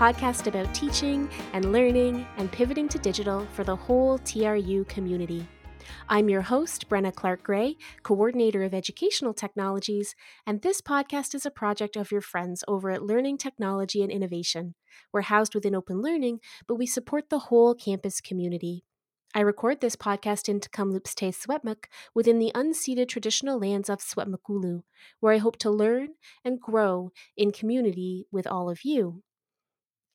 podcast 0.00 0.46
about 0.46 0.74
teaching 0.74 1.28
and 1.52 1.72
learning 1.72 2.26
and 2.38 2.50
pivoting 2.50 2.88
to 2.88 2.98
digital 2.98 3.46
for 3.52 3.64
the 3.64 3.76
whole 3.76 4.16
TRU 4.16 4.82
community. 4.84 5.46
I'm 6.08 6.30
your 6.30 6.40
host, 6.40 6.88
Brenna 6.88 7.14
Clark 7.14 7.42
Gray, 7.42 7.76
Coordinator 8.02 8.62
of 8.62 8.72
Educational 8.72 9.34
Technologies, 9.34 10.14
and 10.46 10.62
this 10.62 10.80
podcast 10.80 11.34
is 11.34 11.44
a 11.44 11.50
project 11.50 11.96
of 11.96 12.10
your 12.10 12.22
friends 12.22 12.64
over 12.66 12.90
at 12.90 13.02
Learning 13.02 13.36
Technology 13.36 14.02
and 14.02 14.10
Innovation. 14.10 14.74
We're 15.12 15.20
housed 15.20 15.54
within 15.54 15.74
Open 15.74 16.00
Learning, 16.00 16.40
but 16.66 16.76
we 16.76 16.86
support 16.86 17.28
the 17.28 17.38
whole 17.38 17.74
campus 17.74 18.22
community. 18.22 18.86
I 19.34 19.40
record 19.40 19.82
this 19.82 19.96
podcast 19.96 20.48
in 20.48 20.60
Kamloops 20.60 21.14
Te 21.14 21.26
Secwépemc 21.26 21.84
within 22.14 22.38
the 22.38 22.52
unceded 22.54 23.08
traditional 23.08 23.58
lands 23.60 23.90
of 23.90 23.98
Secwepemcúlecw, 23.98 24.80
where 25.20 25.34
I 25.34 25.38
hope 25.38 25.58
to 25.58 25.70
learn 25.70 26.14
and 26.42 26.58
grow 26.58 27.12
in 27.36 27.52
community 27.52 28.24
with 28.32 28.46
all 28.46 28.70
of 28.70 28.82
you. 28.82 29.22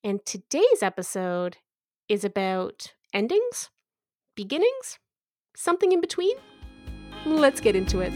And 0.06 0.24
today's 0.24 0.84
episode 0.84 1.58
is 2.08 2.24
about 2.24 2.94
endings, 3.12 3.72
beginnings, 4.36 5.00
something 5.56 5.92
in 5.92 6.00
between. 6.00 6.38
Let's 7.26 7.60
get 7.60 7.76
into 7.76 8.02
it. 8.02 8.14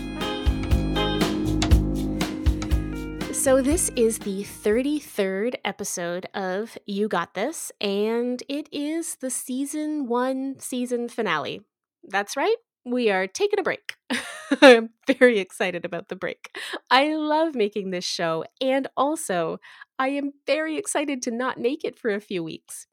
So, 3.34 3.64
this 3.64 3.90
is 3.96 4.20
the 4.20 4.44
33rd 4.44 5.56
episode 5.66 6.28
of 6.36 6.78
You 6.86 7.08
Got 7.08 7.34
This, 7.34 7.72
and 7.82 8.44
it 8.48 8.70
is 8.72 9.16
the 9.16 9.32
season 9.32 10.08
one 10.08 10.60
season 10.60 11.10
finale. 11.10 11.62
That's 12.04 12.38
right, 12.38 12.58
we 12.86 13.10
are 13.10 13.28
taking 13.28 13.60
a 13.60 13.64
break. 13.64 13.96
I'm 14.62 14.90
very 15.08 15.40
excited 15.40 15.86
about 15.86 16.08
the 16.10 16.16
break. 16.16 16.58
I 16.90 17.16
love 17.16 17.56
making 17.56 17.92
this 17.92 18.06
show, 18.06 18.46
and 18.62 18.88
also, 18.98 19.60
I 19.98 20.10
am 20.10 20.32
very 20.48 20.78
excited 20.78 21.22
to 21.24 21.32
not 21.32 21.60
make 21.60 21.84
it 21.84 21.98
for 22.00 22.12
a 22.12 22.22
few 22.22 22.44
weeks. 22.44 22.88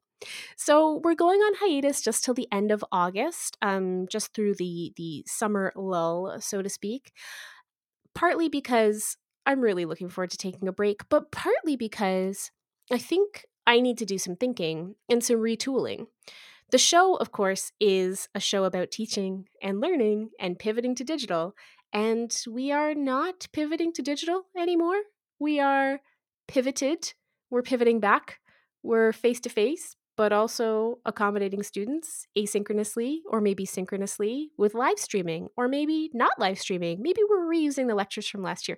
So 0.57 1.01
we're 1.03 1.15
going 1.15 1.39
on 1.39 1.53
hiatus 1.59 2.01
just 2.01 2.23
till 2.23 2.33
the 2.33 2.47
end 2.51 2.71
of 2.71 2.83
August, 2.91 3.57
um, 3.61 4.07
just 4.09 4.33
through 4.33 4.55
the 4.55 4.93
the 4.97 5.23
summer 5.27 5.71
lull, 5.75 6.37
so 6.39 6.61
to 6.61 6.69
speak. 6.69 7.11
Partly 8.15 8.49
because 8.49 9.17
I'm 9.45 9.61
really 9.61 9.85
looking 9.85 10.09
forward 10.09 10.31
to 10.31 10.37
taking 10.37 10.67
a 10.67 10.73
break, 10.73 11.07
but 11.09 11.31
partly 11.31 11.75
because 11.75 12.51
I 12.91 12.97
think 12.97 13.45
I 13.65 13.79
need 13.79 13.97
to 13.99 14.05
do 14.05 14.17
some 14.17 14.35
thinking 14.35 14.95
and 15.09 15.23
some 15.23 15.37
retooling. 15.37 16.07
The 16.69 16.77
show, 16.77 17.15
of 17.15 17.31
course, 17.31 17.71
is 17.79 18.27
a 18.35 18.39
show 18.39 18.65
about 18.65 18.91
teaching 18.91 19.45
and 19.61 19.79
learning 19.79 20.31
and 20.39 20.59
pivoting 20.59 20.95
to 20.95 21.03
digital. 21.03 21.55
And 21.93 22.35
we 22.49 22.71
are 22.71 22.93
not 22.93 23.47
pivoting 23.53 23.93
to 23.93 24.01
digital 24.01 24.43
anymore. 24.57 25.01
We 25.39 25.59
are 25.59 26.01
pivoted. 26.47 27.13
We're 27.49 27.61
pivoting 27.61 27.99
back. 27.99 28.39
We're 28.83 29.13
face 29.13 29.39
to 29.41 29.49
face, 29.49 29.95
but 30.17 30.33
also 30.33 30.99
accommodating 31.05 31.63
students 31.63 32.27
asynchronously 32.37 33.19
or 33.29 33.39
maybe 33.39 33.65
synchronously 33.65 34.49
with 34.57 34.73
live 34.73 34.99
streaming 34.99 35.47
or 35.55 35.67
maybe 35.67 36.09
not 36.13 36.37
live 36.37 36.59
streaming. 36.59 37.01
Maybe 37.01 37.21
we're 37.29 37.45
reusing 37.45 37.87
the 37.87 37.95
lectures 37.95 38.27
from 38.27 38.43
last 38.43 38.67
year 38.67 38.77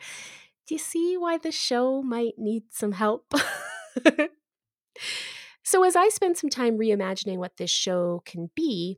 do 0.69 0.75
you 0.75 0.79
see 0.79 1.17
why 1.17 1.39
the 1.39 1.51
show 1.51 2.03
might 2.03 2.35
need 2.37 2.65
some 2.69 2.91
help? 2.91 3.33
so, 5.69 5.83
as 5.83 5.95
I 5.95 6.09
spend 6.09 6.35
some 6.35 6.49
time 6.49 6.79
reimagining 6.79 7.37
what 7.37 7.57
this 7.57 7.69
show 7.69 8.23
can 8.25 8.49
be, 8.55 8.97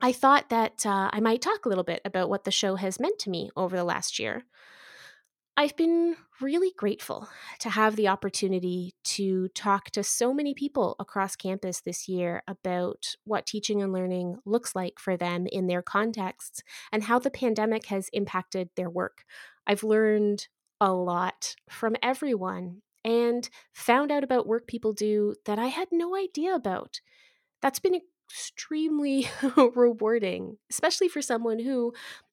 I 0.00 0.12
thought 0.12 0.48
that 0.48 0.86
uh, 0.86 1.10
I 1.12 1.20
might 1.20 1.42
talk 1.42 1.66
a 1.66 1.68
little 1.68 1.84
bit 1.84 2.00
about 2.06 2.30
what 2.30 2.44
the 2.44 2.50
show 2.50 2.76
has 2.76 2.98
meant 2.98 3.18
to 3.18 3.30
me 3.30 3.50
over 3.54 3.76
the 3.76 3.84
last 3.84 4.18
year. 4.18 4.44
I've 5.58 5.76
been 5.76 6.16
really 6.40 6.72
grateful 6.78 7.28
to 7.58 7.68
have 7.68 7.96
the 7.96 8.08
opportunity 8.08 8.94
to 9.04 9.48
talk 9.48 9.90
to 9.90 10.02
so 10.02 10.32
many 10.32 10.54
people 10.54 10.96
across 10.98 11.36
campus 11.36 11.82
this 11.82 12.08
year 12.08 12.42
about 12.48 13.16
what 13.24 13.44
teaching 13.44 13.82
and 13.82 13.92
learning 13.92 14.38
looks 14.46 14.74
like 14.74 14.98
for 14.98 15.18
them 15.18 15.46
in 15.52 15.66
their 15.66 15.82
contexts 15.82 16.62
and 16.92 17.02
how 17.02 17.18
the 17.18 17.30
pandemic 17.30 17.88
has 17.88 18.08
impacted 18.14 18.70
their 18.74 18.88
work. 18.88 19.24
I've 19.66 19.84
learned 19.84 20.48
a 20.80 20.94
lot 20.94 21.56
from 21.68 21.94
everyone 22.02 22.80
and 23.04 23.48
found 23.72 24.10
out 24.10 24.24
about 24.24 24.46
work 24.46 24.66
people 24.66 24.92
do 24.92 25.34
that 25.44 25.58
I 25.58 25.66
had 25.66 25.88
no 25.92 26.16
idea 26.16 26.54
about. 26.54 27.00
That's 27.60 27.78
been 27.78 28.00
extremely 28.28 29.28
rewarding, 29.56 30.58
especially 30.70 31.08
for 31.08 31.22
someone 31.22 31.60
who 31.60 31.92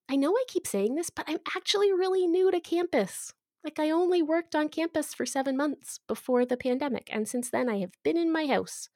I 0.10 0.16
know 0.16 0.34
I 0.34 0.44
keep 0.48 0.68
saying 0.68 0.96
this, 0.96 1.10
but 1.10 1.26
I'm 1.28 1.40
actually 1.56 1.92
really 1.92 2.28
new 2.28 2.52
to 2.52 2.60
campus. 2.60 3.34
Like, 3.64 3.80
I 3.80 3.92
only 3.92 4.22
worked 4.22 4.56
on 4.56 4.70
campus 4.70 5.14
for 5.14 5.26
seven 5.26 5.56
months 5.56 6.00
before 6.08 6.46
the 6.46 6.58
pandemic, 6.58 7.10
and 7.12 7.28
since 7.28 7.50
then 7.50 7.70
I 7.70 7.78
have 7.78 7.92
been 8.04 8.18
in 8.18 8.32
my 8.32 8.48
house. 8.48 8.90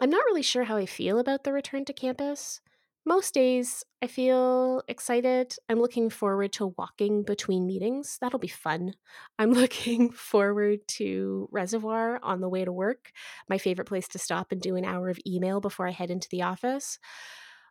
I'm 0.00 0.10
not 0.10 0.24
really 0.26 0.42
sure 0.42 0.64
how 0.64 0.76
I 0.76 0.86
feel 0.86 1.18
about 1.18 1.44
the 1.44 1.52
return 1.52 1.84
to 1.86 1.92
campus 1.92 2.60
most 3.08 3.32
days 3.32 3.84
I 4.02 4.06
feel 4.06 4.82
excited. 4.86 5.54
I'm 5.68 5.80
looking 5.80 6.10
forward 6.10 6.52
to 6.52 6.74
walking 6.76 7.22
between 7.22 7.66
meetings. 7.66 8.18
That'll 8.20 8.38
be 8.38 8.48
fun. 8.48 8.94
I'm 9.38 9.52
looking 9.62 10.10
forward 10.10 10.80
to 10.98 11.48
Reservoir 11.50 12.20
on 12.22 12.40
the 12.40 12.48
way 12.50 12.66
to 12.66 12.70
work, 12.70 13.10
my 13.48 13.56
favorite 13.56 13.88
place 13.88 14.08
to 14.08 14.18
stop 14.18 14.52
and 14.52 14.60
do 14.60 14.76
an 14.76 14.84
hour 14.84 15.08
of 15.08 15.18
email 15.26 15.60
before 15.60 15.88
I 15.88 15.92
head 15.92 16.10
into 16.10 16.28
the 16.30 16.42
office. 16.42 16.98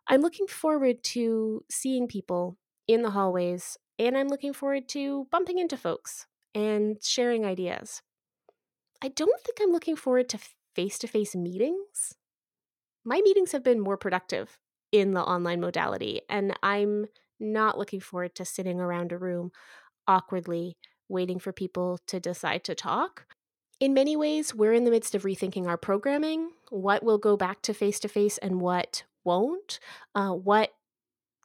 I'm 0.08 0.20
looking 0.20 0.48
forward 0.48 1.04
to 1.14 1.64
seeing 1.70 2.08
people 2.08 2.58
in 2.88 3.02
the 3.02 3.10
hallways, 3.10 3.78
and 3.98 4.16
I'm 4.18 4.28
looking 4.28 4.52
forward 4.52 4.88
to 4.88 5.28
bumping 5.30 5.58
into 5.58 5.76
folks 5.76 6.26
and 6.52 6.96
sharing 7.02 7.46
ideas. 7.46 8.02
I 9.00 9.08
don't 9.08 9.40
think 9.42 9.58
I'm 9.62 9.70
looking 9.70 9.94
forward 9.94 10.28
to 10.30 10.38
face 10.74 10.98
to 10.98 11.06
face 11.06 11.36
meetings. 11.36 12.14
My 13.04 13.20
meetings 13.22 13.52
have 13.52 13.62
been 13.62 13.80
more 13.80 13.96
productive 13.96 14.58
in 14.92 15.12
the 15.12 15.22
online 15.22 15.60
modality. 15.60 16.20
And 16.28 16.54
I'm 16.62 17.06
not 17.40 17.78
looking 17.78 18.00
forward 18.00 18.34
to 18.36 18.44
sitting 18.44 18.80
around 18.80 19.12
a 19.12 19.18
room 19.18 19.52
awkwardly 20.06 20.76
waiting 21.08 21.38
for 21.38 21.52
people 21.52 21.98
to 22.06 22.20
decide 22.20 22.64
to 22.64 22.74
talk. 22.74 23.26
In 23.80 23.94
many 23.94 24.16
ways, 24.16 24.54
we're 24.54 24.72
in 24.72 24.84
the 24.84 24.90
midst 24.90 25.14
of 25.14 25.22
rethinking 25.22 25.66
our 25.66 25.76
programming. 25.76 26.50
What 26.70 27.04
will 27.04 27.18
go 27.18 27.36
back 27.36 27.62
to 27.62 27.74
face 27.74 28.00
to 28.00 28.08
face 28.08 28.38
and 28.38 28.60
what 28.60 29.04
won't? 29.24 29.78
Uh, 30.14 30.32
what 30.32 30.70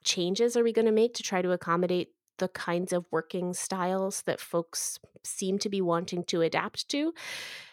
changes 0.02 0.56
are 0.56 0.64
we 0.64 0.72
going 0.72 0.86
to 0.86 0.92
make 0.92 1.14
to 1.14 1.22
try 1.22 1.42
to 1.42 1.52
accommodate 1.52 2.08
the 2.38 2.48
kinds 2.48 2.92
of 2.92 3.06
working 3.12 3.54
styles 3.54 4.22
that 4.22 4.40
folks 4.40 4.98
seem 5.22 5.58
to 5.60 5.68
be 5.68 5.80
wanting 5.80 6.24
to 6.24 6.42
adapt 6.42 6.88
to? 6.88 7.14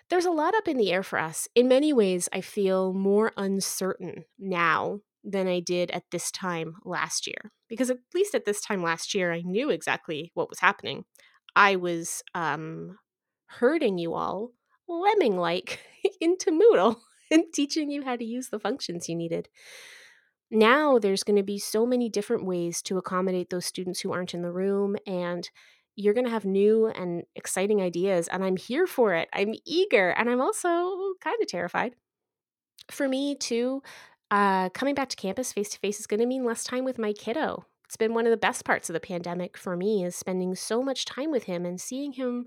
There's 0.09 0.25
a 0.25 0.31
lot 0.31 0.53
up 0.53 0.67
in 0.67 0.77
the 0.77 0.91
air 0.91 1.03
for 1.03 1.17
us. 1.17 1.47
In 1.55 1.67
many 1.67 1.91
ways, 1.91 2.29
I 2.31 2.41
feel 2.41 2.93
more 2.93 3.31
uncertain 3.37 4.25
now 4.37 4.99
than 5.23 5.47
I 5.47 5.59
did 5.59 5.91
at 5.91 6.03
this 6.11 6.31
time 6.31 6.75
last 6.83 7.27
year. 7.27 7.51
Because 7.69 7.89
at 7.89 7.97
least 8.13 8.35
at 8.35 8.45
this 8.45 8.61
time 8.61 8.83
last 8.83 9.13
year, 9.13 9.31
I 9.31 9.41
knew 9.41 9.69
exactly 9.69 10.31
what 10.33 10.49
was 10.49 10.59
happening. 10.59 11.05
I 11.55 11.75
was 11.75 12.23
um, 12.33 12.97
herding 13.47 13.97
you 13.97 14.13
all 14.13 14.51
lemming 14.87 15.37
like 15.37 15.79
into 16.21 16.51
Moodle 16.51 16.97
and 17.31 17.43
teaching 17.53 17.91
you 17.91 18.03
how 18.03 18.15
to 18.15 18.25
use 18.25 18.49
the 18.49 18.59
functions 18.59 19.07
you 19.07 19.15
needed. 19.15 19.47
Now 20.49 20.99
there's 20.99 21.23
going 21.23 21.37
to 21.37 21.43
be 21.43 21.59
so 21.59 21.85
many 21.85 22.09
different 22.09 22.45
ways 22.45 22.81
to 22.83 22.97
accommodate 22.97 23.49
those 23.49 23.65
students 23.65 24.01
who 24.01 24.11
aren't 24.11 24.33
in 24.33 24.41
the 24.41 24.51
room 24.51 24.97
and 25.07 25.49
you're 25.95 26.13
going 26.13 26.25
to 26.25 26.31
have 26.31 26.45
new 26.45 26.87
and 26.87 27.23
exciting 27.35 27.81
ideas 27.81 28.27
and 28.27 28.43
I'm 28.43 28.57
here 28.57 28.85
for 28.85 29.13
it. 29.13 29.29
I'm 29.33 29.53
eager 29.65 30.09
and 30.09 30.29
I'm 30.29 30.41
also 30.41 31.13
kind 31.23 31.37
of 31.41 31.47
terrified. 31.47 31.95
For 32.89 33.07
me 33.07 33.35
too, 33.35 33.81
uh, 34.31 34.69
coming 34.69 34.95
back 34.95 35.09
to 35.09 35.17
campus 35.17 35.51
face 35.51 35.69
to 35.69 35.79
face 35.79 35.99
is 35.99 36.07
going 36.07 36.21
to 36.21 36.25
mean 36.25 36.45
less 36.45 36.63
time 36.63 36.85
with 36.85 36.97
my 36.97 37.13
kiddo. 37.13 37.65
It's 37.85 37.97
been 37.97 38.13
one 38.13 38.25
of 38.25 38.31
the 38.31 38.37
best 38.37 38.63
parts 38.63 38.89
of 38.89 38.93
the 38.93 39.01
pandemic 39.01 39.57
for 39.57 39.75
me 39.75 40.05
is 40.05 40.15
spending 40.15 40.55
so 40.55 40.81
much 40.81 41.03
time 41.03 41.29
with 41.29 41.43
him 41.43 41.65
and 41.65 41.79
seeing 41.79 42.13
him 42.13 42.45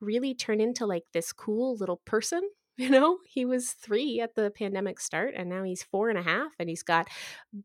really 0.00 0.34
turn 0.34 0.60
into 0.60 0.84
like 0.84 1.04
this 1.14 1.32
cool 1.32 1.76
little 1.76 2.00
person. 2.04 2.42
You 2.78 2.88
know, 2.88 3.18
he 3.28 3.44
was 3.44 3.72
three 3.72 4.18
at 4.18 4.34
the 4.34 4.50
pandemic 4.50 4.98
start, 4.98 5.34
and 5.36 5.50
now 5.50 5.62
he's 5.62 5.82
four 5.82 6.08
and 6.08 6.18
a 6.18 6.22
half, 6.22 6.52
and 6.58 6.70
he's 6.70 6.82
got 6.82 7.06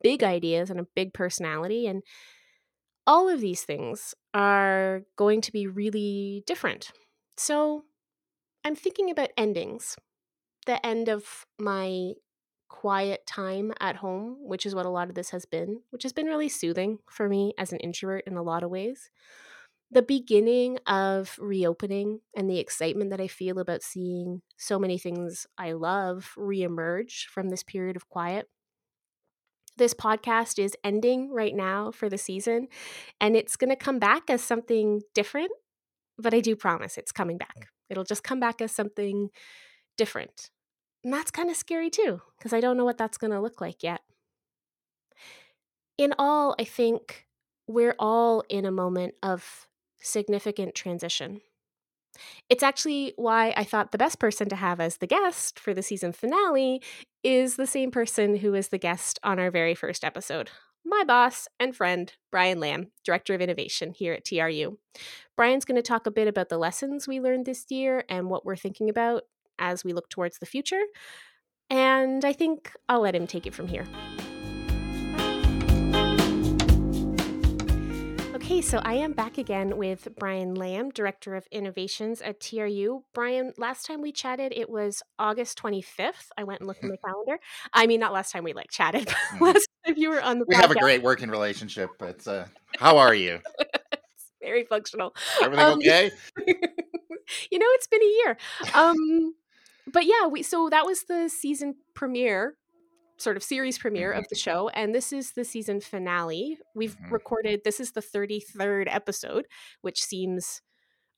big 0.04 0.22
ideas 0.22 0.70
and 0.70 0.82
a 0.82 0.88
big 0.96 1.14
personality. 1.14 1.88
And 1.88 2.04
all 3.08 3.30
of 3.30 3.40
these 3.40 3.64
things 3.64 4.14
are 4.34 5.04
going 5.16 5.40
to 5.42 5.52
be 5.54 5.66
really 5.66 6.44
different. 6.46 6.92
So 7.38 7.86
I'm 8.66 8.76
thinking 8.76 9.10
about 9.10 9.30
endings. 9.38 9.96
The 10.66 10.86
end 10.86 11.08
of 11.08 11.46
my 11.58 12.12
quiet 12.68 13.26
time 13.26 13.74
at 13.80 13.98
home, 13.98 14.38
which 14.42 14.66
is 14.66 14.76
what 14.76 14.86
a 14.86 14.90
lot 14.90 15.10
of 15.10 15.16
this 15.16 15.32
has 15.32 15.46
been, 15.46 15.82
which 15.90 16.04
has 16.04 16.14
been 16.14 16.28
really 16.28 16.50
soothing 16.50 17.00
for 17.10 17.28
me 17.28 17.54
as 17.58 17.72
an 17.72 17.80
introvert 17.80 18.24
in 18.28 18.38
a 18.38 18.44
lot 18.44 18.64
of 18.64 18.70
ways. 18.70 19.10
The 19.90 20.02
beginning 20.02 20.80
of 20.86 21.38
reopening 21.40 22.20
and 22.36 22.50
the 22.50 22.60
excitement 22.60 23.10
that 23.12 23.22
I 23.22 23.28
feel 23.28 23.60
about 23.60 23.84
seeing 23.84 24.42
so 24.58 24.78
many 24.78 24.98
things 24.98 25.48
I 25.58 25.72
love 25.72 26.34
reemerge 26.38 27.26
from 27.28 27.50
this 27.50 27.64
period 27.64 27.96
of 27.96 28.10
quiet. 28.10 28.50
This 29.78 29.94
podcast 29.94 30.60
is 30.60 30.76
ending 30.84 31.32
right 31.32 31.56
now 31.56 31.92
for 31.92 32.10
the 32.10 32.18
season, 32.18 32.68
and 33.22 33.36
it's 33.36 33.56
going 33.56 33.70
to 33.70 33.76
come 33.76 34.00
back 34.00 34.30
as 34.30 34.42
something 34.42 35.02
different 35.14 35.52
but 36.18 36.34
I 36.34 36.40
do 36.40 36.56
promise 36.56 36.98
it's 36.98 37.12
coming 37.12 37.38
back. 37.38 37.56
Mm. 37.58 37.68
It'll 37.90 38.04
just 38.04 38.24
come 38.24 38.40
back 38.40 38.62
as 38.62 38.72
something 38.72 39.30
different. 39.98 40.50
And 41.04 41.14
that's 41.14 41.32
kind 41.32 41.50
of 41.50 41.56
scary 41.56 41.90
too, 41.90 42.22
because 42.38 42.54
I 42.54 42.60
don't 42.60 42.78
know 42.78 42.86
what 42.86 42.98
that's 42.98 43.18
going 43.18 43.32
to 43.32 43.40
look 43.40 43.62
like 43.62 43.84
yet. 43.84 44.02
In 45.98 46.14
all, 46.20 46.56
I 46.60 46.64
think 46.64 47.28
we're 47.68 47.96
all 47.98 48.44
in 48.50 48.66
a 48.66 48.72
moment 48.72 49.16
of 49.24 49.68
significant 50.00 50.76
transition. 50.76 51.42
It's 52.50 52.64
actually 52.64 53.14
why 53.16 53.54
I 53.56 53.64
thought 53.64 53.92
the 53.92 53.98
best 53.98 54.20
person 54.20 54.50
to 54.50 54.56
have 54.56 54.80
as 54.80 54.98
the 54.98 55.08
guest 55.08 55.60
for 55.60 55.74
the 55.74 55.84
season 55.84 56.14
finale 56.14 56.82
is 57.24 57.56
the 57.56 57.68
same 57.68 57.92
person 57.92 58.38
who 58.38 58.52
was 58.52 58.70
the 58.70 58.78
guest 58.78 59.20
on 59.24 59.40
our 59.40 59.52
very 59.52 59.76
first 59.76 60.04
episode 60.04 60.50
my 60.88 61.04
boss 61.04 61.48
and 61.60 61.76
friend, 61.76 62.14
Brian 62.32 62.60
Lamb, 62.60 62.92
Director 63.04 63.34
of 63.34 63.42
Innovation 63.42 63.92
here 63.92 64.14
at 64.14 64.24
TRU. 64.24 64.78
Brian's 65.36 65.66
going 65.66 65.76
to 65.76 65.82
talk 65.82 66.08
a 66.08 66.12
bit 66.12 66.28
about 66.28 66.50
the 66.50 66.58
lessons 66.58 67.08
we 67.08 67.20
learned 67.20 67.46
this 67.46 67.66
year 67.70 68.06
and 68.10 68.30
what 68.30 68.46
we're 68.46 68.56
thinking 68.56 68.90
about 68.90 69.24
as 69.60 69.84
we 69.84 69.94
look 69.94 70.10
towards 70.10 70.40
the 70.40 70.46
future. 70.46 70.84
And 71.70 72.24
I 72.24 72.34
think 72.34 72.72
I'll 72.88 73.02
let 73.02 73.16
him 73.16 73.28
take 73.28 73.46
it 73.46 73.54
from 73.54 73.68
here. 73.68 73.86
Okay, 78.48 78.62
so 78.62 78.80
I 78.86 78.94
am 78.94 79.12
back 79.12 79.38
again 79.38 79.76
with 79.76 80.08
Brian 80.18 80.56
Lamb, 80.56 80.92
Director 80.92 81.36
of 81.36 81.46
Innovations 81.52 82.22
at 82.22 82.40
TRU. 82.40 83.04
Brian, 83.14 83.52
last 83.58 83.86
time 83.86 84.02
we 84.02 84.14
chatted, 84.14 84.54
it 84.56 84.70
was 84.70 85.04
August 85.20 85.62
25th. 85.62 86.30
I 86.38 86.46
went 86.46 86.62
and 86.62 86.68
looked 86.68 86.82
at 86.82 86.90
my 86.90 86.96
calendar. 87.06 87.40
I 87.74 87.88
mean, 87.88 88.00
not 88.00 88.14
last 88.14 88.32
time 88.32 88.46
we 88.46 88.54
like 88.54 88.72
chatted, 88.72 89.06
but 89.08 89.16
mm-hmm. 89.16 89.44
last 89.44 89.68
time 89.86 89.96
you 89.98 90.12
were 90.12 90.22
on 90.22 90.40
the 90.40 90.46
We 90.48 90.56
podcast. 90.56 90.62
have 90.62 90.72
a 90.72 90.76
great 90.80 91.04
working 91.04 91.30
relationship, 91.30 91.90
but 92.00 92.26
uh, 92.26 92.46
how 92.78 92.98
are 93.00 93.14
you? 93.14 93.42
it's 93.60 94.32
very 94.42 94.64
functional. 94.64 95.14
Everything 95.42 95.66
um, 95.66 95.80
okay? 95.80 96.12
you 96.48 97.60
know, 97.60 97.68
it's 97.72 97.88
been 97.88 98.02
a 98.02 98.06
year. 98.06 98.38
Um, 98.74 99.36
but 99.92 100.06
yeah, 100.06 100.28
we 100.28 100.44
so 100.44 100.70
that 100.70 100.86
was 100.86 101.04
the 101.04 101.30
season 101.30 101.76
premiere 101.94 102.56
sort 103.18 103.36
of 103.36 103.44
series 103.44 103.78
premiere 103.78 104.12
mm-hmm. 104.12 104.20
of 104.20 104.30
the 104.30 104.36
show 104.36 104.70
and 104.70 104.94
this 104.94 105.12
is 105.12 105.32
the 105.32 105.44
season 105.44 105.82
finale 105.82 106.58
we've 106.76 106.96
mm-hmm. 106.98 107.14
recorded 107.14 107.62
this 107.64 107.80
is 107.80 107.92
the 107.92 108.02
33rd 108.02 108.86
episode 108.88 109.48
which 109.82 110.04
seems 110.04 110.62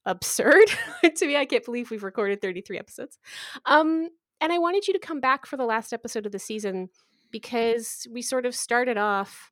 absurd 0.06 0.66
to 1.16 1.27
me 1.27 1.36
i 1.36 1.45
can't 1.45 1.66
believe 1.66 1.92
we've 1.92 2.04
recorded 2.04 2.42
33 2.42 2.80
episodes 2.80 3.19
um 3.66 4.07
and 4.39 4.54
i 4.54 4.57
wanted 4.57 4.88
you 4.88 4.94
to 4.94 5.00
come 5.00 5.19
back 5.19 5.45
for 5.45 5.57
the 5.57 5.66
last 5.66 5.92
episode 5.92 6.25
of 6.25 6.31
the 6.31 6.39
season 6.39 6.89
because 7.31 8.07
we 8.12 8.21
sort 8.21 8.45
of 8.45 8.56
started 8.56 8.98
off 8.98 9.51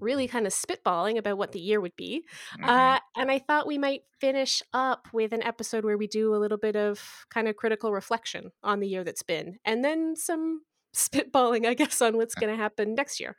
really 0.00 0.28
kind 0.28 0.46
of 0.46 0.52
spitballing 0.52 1.18
about 1.18 1.38
what 1.38 1.52
the 1.52 1.60
year 1.60 1.80
would 1.80 1.96
be. 1.96 2.24
Mm-hmm. 2.54 2.68
Uh, 2.68 2.98
and 3.16 3.30
I 3.30 3.38
thought 3.38 3.66
we 3.66 3.78
might 3.78 4.02
finish 4.20 4.62
up 4.72 5.08
with 5.12 5.32
an 5.32 5.42
episode 5.42 5.84
where 5.84 5.98
we 5.98 6.06
do 6.06 6.34
a 6.34 6.38
little 6.38 6.58
bit 6.58 6.76
of 6.76 7.26
kind 7.30 7.48
of 7.48 7.56
critical 7.56 7.92
reflection 7.92 8.52
on 8.62 8.80
the 8.80 8.88
year 8.88 9.04
that's 9.04 9.22
been, 9.22 9.58
and 9.64 9.84
then 9.84 10.16
some 10.16 10.62
spitballing, 10.94 11.66
I 11.66 11.74
guess, 11.74 12.00
on 12.02 12.16
what's 12.16 12.34
going 12.34 12.54
to 12.54 12.60
happen 12.60 12.94
next 12.94 13.20
year. 13.20 13.36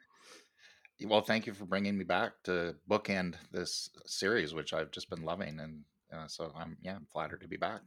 Well, 1.05 1.21
thank 1.21 1.47
you 1.47 1.53
for 1.53 1.65
bringing 1.65 1.97
me 1.97 2.03
back 2.03 2.33
to 2.43 2.75
bookend 2.89 3.35
this 3.51 3.89
series, 4.05 4.53
which 4.53 4.73
I've 4.73 4.91
just 4.91 5.09
been 5.09 5.23
loving, 5.23 5.59
and 5.59 5.83
uh, 6.13 6.27
so 6.27 6.51
I'm 6.55 6.77
yeah, 6.81 6.95
I'm 6.95 7.07
flattered 7.11 7.41
to 7.41 7.47
be 7.47 7.57
back. 7.57 7.81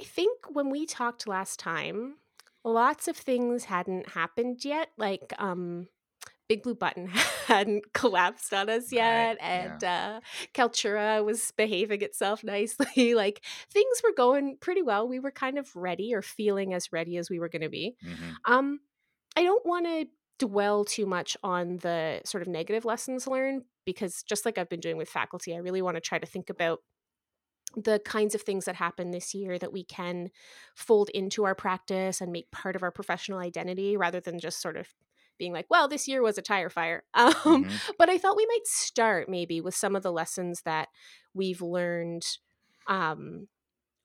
I 0.00 0.04
think 0.04 0.40
when 0.48 0.70
we 0.70 0.86
talked 0.86 1.28
last 1.28 1.60
time, 1.60 2.16
lots 2.64 3.06
of 3.06 3.16
things 3.16 3.64
hadn't 3.64 4.10
happened 4.10 4.64
yet. 4.64 4.88
Like 4.96 5.32
um, 5.38 5.88
Big 6.48 6.62
Blue 6.62 6.74
Button 6.74 7.06
hadn't 7.46 7.92
collapsed 7.92 8.52
on 8.52 8.68
us 8.68 8.92
yet, 8.92 9.38
right, 9.38 9.38
and 9.40 9.82
yeah. 9.82 10.18
uh, 10.18 10.20
Kaltura 10.54 11.24
was 11.24 11.52
behaving 11.56 12.02
itself 12.02 12.44
nicely. 12.44 13.14
like 13.14 13.44
things 13.70 14.02
were 14.02 14.14
going 14.16 14.56
pretty 14.60 14.82
well. 14.82 15.08
We 15.08 15.20
were 15.20 15.30
kind 15.30 15.58
of 15.58 15.74
ready 15.74 16.14
or 16.14 16.22
feeling 16.22 16.74
as 16.74 16.92
ready 16.92 17.16
as 17.16 17.30
we 17.30 17.38
were 17.38 17.48
going 17.48 17.62
to 17.62 17.68
be. 17.68 17.96
Mm-hmm. 18.04 18.52
Um, 18.52 18.80
I 19.36 19.42
don't 19.42 19.64
want 19.64 19.86
to 19.86 20.06
dwell 20.38 20.84
too 20.84 21.06
much 21.06 21.36
on 21.42 21.78
the 21.78 22.20
sort 22.24 22.42
of 22.42 22.48
negative 22.48 22.84
lessons 22.84 23.26
learned 23.26 23.62
because 23.84 24.22
just 24.22 24.44
like 24.44 24.58
I've 24.58 24.68
been 24.68 24.80
doing 24.80 24.96
with 24.96 25.08
faculty, 25.08 25.54
I 25.54 25.58
really 25.58 25.82
want 25.82 25.96
to 25.96 26.00
try 26.00 26.18
to 26.18 26.26
think 26.26 26.50
about 26.50 26.80
the 27.76 27.98
kinds 28.04 28.34
of 28.34 28.42
things 28.42 28.66
that 28.66 28.76
happen 28.76 29.10
this 29.10 29.34
year 29.34 29.58
that 29.58 29.72
we 29.72 29.84
can 29.84 30.30
fold 30.76 31.10
into 31.10 31.44
our 31.44 31.54
practice 31.54 32.20
and 32.20 32.30
make 32.30 32.50
part 32.50 32.76
of 32.76 32.82
our 32.82 32.92
professional 32.92 33.38
identity 33.38 33.96
rather 33.96 34.20
than 34.20 34.38
just 34.38 34.60
sort 34.60 34.76
of 34.76 34.94
being 35.38 35.52
like, 35.52 35.66
well, 35.68 35.88
this 35.88 36.08
year 36.08 36.22
was 36.22 36.38
a 36.38 36.42
tire 36.42 36.70
fire. 36.70 37.04
Um, 37.14 37.32
mm-hmm. 37.34 37.76
But 37.98 38.10
I 38.10 38.18
thought 38.18 38.36
we 38.36 38.46
might 38.46 38.66
start 38.66 39.28
maybe 39.28 39.60
with 39.60 39.74
some 39.74 39.96
of 39.96 40.02
the 40.02 40.12
lessons 40.12 40.62
that 40.62 40.88
we've 41.32 41.62
learned 41.62 42.24
um, 42.86 43.48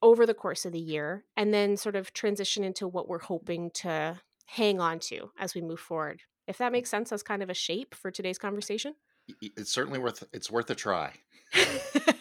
over 0.02 0.26
the 0.26 0.34
course 0.34 0.64
of 0.64 0.72
the 0.72 0.80
year 0.80 1.24
and 1.36 1.52
then 1.52 1.76
sort 1.76 1.96
of 1.96 2.12
transition 2.12 2.64
into 2.64 2.88
what 2.88 3.08
we're 3.08 3.18
hoping 3.18 3.70
to 3.72 4.20
hang 4.46 4.80
on 4.80 4.98
to 4.98 5.30
as 5.38 5.54
we 5.54 5.60
move 5.60 5.80
forward. 5.80 6.22
If 6.46 6.58
that 6.58 6.72
makes 6.72 6.90
sense 6.90 7.12
as 7.12 7.22
kind 7.22 7.42
of 7.42 7.50
a 7.50 7.54
shape 7.54 7.94
for 7.94 8.10
today's 8.10 8.38
conversation. 8.38 8.94
It's 9.40 9.70
certainly 9.70 9.98
worth 9.98 10.24
it's 10.32 10.50
worth 10.50 10.70
a 10.70 10.74
try. 10.74 11.12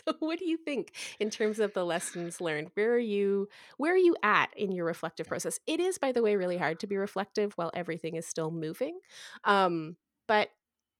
so 0.06 0.14
what 0.18 0.38
do 0.38 0.48
you 0.48 0.56
think 0.56 0.92
in 1.18 1.30
terms 1.30 1.58
of 1.58 1.72
the 1.74 1.84
lessons 1.84 2.40
learned 2.40 2.70
where 2.74 2.92
are 2.92 2.98
you 2.98 3.48
where 3.76 3.92
are 3.92 3.98
you 3.98 4.16
at 4.22 4.48
in 4.56 4.72
your 4.72 4.84
reflective 4.84 5.26
process 5.26 5.60
it 5.66 5.80
is 5.80 5.98
by 5.98 6.12
the 6.12 6.22
way 6.22 6.36
really 6.36 6.58
hard 6.58 6.78
to 6.80 6.86
be 6.86 6.96
reflective 6.96 7.52
while 7.54 7.70
everything 7.74 8.16
is 8.16 8.26
still 8.26 8.50
moving 8.50 8.98
um, 9.44 9.96
but 10.26 10.50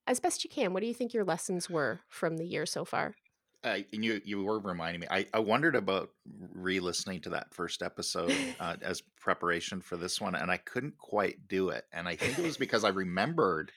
as 0.07 0.19
best 0.19 0.43
you 0.43 0.49
can 0.49 0.73
what 0.73 0.81
do 0.81 0.87
you 0.87 0.93
think 0.93 1.13
your 1.13 1.25
lessons 1.25 1.69
were 1.69 1.99
from 2.09 2.37
the 2.37 2.45
year 2.45 2.65
so 2.65 2.85
far 2.85 3.15
uh, 3.63 3.77
and 3.93 4.03
you 4.03 4.19
you 4.25 4.43
were 4.43 4.59
reminding 4.59 5.01
me. 5.01 5.07
I, 5.11 5.27
I 5.33 5.39
wondered 5.39 5.75
about 5.75 6.09
re-listening 6.53 7.21
to 7.21 7.29
that 7.31 7.53
first 7.53 7.83
episode 7.83 8.33
uh, 8.59 8.77
as 8.81 9.01
preparation 9.19 9.81
for 9.81 9.97
this 9.97 10.19
one, 10.19 10.33
and 10.33 10.49
I 10.49 10.57
couldn't 10.57 10.97
quite 10.97 11.47
do 11.47 11.69
it. 11.69 11.85
And 11.93 12.07
I 12.07 12.15
think 12.15 12.39
it 12.39 12.43
was 12.43 12.57
because 12.57 12.83
I 12.83 12.89
remembered 12.89 13.71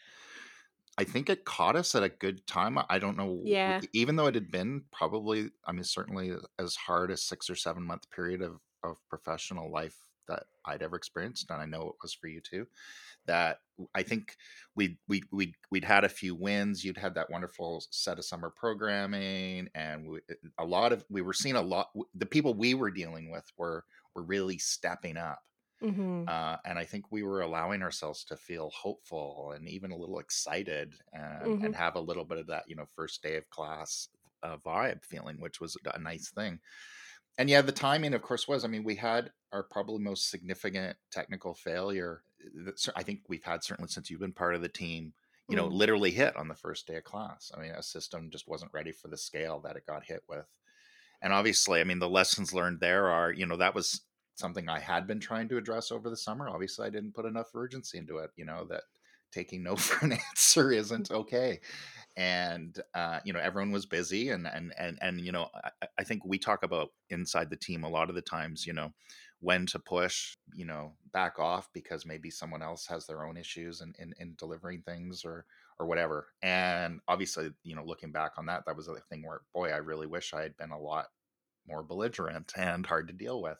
I 0.96 1.04
think 1.04 1.28
it 1.28 1.44
caught 1.44 1.76
us 1.76 1.94
at 1.94 2.02
a 2.02 2.08
good 2.08 2.46
time. 2.46 2.78
I 2.88 2.98
don't 2.98 3.16
know. 3.16 3.40
Yeah. 3.44 3.80
Even 3.92 4.16
though 4.16 4.26
it 4.26 4.34
had 4.34 4.50
been 4.50 4.84
probably, 4.92 5.50
I 5.66 5.72
mean, 5.72 5.84
certainly 5.84 6.32
as 6.58 6.76
hard 6.76 7.10
a 7.10 7.16
six 7.16 7.50
or 7.50 7.56
seven 7.56 7.82
month 7.82 8.10
period 8.10 8.42
of, 8.42 8.60
of 8.82 8.98
professional 9.08 9.72
life 9.72 9.96
that 10.28 10.44
I'd 10.64 10.82
ever 10.82 10.96
experienced, 10.96 11.50
and 11.50 11.60
I 11.60 11.66
know 11.66 11.88
it 11.88 11.96
was 12.02 12.14
for 12.14 12.28
you 12.28 12.40
too. 12.40 12.66
That 13.26 13.58
I 13.94 14.02
think 14.02 14.36
we 14.74 14.98
we 15.08 15.22
we 15.32 15.54
we'd 15.70 15.84
had 15.84 16.04
a 16.04 16.08
few 16.08 16.34
wins. 16.34 16.84
You'd 16.84 16.98
had 16.98 17.14
that 17.14 17.30
wonderful 17.30 17.82
set 17.90 18.18
of 18.18 18.24
summer 18.24 18.50
programming, 18.50 19.68
and 19.74 20.08
we, 20.08 20.20
a 20.58 20.64
lot 20.64 20.92
of 20.92 21.04
we 21.10 21.22
were 21.22 21.32
seeing 21.32 21.56
a 21.56 21.62
lot. 21.62 21.90
The 22.14 22.26
people 22.26 22.54
we 22.54 22.74
were 22.74 22.90
dealing 22.90 23.30
with 23.30 23.44
were 23.56 23.84
were 24.14 24.22
really 24.22 24.58
stepping 24.58 25.16
up 25.16 25.42
Mm-hmm. 25.84 26.24
Uh, 26.26 26.56
and 26.64 26.78
I 26.78 26.84
think 26.84 27.10
we 27.10 27.22
were 27.22 27.42
allowing 27.42 27.82
ourselves 27.82 28.24
to 28.24 28.36
feel 28.36 28.70
hopeful 28.70 29.52
and 29.54 29.68
even 29.68 29.90
a 29.90 29.96
little 29.96 30.18
excited 30.18 30.94
and, 31.12 31.46
mm-hmm. 31.46 31.64
and 31.66 31.76
have 31.76 31.96
a 31.96 32.00
little 32.00 32.24
bit 32.24 32.38
of 32.38 32.46
that, 32.46 32.64
you 32.66 32.74
know, 32.74 32.86
first 32.96 33.22
day 33.22 33.36
of 33.36 33.48
class 33.50 34.08
uh, 34.42 34.56
vibe 34.64 35.04
feeling, 35.04 35.36
which 35.40 35.60
was 35.60 35.76
a 35.92 35.98
nice 35.98 36.30
thing. 36.30 36.60
And 37.36 37.50
yeah, 37.50 37.62
the 37.62 37.72
timing, 37.72 38.14
of 38.14 38.22
course, 38.22 38.46
was. 38.46 38.64
I 38.64 38.68
mean, 38.68 38.84
we 38.84 38.94
had 38.94 39.30
our 39.52 39.64
probably 39.64 39.98
most 39.98 40.30
significant 40.30 40.96
technical 41.10 41.54
failure. 41.54 42.22
That 42.64 42.88
I 42.94 43.02
think 43.02 43.20
we've 43.28 43.44
had 43.44 43.64
certainly 43.64 43.88
since 43.88 44.08
you've 44.08 44.20
been 44.20 44.32
part 44.32 44.54
of 44.54 44.62
the 44.62 44.68
team. 44.68 45.12
You 45.48 45.56
know, 45.56 45.66
mm-hmm. 45.66 45.76
literally 45.76 46.10
hit 46.10 46.36
on 46.36 46.48
the 46.48 46.54
first 46.54 46.86
day 46.86 46.96
of 46.96 47.04
class. 47.04 47.52
I 47.54 47.60
mean, 47.60 47.72
a 47.72 47.82
system 47.82 48.30
just 48.30 48.48
wasn't 48.48 48.72
ready 48.72 48.92
for 48.92 49.08
the 49.08 49.18
scale 49.18 49.60
that 49.60 49.76
it 49.76 49.84
got 49.86 50.04
hit 50.04 50.22
with. 50.26 50.46
And 51.20 51.34
obviously, 51.34 51.80
I 51.80 51.84
mean, 51.84 51.98
the 51.98 52.08
lessons 52.08 52.54
learned 52.54 52.80
there 52.80 53.10
are, 53.10 53.30
you 53.30 53.44
know, 53.44 53.58
that 53.58 53.74
was 53.74 54.00
something 54.36 54.68
I 54.68 54.80
had 54.80 55.06
been 55.06 55.20
trying 55.20 55.48
to 55.48 55.56
address 55.56 55.90
over 55.90 56.10
the 56.10 56.16
summer. 56.16 56.48
Obviously, 56.48 56.86
I 56.86 56.90
didn't 56.90 57.14
put 57.14 57.26
enough 57.26 57.50
urgency 57.54 57.98
into 57.98 58.18
it. 58.18 58.30
You 58.36 58.44
know 58.44 58.66
that 58.70 58.82
taking 59.32 59.62
no 59.62 59.76
for 59.76 60.04
an 60.04 60.12
answer 60.12 60.70
isn't 60.70 61.10
okay, 61.10 61.60
and 62.16 62.78
uh, 62.94 63.20
you 63.24 63.32
know 63.32 63.40
everyone 63.40 63.72
was 63.72 63.86
busy, 63.86 64.30
and 64.30 64.46
and 64.46 64.72
and 64.78 64.98
and 65.00 65.20
you 65.20 65.32
know 65.32 65.48
I, 65.82 65.86
I 65.98 66.04
think 66.04 66.24
we 66.24 66.38
talk 66.38 66.62
about 66.62 66.90
inside 67.10 67.50
the 67.50 67.56
team 67.56 67.84
a 67.84 67.88
lot 67.88 68.08
of 68.08 68.14
the 68.14 68.22
times. 68.22 68.66
You 68.66 68.72
know 68.74 68.92
when 69.40 69.66
to 69.66 69.78
push, 69.78 70.38
you 70.54 70.64
know, 70.64 70.94
back 71.12 71.38
off 71.38 71.68
because 71.74 72.06
maybe 72.06 72.30
someone 72.30 72.62
else 72.62 72.86
has 72.86 73.06
their 73.06 73.26
own 73.26 73.36
issues 73.36 73.82
in, 73.82 73.92
in, 73.98 74.14
in 74.18 74.34
delivering 74.38 74.80
things 74.80 75.22
or 75.22 75.44
or 75.78 75.86
whatever. 75.86 76.28
And 76.40 77.00
obviously, 77.08 77.50
you 77.62 77.76
know, 77.76 77.84
looking 77.84 78.12
back 78.12 78.32
on 78.38 78.46
that, 78.46 78.64
that 78.64 78.76
was 78.76 78.88
a 78.88 78.94
thing 79.10 79.26
where, 79.26 79.40
boy, 79.52 79.70
I 79.70 79.78
really 79.78 80.06
wish 80.06 80.32
I 80.32 80.42
had 80.42 80.56
been 80.56 80.70
a 80.70 80.78
lot 80.78 81.06
more 81.66 81.82
belligerent 81.82 82.52
and 82.56 82.86
hard 82.86 83.08
to 83.08 83.14
deal 83.14 83.42
with. 83.42 83.58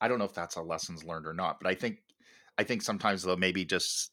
I 0.00 0.08
don't 0.08 0.18
know 0.18 0.24
if 0.24 0.34
that's 0.34 0.56
a 0.56 0.62
lessons 0.62 1.04
learned 1.04 1.26
or 1.26 1.34
not, 1.34 1.58
but 1.60 1.70
I 1.70 1.74
think 1.74 1.98
I 2.58 2.64
think 2.64 2.82
sometimes 2.82 3.22
though 3.22 3.36
maybe 3.36 3.64
just 3.64 4.12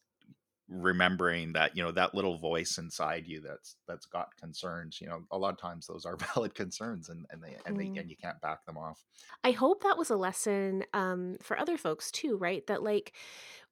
remembering 0.68 1.54
that 1.54 1.74
you 1.74 1.82
know 1.82 1.90
that 1.90 2.14
little 2.14 2.36
voice 2.36 2.76
inside 2.76 3.26
you 3.26 3.40
that's 3.40 3.76
that's 3.86 4.04
got 4.04 4.28
concerns 4.36 5.00
you 5.00 5.06
know 5.06 5.22
a 5.30 5.38
lot 5.38 5.50
of 5.50 5.58
times 5.58 5.86
those 5.86 6.04
are 6.04 6.16
valid 6.34 6.54
concerns 6.54 7.08
and 7.08 7.24
and 7.30 7.42
they 7.42 7.56
and, 7.64 7.76
mm. 7.76 7.94
they, 7.94 8.00
and 8.00 8.10
you 8.10 8.16
can't 8.16 8.40
back 8.42 8.64
them 8.66 8.76
off. 8.76 9.02
I 9.42 9.52
hope 9.52 9.82
that 9.82 9.96
was 9.96 10.10
a 10.10 10.16
lesson 10.16 10.84
um, 10.92 11.36
for 11.42 11.58
other 11.58 11.78
folks 11.78 12.10
too 12.10 12.36
right? 12.36 12.66
That 12.66 12.82
like 12.82 13.14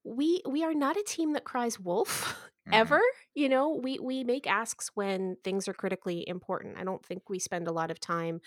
we 0.05 0.41
we 0.49 0.65
are 0.65 0.75
not 0.75 0.97
a 0.97 1.03
team 1.03 1.35
that 1.35 1.45
cries 1.45 1.79
wolf 1.79 2.39
ever 2.73 3.01
you 3.35 3.49
know? 3.49 3.79
We 3.83 3.99
we 3.99 4.25
make 4.25 4.47
asks 4.47 4.91
when 4.95 5.37
things 5.45 5.69
are 5.69 5.75
critically 5.75 6.27
important. 6.27 6.79
I 6.79 6.85
don't 6.85 7.05
think 7.05 7.29
we 7.29 7.39
spend 7.39 7.69
a 7.69 7.73
lot 7.73 7.91
of 7.91 8.01
time 8.01 8.41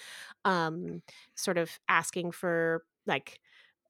um 0.43 1.03
sort 1.35 1.59
of 1.59 1.79
asking 1.87 2.31
for 2.31 2.83
like 3.05 3.39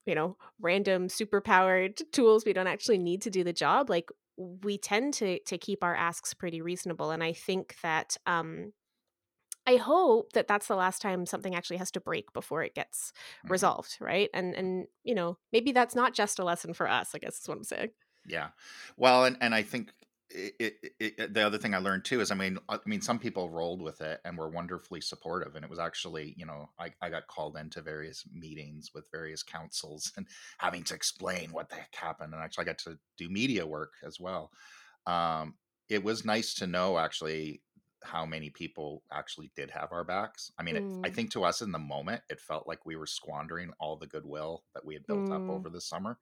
you 0.06 0.16
know 0.16 0.38
random 0.60 1.08
superpowered 1.08 2.02
tools 2.12 2.46
we 2.46 2.54
don't 2.54 2.68
actually 2.68 2.98
need 2.98 3.22
to 3.22 3.30
do 3.30 3.44
the 3.44 3.54
job 3.54 3.90
like 3.90 4.10
we 4.38 4.78
tend 4.78 5.14
to 5.14 5.40
to 5.42 5.58
keep 5.58 5.84
our 5.84 5.96
asks 5.96 6.34
pretty 6.34 6.62
reasonable 6.62 7.12
and 7.12 7.24
i 7.24 7.34
think 7.34 7.76
that 7.82 8.18
um 8.26 8.72
I 9.68 9.76
hope 9.78 10.34
that 10.34 10.48
that's 10.48 10.68
the 10.68 10.76
last 10.76 11.02
time 11.02 11.26
something 11.26 11.54
actually 11.54 11.78
has 11.78 11.92
to 11.92 12.02
break 12.02 12.34
before 12.34 12.64
it 12.64 12.74
gets 12.74 13.14
Mhm. 13.44 13.50
resolved, 13.50 13.98
right? 14.02 14.30
And 14.34 14.56
and 14.56 14.88
you 15.04 15.14
know, 15.14 15.38
maybe 15.52 15.72
that's 15.72 15.96
not 15.96 16.14
just 16.16 16.40
a 16.40 16.44
lesson 16.44 16.74
for 16.74 16.88
us. 16.88 17.14
I 17.14 17.20
guess 17.20 17.40
is 17.42 17.48
what 17.48 17.58
I'm 17.58 17.64
saying. 17.64 17.92
Yeah. 18.26 18.50
Well, 18.98 19.26
and, 19.26 19.38
and 19.42 19.56
I 19.56 19.64
think 19.64 19.92
it, 20.32 20.76
it, 20.84 20.94
it, 21.00 21.34
the 21.34 21.42
other 21.42 21.58
thing 21.58 21.74
I 21.74 21.80
learned 21.80 22.06
too 22.06 22.22
is, 22.22 22.30
I 22.32 22.36
mean, 22.36 22.60
I 22.70 22.80
mean, 22.86 23.02
some 23.02 23.18
people 23.20 23.50
rolled 23.50 23.82
with 23.82 24.02
it 24.02 24.22
and 24.24 24.38
were 24.38 24.50
wonderfully 24.50 25.02
supportive. 25.02 25.56
And 25.56 25.64
it 25.66 25.70
was 25.70 25.80
actually, 25.80 26.36
you 26.38 26.46
know, 26.46 26.70
I, 26.80 26.94
I 27.02 27.10
got 27.10 27.28
called 27.28 27.58
into 27.58 27.82
various 27.82 28.24
meetings 28.32 28.92
with 28.94 29.10
various 29.12 29.42
councils 29.44 30.12
and 30.18 30.28
having 30.60 30.84
to 30.86 30.94
explain 30.96 31.52
what 31.52 31.70
the 31.70 31.76
heck 31.76 31.96
happened. 31.96 32.34
And 32.34 32.44
actually, 32.44 32.64
I 32.64 32.66
got 32.66 32.78
to 32.80 33.00
do 33.18 33.30
media 33.30 33.66
work 33.66 33.94
as 34.04 34.20
well. 34.20 34.52
Um, 35.08 35.58
it 35.90 36.04
was 36.04 36.26
nice 36.26 36.54
to 36.56 36.68
know 36.68 37.00
actually 37.00 37.64
how 38.04 38.26
many 38.26 38.50
people 38.50 39.04
actually 39.12 39.52
did 39.56 39.72
have 39.72 39.92
our 39.92 40.04
backs. 40.04 40.52
I 40.58 40.64
mean, 40.64 40.78
it, 40.78 40.86
I 41.04 41.10
Mm, 41.10 41.12
think 41.12 41.32
to 41.32 41.44
us 41.44 41.62
in 41.62 41.72
the 41.72 41.80
moment, 41.80 42.22
it 42.30 42.40
felt 42.40 42.68
like 42.68 42.86
we 42.86 42.96
were 42.96 43.08
squandering 43.08 43.72
all 43.80 43.98
the 43.98 44.08
goodwill 44.08 44.66
that 44.74 44.86
we 44.86 44.94
had 44.94 45.06
built 45.08 45.32
up 45.32 45.44
mm. 45.44 45.50
over 45.50 45.70
the 45.70 45.82
summer 45.82 46.20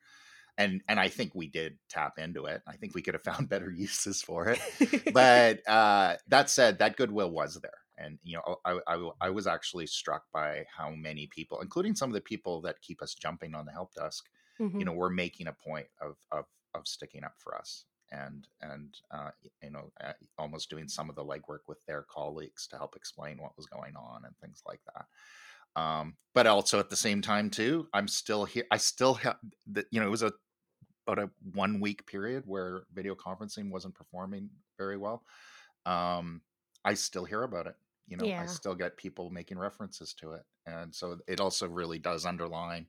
and 0.57 0.81
and 0.87 0.99
I 0.99 1.09
think 1.09 1.35
we 1.35 1.47
did 1.47 1.79
tap 1.89 2.17
into 2.17 2.45
it. 2.45 2.61
I 2.67 2.75
think 2.77 2.95
we 2.95 3.01
could 3.01 3.13
have 3.13 3.23
found 3.23 3.49
better 3.49 3.71
uses 3.71 4.21
for 4.21 4.49
it. 4.49 4.59
But 5.09 5.67
uh, 5.67 6.17
that 6.27 6.49
said, 6.49 6.79
that 6.79 6.97
goodwill 6.97 7.31
was 7.31 7.55
there, 7.61 7.79
and 7.97 8.19
you 8.23 8.37
know, 8.37 8.57
I, 8.65 8.79
I 8.87 9.09
I 9.21 9.29
was 9.29 9.47
actually 9.47 9.87
struck 9.87 10.25
by 10.33 10.65
how 10.75 10.91
many 10.91 11.27
people, 11.27 11.61
including 11.61 11.95
some 11.95 12.09
of 12.09 12.13
the 12.13 12.21
people 12.21 12.61
that 12.61 12.81
keep 12.81 13.01
us 13.01 13.13
jumping 13.15 13.55
on 13.55 13.65
the 13.65 13.71
help 13.71 13.93
desk, 13.93 14.29
you 14.77 14.85
hmm 14.85 14.85
know, 14.85 14.93
were 14.93 15.09
making 15.09 15.47
a 15.47 15.53
point 15.53 15.87
of 16.01 16.17
of 16.31 16.45
of 16.73 16.87
sticking 16.87 17.23
up 17.23 17.35
for 17.37 17.55
us 17.55 17.85
and 18.11 18.47
and 18.61 18.99
uh, 19.11 19.31
you 19.61 19.69
know 19.69 19.91
uh, 20.01 20.13
almost 20.37 20.69
doing 20.69 20.87
some 20.87 21.09
of 21.09 21.15
the 21.15 21.23
legwork 21.23 21.59
with 21.67 21.83
their 21.85 22.03
colleagues 22.03 22.67
to 22.67 22.77
help 22.77 22.95
explain 22.95 23.37
what 23.41 23.55
was 23.57 23.65
going 23.65 23.95
on 23.95 24.23
and 24.25 24.37
things 24.37 24.61
like 24.65 24.81
that 24.93 25.05
um 25.81 26.17
but 26.33 26.47
also 26.47 26.79
at 26.79 26.89
the 26.89 26.95
same 26.95 27.21
time 27.21 27.49
too 27.49 27.87
i'm 27.93 28.07
still 28.07 28.45
here 28.45 28.65
i 28.71 28.77
still 28.77 29.13
have 29.15 29.37
the 29.65 29.85
you 29.91 29.99
know 29.99 30.07
it 30.07 30.11
was 30.11 30.23
a 30.23 30.31
about 31.07 31.23
a 31.23 31.29
one 31.53 31.79
week 31.79 32.05
period 32.05 32.43
where 32.45 32.83
video 32.93 33.15
conferencing 33.15 33.69
wasn't 33.71 33.95
performing 33.95 34.49
very 34.77 34.97
well 34.97 35.23
um 35.85 36.41
i 36.85 36.93
still 36.93 37.25
hear 37.25 37.43
about 37.43 37.67
it 37.67 37.75
you 38.07 38.17
know 38.17 38.25
i 38.37 38.45
still 38.45 38.75
get 38.75 38.97
people 38.97 39.29
making 39.29 39.57
references 39.57 40.13
to 40.13 40.33
it 40.33 40.43
and 40.65 40.93
so 40.93 41.17
it 41.27 41.39
also 41.39 41.67
really 41.67 41.99
does 41.99 42.25
underline 42.25 42.85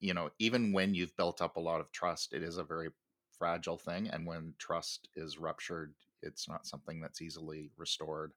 you 0.00 0.14
know 0.14 0.30
even 0.38 0.72
when 0.72 0.94
you've 0.94 1.16
built 1.16 1.42
up 1.42 1.56
a 1.56 1.60
lot 1.60 1.80
of 1.80 1.92
trust 1.92 2.32
it 2.32 2.42
is 2.42 2.58
a 2.58 2.64
very 2.64 2.88
fragile 3.38 3.78
thing 3.78 4.08
and 4.08 4.26
when 4.26 4.54
trust 4.58 5.08
is 5.14 5.38
ruptured 5.38 5.94
it's 6.22 6.48
not 6.48 6.66
something 6.66 7.00
that's 7.00 7.22
easily 7.22 7.70
restored 7.76 8.32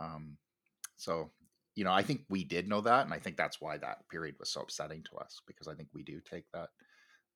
um 0.00 0.36
so 0.96 1.30
you 1.76 1.84
know 1.84 1.92
i 1.92 2.02
think 2.02 2.22
we 2.28 2.42
did 2.44 2.68
know 2.68 2.80
that 2.80 3.04
and 3.04 3.14
i 3.14 3.18
think 3.18 3.36
that's 3.36 3.60
why 3.60 3.76
that 3.78 4.08
period 4.10 4.34
was 4.40 4.50
so 4.50 4.60
upsetting 4.62 5.02
to 5.04 5.16
us 5.16 5.40
because 5.46 5.68
i 5.68 5.74
think 5.74 5.88
we 5.94 6.02
do 6.02 6.20
take 6.20 6.44
that 6.52 6.70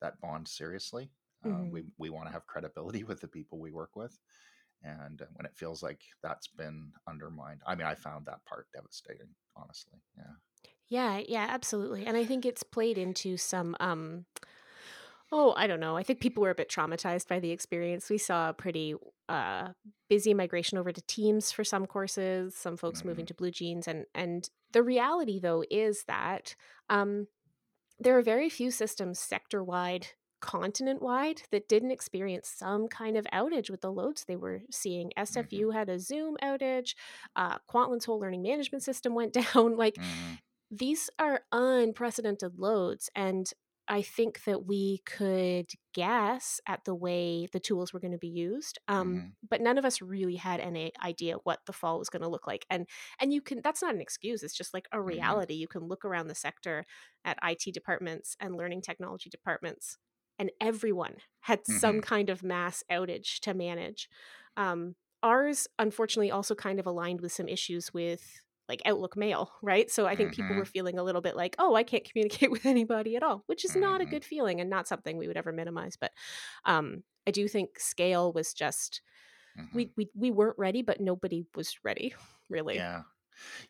that 0.02 0.20
bond 0.20 0.48
seriously. 0.48 1.10
Uh, 1.44 1.62
hmm 1.62 1.70
we 1.70 1.84
we 1.98 2.10
want 2.10 2.28
to 2.28 2.32
have 2.32 2.46
credibility 2.46 3.04
with 3.04 3.20
the 3.22 3.28
people 3.28 3.60
we 3.60 3.72
work 3.72 3.96
with, 3.96 4.18
and 4.82 5.22
uh, 5.22 5.26
when 5.34 5.46
it 5.46 5.56
feels 5.56 5.82
like 5.82 6.02
that's 6.22 6.48
been 6.48 6.92
undermined, 7.08 7.62
I 7.66 7.74
mean, 7.76 7.86
I 7.86 7.94
found 7.96 8.26
that 8.26 8.44
part 8.46 8.68
devastating, 8.74 9.34
honestly. 9.56 10.00
Yeah. 10.18 10.34
Yeah, 10.88 11.22
yeah, 11.26 11.46
absolutely. 11.48 12.06
And 12.06 12.16
I 12.16 12.24
think 12.26 12.44
it's 12.44 12.62
played 12.62 12.98
into 12.98 13.36
some 13.36 13.76
um 13.80 14.26
oh, 15.30 15.54
I 15.56 15.66
don't 15.66 15.80
know. 15.80 15.96
I 15.96 16.02
think 16.02 16.20
people 16.20 16.42
were 16.42 16.50
a 16.50 16.54
bit 16.54 16.68
traumatized 16.68 17.28
by 17.28 17.40
the 17.40 17.50
experience. 17.50 18.10
We 18.10 18.18
saw 18.18 18.50
a 18.50 18.54
pretty 18.54 18.94
uh 19.28 19.72
busy 20.08 20.34
migration 20.34 20.78
over 20.78 20.92
to 20.92 21.02
Teams 21.02 21.50
for 21.52 21.64
some 21.64 21.86
courses, 21.86 22.54
some 22.54 22.76
folks 22.76 23.04
moving 23.04 23.24
hmm 23.24 23.26
to 23.26 23.34
Blue 23.34 23.50
Jeans 23.50 23.88
and 23.88 24.06
and 24.14 24.48
the 24.72 24.82
reality 24.82 25.38
though 25.40 25.64
is 25.70 26.04
that 26.04 26.54
um 26.90 27.28
there 27.98 28.16
are 28.18 28.22
very 28.22 28.48
few 28.48 28.70
systems 28.70 29.18
sector 29.20 29.62
wide, 29.62 30.08
continent 30.40 31.02
wide, 31.02 31.42
that 31.50 31.68
didn't 31.68 31.90
experience 31.92 32.48
some 32.56 32.88
kind 32.88 33.16
of 33.16 33.26
outage 33.32 33.70
with 33.70 33.80
the 33.80 33.92
loads 33.92 34.24
they 34.24 34.36
were 34.36 34.62
seeing. 34.70 35.12
SFU 35.16 35.70
had 35.70 35.88
a 35.88 35.98
Zoom 35.98 36.36
outage, 36.42 36.94
uh, 37.36 37.58
Kwantlen's 37.70 38.04
whole 38.04 38.18
learning 38.20 38.42
management 38.42 38.82
system 38.82 39.14
went 39.14 39.32
down. 39.54 39.76
Like 39.76 39.98
hmm 39.98 40.34
these 40.70 41.10
are 41.18 41.42
unprecedented 41.52 42.58
loads. 42.58 43.10
And 43.14 43.50
I 43.92 44.00
think 44.02 44.44
that 44.44 44.64
we 44.66 45.00
could 45.04 45.70
guess 45.92 46.60
at 46.66 46.84
the 46.86 46.94
way 46.94 47.46
the 47.52 47.60
tools 47.60 47.92
were 47.92 48.00
going 48.00 48.12
to 48.12 48.18
be 48.18 48.28
used, 48.28 48.78
um, 48.88 49.22
hmm 49.22 49.34
but 49.46 49.60
none 49.60 49.76
of 49.78 49.84
us 49.84 50.00
really 50.00 50.36
had 50.36 50.60
any 50.60 50.92
idea 51.04 51.36
what 51.44 51.60
the 51.66 51.74
fall 51.74 51.98
was 51.98 52.08
going 52.08 52.22
to 52.22 52.28
look 52.28 52.46
like. 52.46 52.66
And 52.70 52.88
and 53.20 53.34
you 53.34 53.42
can 53.42 53.60
that's 53.62 53.82
not 53.82 53.94
an 53.94 54.00
excuse; 54.00 54.42
it's 54.42 54.56
just 54.56 54.72
like 54.74 54.88
a 54.92 55.02
hmm 55.06 55.32
reality. 55.32 55.54
You 55.54 55.68
can 55.68 55.82
look 55.82 56.06
around 56.06 56.28
the 56.28 56.34
sector 56.34 56.86
at 57.24 57.38
IT 57.42 57.70
departments 57.70 58.34
and 58.40 58.56
learning 58.56 58.82
technology 58.82 59.28
departments, 59.30 59.98
and 60.38 60.50
everyone 60.60 61.18
had 61.40 61.66
some 61.66 62.00
hmm 62.00 62.02
kind 62.02 62.30
of 62.30 62.42
mass 62.42 62.82
outage 62.90 63.40
to 63.40 63.52
manage. 63.54 64.08
Um, 64.56 64.96
ours, 65.22 65.68
unfortunately, 65.78 66.30
also 66.30 66.54
kind 66.54 66.80
of 66.80 66.86
aligned 66.86 67.20
with 67.20 67.32
some 67.32 67.48
issues 67.48 67.92
with 67.92 68.42
like 68.72 68.82
Outlook 68.86 69.16
Mail, 69.16 69.52
right? 69.62 69.90
So 69.90 70.06
I 70.06 70.16
think 70.16 70.32
people 70.32 70.56
were 70.56 70.64
feeling 70.64 70.98
a 70.98 71.04
little 71.04 71.20
bit 71.22 71.36
like, 71.36 71.56
oh, 71.58 71.74
I 71.74 71.84
can't 71.84 72.04
communicate 72.04 72.50
with 72.52 72.66
anybody 72.66 73.16
at 73.16 73.22
all, 73.22 73.44
which 73.46 73.64
is 73.64 73.76
not 73.76 74.00
a 74.00 74.06
hmm 74.06 74.14
good 74.14 74.24
feeling 74.24 74.60
and 74.60 74.70
not 74.70 74.88
something 74.88 75.18
we 75.18 75.28
would 75.28 75.36
ever 75.36 75.52
minimize. 75.52 75.96
But 75.96 76.12
um, 76.64 77.04
I 77.26 77.30
do 77.32 77.48
think 77.48 77.78
scale 77.78 78.32
was 78.32 78.54
just 78.54 79.02
hmm 79.56 79.72
we 79.72 79.92
we 79.96 80.10
we 80.14 80.30
weren't 80.30 80.58
ready, 80.58 80.82
but 80.82 81.00
nobody 81.00 81.44
was 81.54 81.76
ready, 81.84 82.14
really. 82.50 82.84
Yeah. 82.84 83.02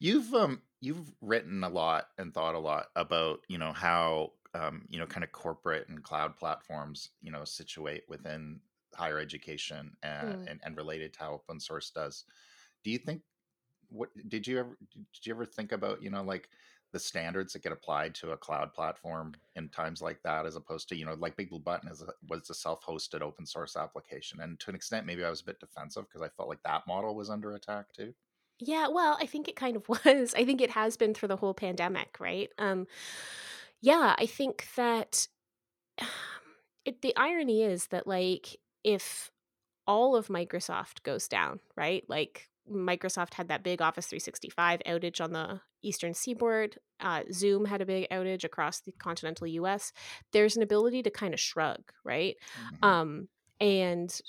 You've 0.00 0.34
um 0.34 0.62
you've 0.80 1.14
written 1.20 1.64
a 1.64 1.68
lot 1.68 2.08
and 2.18 2.34
thought 2.34 2.54
a 2.56 2.60
lot 2.60 2.88
about 2.96 3.40
you 3.48 3.58
know 3.58 3.72
how 3.72 4.34
um 4.54 4.86
you 4.90 4.98
know 4.98 5.06
kind 5.06 5.24
of 5.24 5.32
corporate 5.32 5.88
and 5.88 6.04
cloud 6.04 6.36
platforms 6.36 7.10
you 7.22 7.30
know 7.32 7.44
situate 7.44 8.04
within 8.08 8.62
higher 8.94 9.18
education 9.18 9.96
uh, 10.02 10.36
Mm. 10.42 10.48
and 10.48 10.60
and 10.64 10.76
related 10.76 11.14
to 11.14 11.20
how 11.20 11.34
open 11.34 11.60
source 11.60 11.90
does. 11.90 12.24
Do 12.84 12.90
you 12.90 12.98
think 12.98 13.22
what 13.92 14.10
did 14.28 14.46
you 14.46 14.58
ever 14.58 14.76
did 14.94 15.26
you 15.26 15.34
ever 15.34 15.44
think 15.44 15.72
about 15.72 16.02
you 16.02 16.10
know 16.10 16.22
like 16.22 16.48
the 16.92 16.98
standards 16.98 17.52
that 17.52 17.62
get 17.62 17.72
applied 17.72 18.14
to 18.14 18.32
a 18.32 18.36
cloud 18.36 18.72
platform 18.74 19.32
in 19.56 19.68
times 19.70 20.02
like 20.02 20.22
that 20.22 20.44
as 20.46 20.56
opposed 20.56 20.88
to 20.88 20.96
you 20.96 21.04
know 21.04 21.14
like 21.14 21.36
big 21.36 21.48
blue 21.50 21.58
button 21.58 21.88
is 21.88 22.02
a, 22.02 22.12
was 22.28 22.50
a 22.50 22.54
self-hosted 22.54 23.22
open 23.22 23.46
source 23.46 23.76
application 23.76 24.40
and 24.40 24.58
to 24.60 24.70
an 24.70 24.76
extent 24.76 25.06
maybe 25.06 25.24
i 25.24 25.30
was 25.30 25.40
a 25.40 25.44
bit 25.44 25.60
defensive 25.60 26.06
because 26.08 26.22
i 26.22 26.28
felt 26.36 26.48
like 26.48 26.62
that 26.64 26.86
model 26.86 27.14
was 27.14 27.30
under 27.30 27.54
attack 27.54 27.86
too 27.92 28.12
Yeah, 28.64 28.88
well, 28.88 29.18
I 29.20 29.26
think 29.26 29.48
it 29.48 29.56
kind 29.56 29.76
of 29.76 29.88
was. 30.04 30.34
I 30.36 30.44
think 30.44 30.60
it 30.60 30.70
has 30.70 30.96
been 30.96 31.14
through 31.14 31.28
the 31.28 31.36
whole 31.36 31.54
pandemic, 31.54 32.18
right? 32.20 32.48
Um, 32.58 32.86
yeah, 33.80 34.14
I 34.16 34.26
think 34.26 34.68
that 34.76 35.26
it, 36.84 37.02
the 37.02 37.16
irony 37.16 37.62
is 37.62 37.88
that 37.88 38.06
like 38.06 38.56
if 38.84 39.32
all 39.86 40.14
of 40.14 40.28
Microsoft 40.28 41.02
goes 41.02 41.28
down, 41.28 41.60
right? 41.76 42.04
Like 42.08 42.48
Microsoft 42.70 43.34
had 43.34 43.48
that 43.48 43.62
big 43.62 43.82
Office 43.82 44.06
365 44.06 44.80
outage 44.86 45.20
on 45.20 45.32
the 45.32 45.60
eastern 45.82 46.14
seaboard. 46.14 46.78
Uh, 47.00 47.22
Zoom 47.32 47.64
had 47.64 47.80
a 47.80 47.86
big 47.86 48.08
outage 48.10 48.44
across 48.44 48.80
the 48.80 48.92
continental 48.92 49.46
US. 49.46 49.92
There's 50.32 50.56
an 50.56 50.62
ability 50.62 51.02
to 51.02 51.10
kind 51.10 51.34
of 51.34 51.40
shrug, 51.40 51.92
right? 52.04 52.36
hmm 52.56 52.86
Um, 52.86 53.28
and 53.60 54.20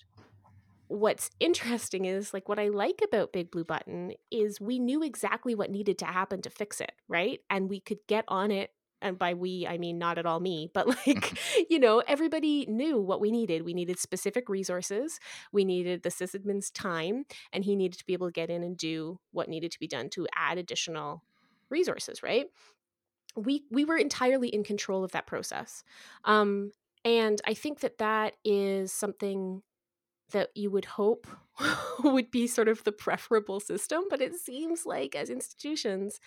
what's 0.87 1.31
interesting 1.39 2.05
is 2.05 2.33
like 2.33 2.47
what 2.47 2.59
I 2.59 2.67
like 2.67 3.01
about 3.03 3.33
Big 3.33 3.51
Blue 3.51 3.63
Button 3.63 4.13
is 4.31 4.61
we 4.61 4.79
knew 4.79 5.03
exactly 5.03 5.55
what 5.55 5.71
needed 5.71 5.97
to 5.99 6.05
happen 6.05 6.41
to 6.43 6.49
fix 6.49 6.79
it, 6.81 6.91
right? 7.07 7.39
And 7.49 7.69
we 7.69 7.79
could 7.79 7.99
get 8.07 8.25
on 8.27 8.51
it. 8.51 8.71
And 9.03 9.19
by 9.19 9.33
we, 9.33 9.67
I 9.67 9.77
mean 9.77 9.99
not 9.99 10.17
at 10.17 10.25
all 10.25 10.39
me, 10.39 10.71
but 10.73 10.87
like, 10.87 11.37
you 11.69 11.77
know, 11.77 12.01
everybody 12.07 12.65
knew 12.67 12.99
what 12.99 13.21
we 13.21 13.29
needed. 13.29 13.63
We 13.63 13.73
needed 13.73 13.99
specific 13.99 14.49
resources. 14.49 15.19
We 15.51 15.65
needed 15.65 16.01
the 16.01 16.09
sysadmin's 16.09 16.71
time, 16.71 17.25
and 17.51 17.63
he 17.63 17.75
needed 17.75 17.99
to 17.99 18.05
be 18.05 18.13
able 18.13 18.27
to 18.27 18.33
get 18.33 18.49
in 18.49 18.63
and 18.63 18.77
do 18.77 19.19
what 19.31 19.49
needed 19.49 19.71
to 19.73 19.79
be 19.79 19.87
done 19.87 20.09
to 20.11 20.27
add 20.35 20.57
additional 20.57 21.23
resources, 21.69 22.23
right? 22.23 22.47
We 23.35 23.65
we 23.69 23.85
were 23.85 23.97
entirely 23.97 24.47
in 24.47 24.63
control 24.63 25.03
of 25.03 25.11
that 25.11 25.27
process. 25.27 25.83
Um, 26.23 26.71
and 27.05 27.41
I 27.45 27.53
think 27.53 27.81
that 27.81 27.97
that 27.97 28.35
is 28.45 28.93
something 28.93 29.61
that 30.31 30.49
you 30.55 30.71
would 30.71 30.85
hope 30.85 31.27
would 32.03 32.31
be 32.31 32.47
sort 32.47 32.67
of 32.67 32.83
the 32.83 32.91
preferable 32.91 33.59
system 33.59 34.03
but 34.09 34.21
it 34.21 34.35
seems 34.35 34.85
like 34.85 35.15
as 35.15 35.29
institutions 35.29 36.19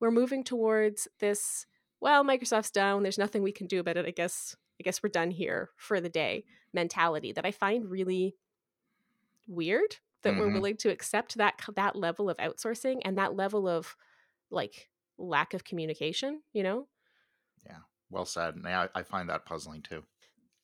we're 0.00 0.10
moving 0.10 0.42
towards 0.42 1.08
this 1.20 1.66
well 2.00 2.24
microsoft's 2.24 2.70
down 2.70 3.02
there's 3.02 3.18
nothing 3.18 3.42
we 3.42 3.52
can 3.52 3.66
do 3.66 3.80
about 3.80 3.96
it 3.96 4.06
i 4.06 4.10
guess 4.10 4.56
i 4.80 4.82
guess 4.82 5.02
we're 5.02 5.08
done 5.08 5.30
here 5.30 5.70
for 5.76 6.00
the 6.00 6.08
day 6.08 6.44
mentality 6.72 7.32
that 7.32 7.46
i 7.46 7.50
find 7.50 7.90
really 7.90 8.36
weird 9.46 9.96
that 10.22 10.36
we're 10.36 10.48
Mhm. 10.48 10.52
willing 10.54 10.76
to 10.78 10.90
accept 10.90 11.34
that 11.36 11.60
that 11.74 11.96
level 11.96 12.30
of 12.30 12.36
outsourcing 12.38 13.00
and 13.04 13.18
that 13.18 13.34
level 13.34 13.68
of 13.68 13.96
like 14.50 14.90
lack 15.18 15.54
of 15.54 15.64
communication, 15.64 16.42
you 16.52 16.62
know? 16.62 16.88
Yeah. 17.64 17.80
Well 18.10 18.24
said. 18.24 18.54
And 18.56 18.66
I, 18.66 18.88
I 18.94 19.02
find 19.02 19.28
that 19.28 19.44
puzzling 19.46 19.82
too. 19.82 20.04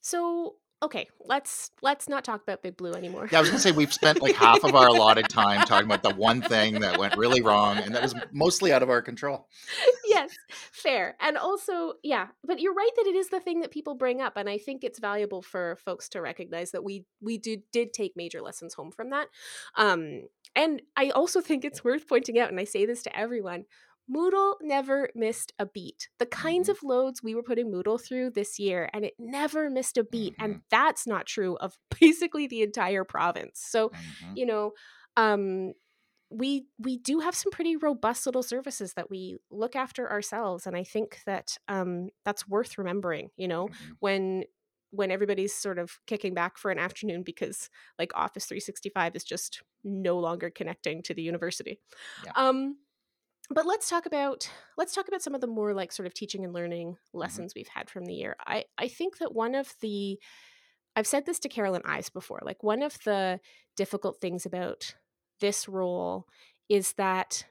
So, 0.00 0.56
okay, 0.82 1.08
let's 1.26 1.70
let's 1.82 2.08
not 2.08 2.24
talk 2.24 2.42
about 2.42 2.62
Big 2.62 2.76
Blue 2.76 2.92
anymore. 2.92 3.28
Yeah, 3.30 3.38
I 3.38 3.40
was 3.40 3.50
gonna 3.50 3.60
say 3.60 3.72
we've 3.72 3.92
spent 3.92 4.22
like 4.22 4.34
half 4.34 4.64
of 4.64 4.74
our 4.74 4.88
allotted 4.88 5.28
time 5.28 5.60
talking 5.66 5.86
about 5.86 6.02
the 6.02 6.14
one 6.14 6.40
thing 6.40 6.80
that 6.80 6.98
went 6.98 7.16
really 7.16 7.42
wrong, 7.42 7.78
and 7.78 7.94
that 7.94 8.02
was 8.02 8.14
mostly 8.32 8.72
out 8.72 8.82
of 8.82 8.90
our 8.90 9.02
control. 9.02 9.48
yes, 10.06 10.34
fair. 10.72 11.16
And 11.20 11.36
also, 11.36 11.94
yeah, 12.02 12.28
but 12.44 12.60
you're 12.60 12.74
right 12.74 12.90
that 12.96 13.06
it 13.06 13.14
is 13.14 13.28
the 13.28 13.40
thing 13.40 13.60
that 13.60 13.70
people 13.70 13.94
bring 13.94 14.20
up 14.20 14.36
and 14.36 14.48
I 14.48 14.58
think 14.58 14.84
it's 14.84 14.98
valuable 14.98 15.42
for 15.42 15.76
folks 15.76 16.08
to 16.10 16.20
recognize 16.20 16.70
that 16.72 16.84
we 16.84 17.04
we 17.20 17.38
did 17.38 17.62
did 17.72 17.92
take 17.92 18.16
major 18.16 18.40
lessons 18.40 18.74
home 18.74 18.90
from 18.90 19.10
that. 19.10 19.28
Um 19.76 20.22
and 20.56 20.82
I 20.96 21.10
also 21.10 21.40
think 21.40 21.64
it's 21.64 21.84
worth 21.84 22.08
pointing 22.08 22.38
out 22.38 22.50
and 22.50 22.58
I 22.58 22.64
say 22.64 22.86
this 22.86 23.02
to 23.04 23.16
everyone, 23.16 23.66
Moodle 24.10 24.56
never 24.62 25.10
missed 25.14 25.52
a 25.58 25.66
beat. 25.66 26.08
The 26.18 26.26
kinds 26.26 26.68
Mhm. 26.68 26.70
of 26.70 26.82
loads 26.82 27.22
we 27.22 27.34
were 27.34 27.42
putting 27.42 27.70
Moodle 27.70 28.02
through 28.02 28.30
this 28.30 28.58
year, 28.58 28.90
and 28.92 29.04
it 29.04 29.14
never 29.18 29.70
missed 29.70 29.96
a 29.98 30.04
beat. 30.04 30.34
Mhm. 30.38 30.40
And 30.40 30.62
that's 30.70 31.06
not 31.06 31.26
true 31.26 31.56
of 31.58 31.78
basically 32.00 32.46
the 32.46 32.62
entire 32.62 33.04
province. 33.04 33.60
So, 33.60 33.92
Mhm. 33.92 34.34
you 34.34 34.46
know, 34.46 34.72
um, 35.16 35.74
we 36.30 36.66
we 36.78 36.96
do 36.96 37.18
have 37.20 37.34
some 37.34 37.50
pretty 37.50 37.76
robust 37.76 38.24
little 38.26 38.42
services 38.44 38.94
that 38.94 39.10
we 39.10 39.38
look 39.50 39.74
after 39.74 40.10
ourselves, 40.10 40.66
and 40.66 40.76
I 40.76 40.84
think 40.84 41.20
that 41.26 41.58
um, 41.68 42.10
that's 42.24 42.46
worth 42.48 42.78
remembering. 42.78 43.30
You 43.36 43.48
know, 43.48 43.68
Mhm. 43.68 43.98
when 43.98 44.44
when 44.92 45.10
everybody's 45.10 45.54
sort 45.54 45.78
of 45.78 46.00
kicking 46.06 46.34
back 46.34 46.58
for 46.58 46.70
an 46.70 46.78
afternoon 46.78 47.22
because 47.22 47.68
like 47.98 48.12
Office 48.14 48.46
365 48.46 49.16
is 49.16 49.24
just 49.24 49.62
no 49.84 50.18
longer 50.18 50.50
connecting 50.50 51.02
to 51.02 51.14
the 51.14 51.22
university. 51.22 51.80
Yeah. 52.16 52.34
Um, 52.36 52.78
but 53.50 53.66
let's 53.66 53.90
talk 53.90 54.06
about 54.06 54.48
let's 54.78 54.94
talk 54.94 55.08
about 55.08 55.22
some 55.22 55.34
of 55.34 55.40
the 55.40 55.46
more 55.46 55.74
like 55.74 55.92
sort 55.92 56.06
of 56.06 56.14
teaching 56.14 56.44
and 56.44 56.54
learning 56.54 56.92
Mm-hmm. 56.92 57.18
lessons 57.18 57.52
we've 57.54 57.68
had 57.68 57.90
from 57.90 58.04
the 58.04 58.14
year. 58.14 58.36
I 58.46 58.64
I 58.78 58.88
think 58.88 59.18
that 59.18 59.34
one 59.34 59.54
of 59.54 59.74
the 59.80 60.18
I've 60.96 61.06
said 61.06 61.26
this 61.26 61.38
to 61.40 61.48
Carolyn 61.48 61.82
Ives 61.84 62.10
before. 62.10 62.40
Like 62.42 62.62
one 62.62 62.82
of 62.82 62.98
the 63.04 63.40
difficult 63.76 64.20
things 64.20 64.46
about 64.46 64.94
this 65.40 65.68
role 65.68 66.26
is 66.68 66.92
that 66.94 67.44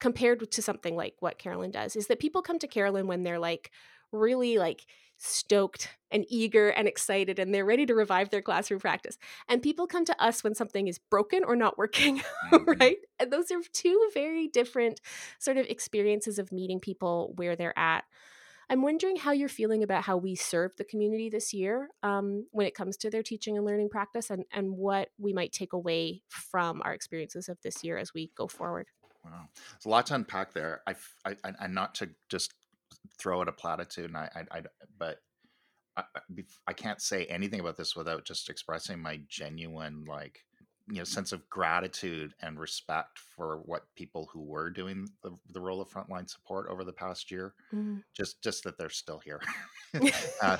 compared 0.00 0.50
to 0.50 0.62
something 0.62 0.96
like 0.96 1.14
what 1.20 1.38
Carolyn 1.38 1.70
does 1.70 1.94
is 1.94 2.06
that 2.06 2.20
people 2.20 2.42
come 2.42 2.58
to 2.58 2.66
Carolyn 2.66 3.06
when 3.06 3.22
they're 3.22 3.38
like 3.38 3.70
really 4.12 4.58
like 4.58 4.86
stoked 5.16 5.88
and 6.10 6.24
eager 6.28 6.70
and 6.70 6.88
excited 6.88 7.38
and 7.38 7.54
they're 7.54 7.64
ready 7.64 7.84
to 7.84 7.94
revive 7.94 8.30
their 8.30 8.40
classroom 8.40 8.80
practice. 8.80 9.18
And 9.48 9.62
people 9.62 9.86
come 9.86 10.04
to 10.06 10.22
us 10.22 10.42
when 10.42 10.54
something 10.54 10.88
is 10.88 10.98
broken 10.98 11.44
or 11.44 11.54
not 11.56 11.76
working, 11.76 12.22
Mhm. 12.52 12.80
right? 12.80 12.96
And 13.18 13.30
those 13.30 13.50
are 13.50 13.60
two 13.72 14.10
very 14.14 14.48
different 14.48 15.00
sort 15.38 15.58
of 15.58 15.66
experiences 15.66 16.38
of 16.38 16.52
meeting 16.52 16.80
people 16.80 17.34
where 17.36 17.54
they're 17.54 17.78
at. 17.78 18.04
I'm 18.70 18.82
wondering 18.82 19.16
how 19.16 19.32
you're 19.32 19.48
feeling 19.48 19.82
about 19.82 20.04
how 20.04 20.16
we 20.16 20.36
serve 20.36 20.76
the 20.76 20.84
community 20.84 21.28
this 21.28 21.52
year 21.52 21.88
um, 22.04 22.46
when 22.52 22.66
it 22.66 22.74
comes 22.74 22.96
to 22.98 23.10
their 23.10 23.22
teaching 23.22 23.56
and 23.56 23.66
learning 23.66 23.88
practice 23.90 24.30
and, 24.30 24.44
and 24.52 24.70
what 24.76 25.08
we 25.18 25.32
might 25.32 25.52
take 25.52 25.72
away 25.72 26.22
from 26.28 26.80
our 26.84 26.94
experiences 26.94 27.48
of 27.48 27.58
this 27.62 27.82
year 27.82 27.98
as 27.98 28.14
we 28.14 28.30
go 28.36 28.46
forward. 28.46 28.86
Wow, 29.24 29.48
there's 29.72 29.86
a 29.86 29.88
lot 29.88 30.06
to 30.06 30.14
unpack 30.14 30.54
there. 30.54 30.82
I 30.86 30.94
and 31.44 31.74
not 31.74 31.96
to 31.96 32.10
just 32.28 32.54
throw 33.18 33.40
out 33.40 33.48
a 33.48 33.52
platitude, 33.52 34.06
and 34.06 34.16
I, 34.16 34.30
I, 34.52 34.58
I 34.58 34.62
but 34.98 35.18
I, 35.96 36.04
I- 36.16 36.44
I 36.68 36.72
can't 36.74 37.02
say 37.02 37.26
anything 37.26 37.60
about 37.60 37.76
this 37.76 37.96
without 37.96 38.24
just 38.24 38.50
expressing 38.50 39.00
my 39.00 39.22
genuine, 39.28 40.04
like, 40.06 40.46
you 40.90 40.98
know, 40.98 41.04
sense 41.04 41.32
of 41.32 41.48
gratitude 41.48 42.34
and 42.42 42.58
respect 42.58 43.18
for 43.18 43.58
what 43.64 43.84
people 43.96 44.28
who 44.32 44.42
were 44.42 44.70
doing 44.70 45.08
the, 45.22 45.32
the 45.52 45.60
role 45.60 45.80
of 45.80 45.88
frontline 45.88 46.28
support 46.28 46.68
over 46.68 46.84
the 46.84 46.92
past 46.92 47.30
year. 47.30 47.54
Just, 48.16 48.42
just 48.42 48.64
that 48.64 48.76
they're 48.76 48.90
still 48.90 49.20
here, 49.20 49.40
uh, 50.42 50.56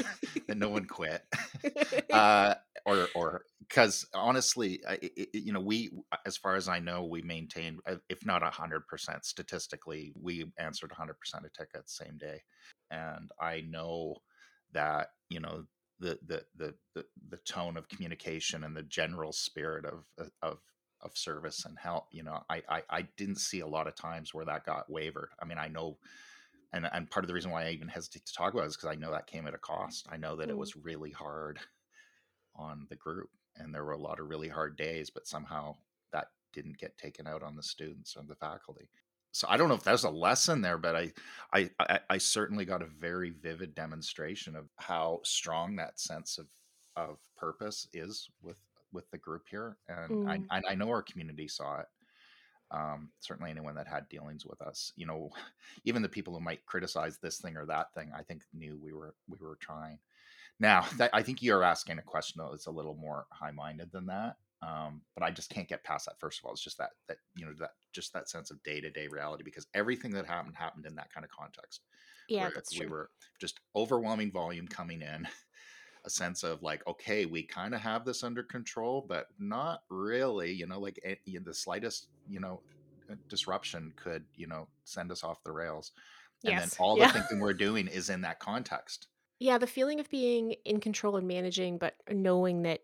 that 0.47 0.57
no 0.57 0.69
one 0.69 0.87
quit. 0.87 1.23
uh, 2.13 2.55
or 2.87 3.09
or 3.15 3.43
because 3.61 4.07
honestly, 4.15 4.81
I- 4.89 4.93
I- 5.03 5.11
I- 5.19 5.27
you 5.35 5.53
know, 5.53 5.61
we 5.61 5.91
as 6.27 6.37
far 6.37 6.57
as 6.57 6.69
I 6.69 6.79
know, 6.79 7.05
we 7.05 7.23
maintained, 7.23 7.81
uh, 7.87 7.97
if 8.09 8.25
not 8.25 8.43
a 8.43 8.51
hundred 8.51 8.87
percent 8.87 9.25
statistically, 9.25 10.13
we 10.21 10.47
answered 10.59 10.93
hundred 10.93 11.19
percent 11.19 11.45
of 11.45 11.53
tickets 11.53 11.97
same 11.99 12.17
day, 12.19 12.43
and 12.91 13.31
I 13.41 13.63
know 13.63 14.17
that 14.73 15.09
you 15.29 15.41
know 15.41 15.65
the 16.01 16.19
the 16.27 16.43
the 16.57 16.75
the, 16.95 17.05
the 17.29 17.37
tone 17.39 17.77
of 17.77 17.89
communication 17.89 18.65
and 18.65 18.77
the 18.77 18.83
general 18.83 19.33
spirit 19.33 19.85
of 19.85 20.05
of 20.43 20.59
of 21.03 21.17
service 21.17 21.65
and 21.65 21.79
help 21.79 22.07
you 22.13 22.23
know 22.23 22.43
I, 22.51 22.63
I 22.69 22.83
i 22.91 23.03
didn't 23.17 23.39
see 23.39 23.61
a 23.61 23.67
lot 23.67 23.87
of 23.87 23.95
times 23.95 24.35
where 24.35 24.45
that 24.47 24.67
got 24.67 24.91
wavered. 24.91 25.31
I 25.41 25.45
mean 25.45 25.59
i 25.59 25.69
know 25.69 25.99
and 26.73 26.89
and 26.93 27.11
part 27.11 27.25
of 27.25 27.29
the 27.29 27.35
reason 27.35 27.51
why 27.51 27.67
i 27.67 27.71
even 27.71 27.89
hesitate 27.89 28.27
to 28.27 28.35
talk 28.35 28.53
about 28.53 28.65
it 28.65 28.69
is 28.69 28.77
because 28.77 28.91
i 28.91 28.99
know 28.99 29.11
that 29.13 29.27
came 29.27 29.47
at 29.47 29.55
a 29.55 29.59
cost. 29.59 30.07
I 30.11 30.17
know 30.17 30.37
that 30.37 30.49
Mm. 30.49 30.53
it 30.53 30.59
was 30.59 30.77
really 30.77 31.11
hard 31.13 31.61
on 32.57 32.87
the 32.91 32.97
group 32.97 33.31
and 33.57 33.75
there 33.75 33.85
were 33.85 33.93
a 33.93 33.99
lot 33.99 34.21
of 34.21 34.29
really 34.29 34.49
hard 34.49 34.77
days 34.77 35.11
but 35.11 35.27
somehow 35.27 35.77
that 36.13 36.29
didn't 36.53 36.79
get 36.79 36.97
taken 36.99 37.27
out 37.27 37.43
on 37.43 37.57
the 37.57 37.63
students 37.63 38.17
or 38.17 38.25
the 38.27 38.35
faculty 38.37 38.89
so 39.33 39.47
i 39.49 39.57
don't 39.57 39.69
know 39.69 39.75
if 39.75 39.85
there's 39.85 40.05
a 40.05 40.11
lesson 40.11 40.61
there 40.61 40.79
but 40.79 40.97
i 40.97 41.13
i 41.53 41.71
i, 41.79 42.01
I 42.11 42.19
certainly 42.19 42.65
got 42.65 42.83
a 42.83 42.87
very 42.87 43.31
vivid 43.31 43.75
demonstration 43.75 44.57
of 44.57 44.69
how 44.77 45.21
strong 45.25 45.77
that 45.77 45.99
sense 46.01 46.39
of 46.39 46.49
of 46.97 47.21
purpose 47.37 47.89
is 47.93 48.29
with 48.43 48.61
with 48.93 49.11
the 49.11 49.19
group 49.19 49.47
here 49.49 49.79
and 49.89 50.17
Mm. 50.17 50.27
I, 50.27 50.41
I 50.51 50.63
i 50.71 50.75
know 50.75 50.89
our 50.91 51.03
community 51.03 51.49
saw 51.49 51.81
it 51.81 51.87
um, 52.73 53.11
certainly 53.19 53.51
anyone 53.51 53.75
that 53.75 53.89
had 53.89 54.09
dealings 54.09 54.47
with 54.47 54.61
us 54.63 54.93
you 54.97 55.07
know 55.07 55.31
even 55.85 56.03
the 56.03 56.09
people 56.09 56.35
who 56.35 56.41
might 56.41 56.67
criticize 56.67 57.19
this 57.19 57.41
thing 57.41 57.57
or 57.57 57.67
that 57.67 57.93
thing 57.95 58.13
i 58.15 58.23
think 58.23 58.45
knew 58.53 58.79
we 58.79 58.93
were 58.93 59.15
we 59.29 59.39
were 59.41 59.57
trying 59.57 59.99
now 60.61 60.83
that 60.99 61.11
i 61.15 61.23
think 61.23 61.43
you're 61.43 61.65
asking 61.65 61.99
a 61.99 62.03
question 62.03 62.43
that's 62.51 62.67
a 62.67 62.71
little 62.71 62.97
more 62.97 63.27
high-minded 63.33 63.93
than 63.93 64.07
that 64.07 64.37
um, 64.63 65.03
but 65.15 65.25
i 65.25 65.31
just 65.31 65.51
can't 65.51 65.69
get 65.69 65.85
past 65.85 66.07
that 66.07 66.21
first 66.21 66.41
of 66.41 66.45
all 66.47 66.53
it's 66.53 66.63
just 66.63 66.79
that 66.79 66.93
that 67.09 67.19
you 67.37 67.47
know 67.47 67.55
that 67.59 67.73
just 67.93 68.13
that 68.13 68.29
sense 68.29 68.51
of 68.51 68.63
day-to-day 68.63 69.09
reality 69.09 69.43
because 69.45 69.67
everything 69.75 70.11
that 70.13 70.27
happened 70.27 70.55
happened 70.57 70.87
in 70.87 70.95
that 70.95 71.13
kind 71.13 71.25
of 71.25 71.31
context 71.31 71.83
yeah, 72.29 72.49
that's 72.55 72.73
we 72.73 72.87
true. 72.87 72.89
were 72.89 73.11
just 73.41 73.59
overwhelming 73.75 74.31
volume 74.31 74.69
coming 74.69 75.03
in 75.03 75.27
a 76.05 76.11
sense 76.11 76.43
of 76.43 76.63
like 76.63 76.87
okay 76.87 77.27
we 77.27 77.43
kind 77.43 77.75
of 77.75 77.81
have 77.81 78.05
this 78.05 78.23
under 78.23 78.43
control 78.43 79.05
but 79.09 79.27
not 79.39 79.83
really 79.91 80.51
you 80.53 80.67
know 80.67 80.79
like 80.79 80.99
eh, 81.05 81.17
the 81.45 81.55
slightest 81.55 82.07
you 82.29 82.41
know 82.41 82.61
uh, 83.11 83.15
disruption 83.29 83.93
could 83.97 84.25
you 84.35 84.47
know 84.47 84.69
send 84.85 85.11
us 85.11 85.25
off 85.25 85.43
the 85.45 85.53
rails 85.53 85.93
and 86.45 86.55
yes. 86.55 86.61
then 86.61 86.85
all 86.85 86.97
yeah. 86.97 87.09
the 87.09 87.13
thinking 87.13 87.41
we're 87.41 87.53
doing 87.53 87.87
is 87.87 88.09
in 88.09 88.23
that 88.23 88.39
context 88.39 89.09
yeah, 89.41 89.57
the 89.57 89.67
feeling 89.67 90.01
of 90.01 90.11
being 90.11 90.55
in 90.67 90.81
control 90.81 91.17
and 91.17 91.27
managing, 91.27 91.79
but 91.79 91.95
knowing 92.11 92.63
that 92.63 92.81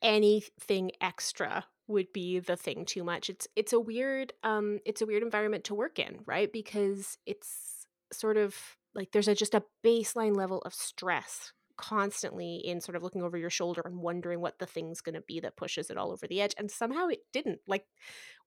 anything 0.00 0.92
extra 1.00 1.66
would 1.86 2.12
be 2.12 2.38
the 2.38 2.56
thing 2.56 2.84
too 2.84 3.04
much. 3.04 3.30
It's 3.30 3.48
it's 3.56 3.72
a 3.72 3.80
weird 3.80 4.32
um 4.42 4.80
it's 4.86 5.02
a 5.02 5.06
weird 5.06 5.22
environment 5.22 5.64
to 5.64 5.74
work 5.74 5.98
in, 5.98 6.20
right? 6.26 6.52
Because 6.52 7.18
it's 7.26 7.86
sort 8.12 8.36
of 8.36 8.56
like 8.94 9.12
there's 9.12 9.28
a 9.28 9.34
just 9.34 9.54
a 9.54 9.64
baseline 9.84 10.36
level 10.36 10.60
of 10.62 10.74
stress 10.74 11.52
constantly 11.76 12.56
in 12.56 12.80
sort 12.80 12.94
of 12.94 13.02
looking 13.02 13.22
over 13.22 13.36
your 13.36 13.50
shoulder 13.50 13.82
and 13.84 13.98
wondering 13.98 14.40
what 14.40 14.60
the 14.60 14.66
thing's 14.66 15.00
going 15.00 15.14
to 15.16 15.20
be 15.22 15.40
that 15.40 15.56
pushes 15.56 15.90
it 15.90 15.96
all 15.96 16.12
over 16.12 16.26
the 16.28 16.40
edge 16.40 16.54
and 16.56 16.70
somehow 16.70 17.08
it 17.08 17.20
didn't 17.32 17.60
like 17.66 17.86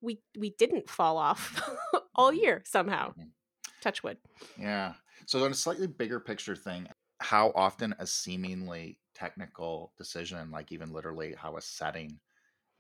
we 0.02 0.22
we 0.38 0.52
didn't 0.52 0.90
fall 0.90 1.18
off 1.18 1.62
all 2.16 2.34
year 2.34 2.62
somehow 2.66 3.14
Mhm. 3.16 3.34
touch 3.82 4.04
wood 4.04 4.20
Yeah. 4.56 4.96
So 5.26 5.44
on 5.46 5.52
a 5.52 5.56
slightly 5.56 5.88
bigger 5.88 6.20
picture 6.20 6.56
thing, 6.56 6.88
how 7.20 7.52
often 7.56 7.96
a 8.00 8.08
seemingly 8.08 9.00
technical 9.14 9.94
decision, 9.98 10.52
like 10.52 10.72
even 10.72 10.92
literally 10.92 11.34
how 11.34 11.58
a 11.58 11.62
setting, 11.62 12.20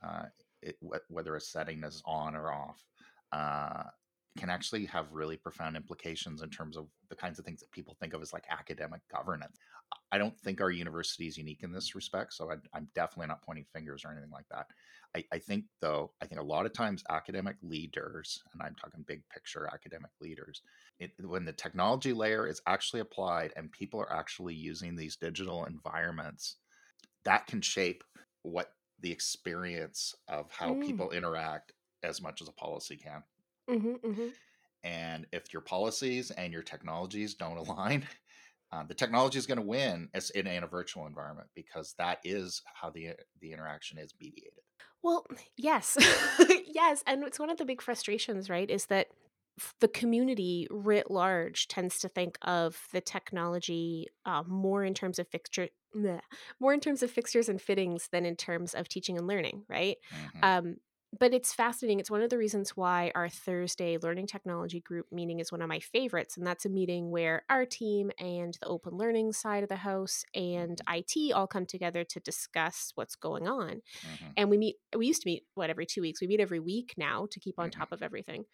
uh, 0.03 0.27
it, 0.61 0.77
whether 1.09 1.35
a 1.35 1.41
setting 1.41 1.83
is 1.83 2.01
on 2.05 2.35
or 2.35 2.51
off, 2.51 2.83
uh, 3.31 3.83
can 4.37 4.49
actually 4.49 4.85
have 4.85 5.11
really 5.11 5.35
profound 5.35 5.75
implications 5.75 6.43
in 6.43 6.49
terms 6.49 6.77
of 6.77 6.87
the 7.09 7.15
kinds 7.15 7.39
of 7.39 7.45
things 7.45 7.59
that 7.59 7.71
people 7.71 7.97
think 7.99 8.13
of 8.13 8.21
as 8.21 8.33
like 8.33 8.45
academic 8.49 9.01
governance. 9.11 9.57
I 10.11 10.17
don't 10.17 10.37
think 10.39 10.61
our 10.61 10.69
university 10.69 11.27
is 11.27 11.37
unique 11.37 11.63
in 11.63 11.71
this 11.71 11.95
respect, 11.95 12.33
so 12.33 12.51
I, 12.51 12.55
I'm 12.73 12.87
definitely 12.93 13.27
not 13.27 13.41
pointing 13.41 13.65
fingers 13.73 14.05
or 14.05 14.11
anything 14.11 14.31
like 14.31 14.47
that. 14.51 14.67
I, 15.15 15.23
I 15.31 15.39
think, 15.39 15.65
though, 15.81 16.11
I 16.21 16.27
think 16.27 16.39
a 16.39 16.43
lot 16.43 16.65
of 16.65 16.73
times 16.73 17.03
academic 17.09 17.55
leaders, 17.63 18.39
and 18.53 18.61
I'm 18.61 18.75
talking 18.75 19.03
big 19.07 19.23
picture 19.33 19.69
academic 19.73 20.11
leaders, 20.21 20.61
it, 20.99 21.11
when 21.23 21.45
the 21.45 21.53
technology 21.53 22.13
layer 22.13 22.47
is 22.47 22.61
actually 22.67 22.99
applied 22.99 23.53
and 23.55 23.71
people 23.71 23.99
are 23.99 24.13
actually 24.13 24.53
using 24.53 24.95
these 24.95 25.15
digital 25.15 25.65
environments, 25.65 26.57
that 27.25 27.47
can 27.47 27.61
shape 27.61 28.03
what 28.43 28.71
the 28.99 29.11
experience 29.11 30.15
of 30.27 30.51
how 30.51 30.73
Mm. 30.73 30.85
people 30.85 31.11
interact 31.11 31.73
as 32.03 32.21
much 32.21 32.41
as 32.41 32.47
a 32.47 32.53
policy 32.53 32.97
can. 32.97 33.23
mm-hmm, 33.69 33.93
mm-hmm. 34.07 34.27
And 34.83 35.27
if 35.33 35.51
your 35.51 35.61
policies 35.61 36.31
and 36.31 36.53
your 36.53 36.63
technologies 36.63 37.33
don't 37.33 37.57
align, 37.67 38.07
uh, 38.71 38.83
the 38.83 38.93
technology 38.93 39.37
is 39.37 39.45
going 39.45 39.59
to 39.59 39.65
win 39.65 40.09
as 40.13 40.29
in, 40.31 40.47
in 40.47 40.63
a 40.63 40.67
virtual 40.67 41.05
environment 41.07 41.49
because 41.55 41.93
that 41.97 42.19
is 42.23 42.61
how 42.73 42.89
the 42.89 43.11
the 43.41 43.51
interaction 43.51 43.97
is 43.97 44.13
mediated. 44.19 44.61
Well, 45.03 45.25
yes. 45.55 45.97
yes, 46.65 47.03
and 47.07 47.23
it's 47.23 47.39
one 47.39 47.49
of 47.49 47.57
the 47.57 47.65
big 47.65 47.81
frustrations, 47.81 48.49
right, 48.49 48.69
is 48.69 48.87
that 48.87 49.07
the 49.79 49.87
community 49.87 50.67
writ 50.69 51.09
large 51.09 51.67
tends 51.67 51.99
to 51.99 52.09
think 52.09 52.37
of 52.43 52.87
the 52.93 53.01
technology 53.01 54.07
uh, 54.25 54.43
more 54.47 54.83
in 54.83 54.93
terms 54.93 55.19
of 55.19 55.27
fixture 55.29 55.69
bleh, 55.95 56.21
more 56.59 56.73
in 56.73 56.79
terms 56.79 57.01
of 57.03 57.11
fixtures 57.11 57.49
and 57.49 57.61
fittings 57.61 58.09
than 58.11 58.25
in 58.25 58.35
terms 58.35 58.73
of 58.75 58.87
teaching 58.89 59.17
and 59.17 59.27
learning, 59.27 59.65
right? 59.69 59.97
hmm 60.11 60.43
Um, 60.43 60.77
but 61.17 61.33
it's 61.33 61.53
fascinating. 61.53 62.01
It's 62.01 62.11
one 62.11 62.21
of 62.21 62.29
the 62.29 62.37
reasons 62.37 62.71
why 62.75 63.13
our 63.15 63.29
Thursday 63.29 63.97
learning 63.97 64.27
technology 64.27 64.81
group 64.81 65.07
meeting 65.09 65.39
is 65.39 65.53
one 65.53 65.61
of 65.61 65.69
my 65.69 65.79
favorites. 65.79 66.35
And 66.35 66.45
that's 66.45 66.65
a 66.65 66.69
meeting 66.69 67.09
where 67.11 67.43
our 67.49 67.65
team 67.65 68.11
and 68.19 68.53
the 68.61 68.67
open 68.67 68.93
learning 68.97 69.31
side 69.31 69.63
of 69.63 69.69
the 69.69 69.77
house 69.77 70.25
and 70.35 70.81
IT 70.85 71.31
all 71.31 71.47
come 71.47 71.65
together 71.65 72.03
to 72.03 72.19
discuss 72.19 72.91
what's 72.95 73.15
going 73.15 73.47
on 73.47 73.81
hmm 74.03 74.31
and 74.35 74.49
we 74.49 74.57
meet 74.57 74.77
we 74.95 75.07
used 75.07 75.21
to 75.21 75.29
meet 75.29 75.43
what 75.55 75.69
every 75.69 75.85
two 75.85 76.01
weeks 76.01 76.21
we 76.21 76.27
meet 76.27 76.39
every 76.39 76.59
week 76.59 76.93
now 76.97 77.27
to 77.31 77.39
keep 77.39 77.59
on 77.59 77.69
hmm 77.69 77.71
top 77.71 77.91
of 77.91 78.01
everything 78.01 78.45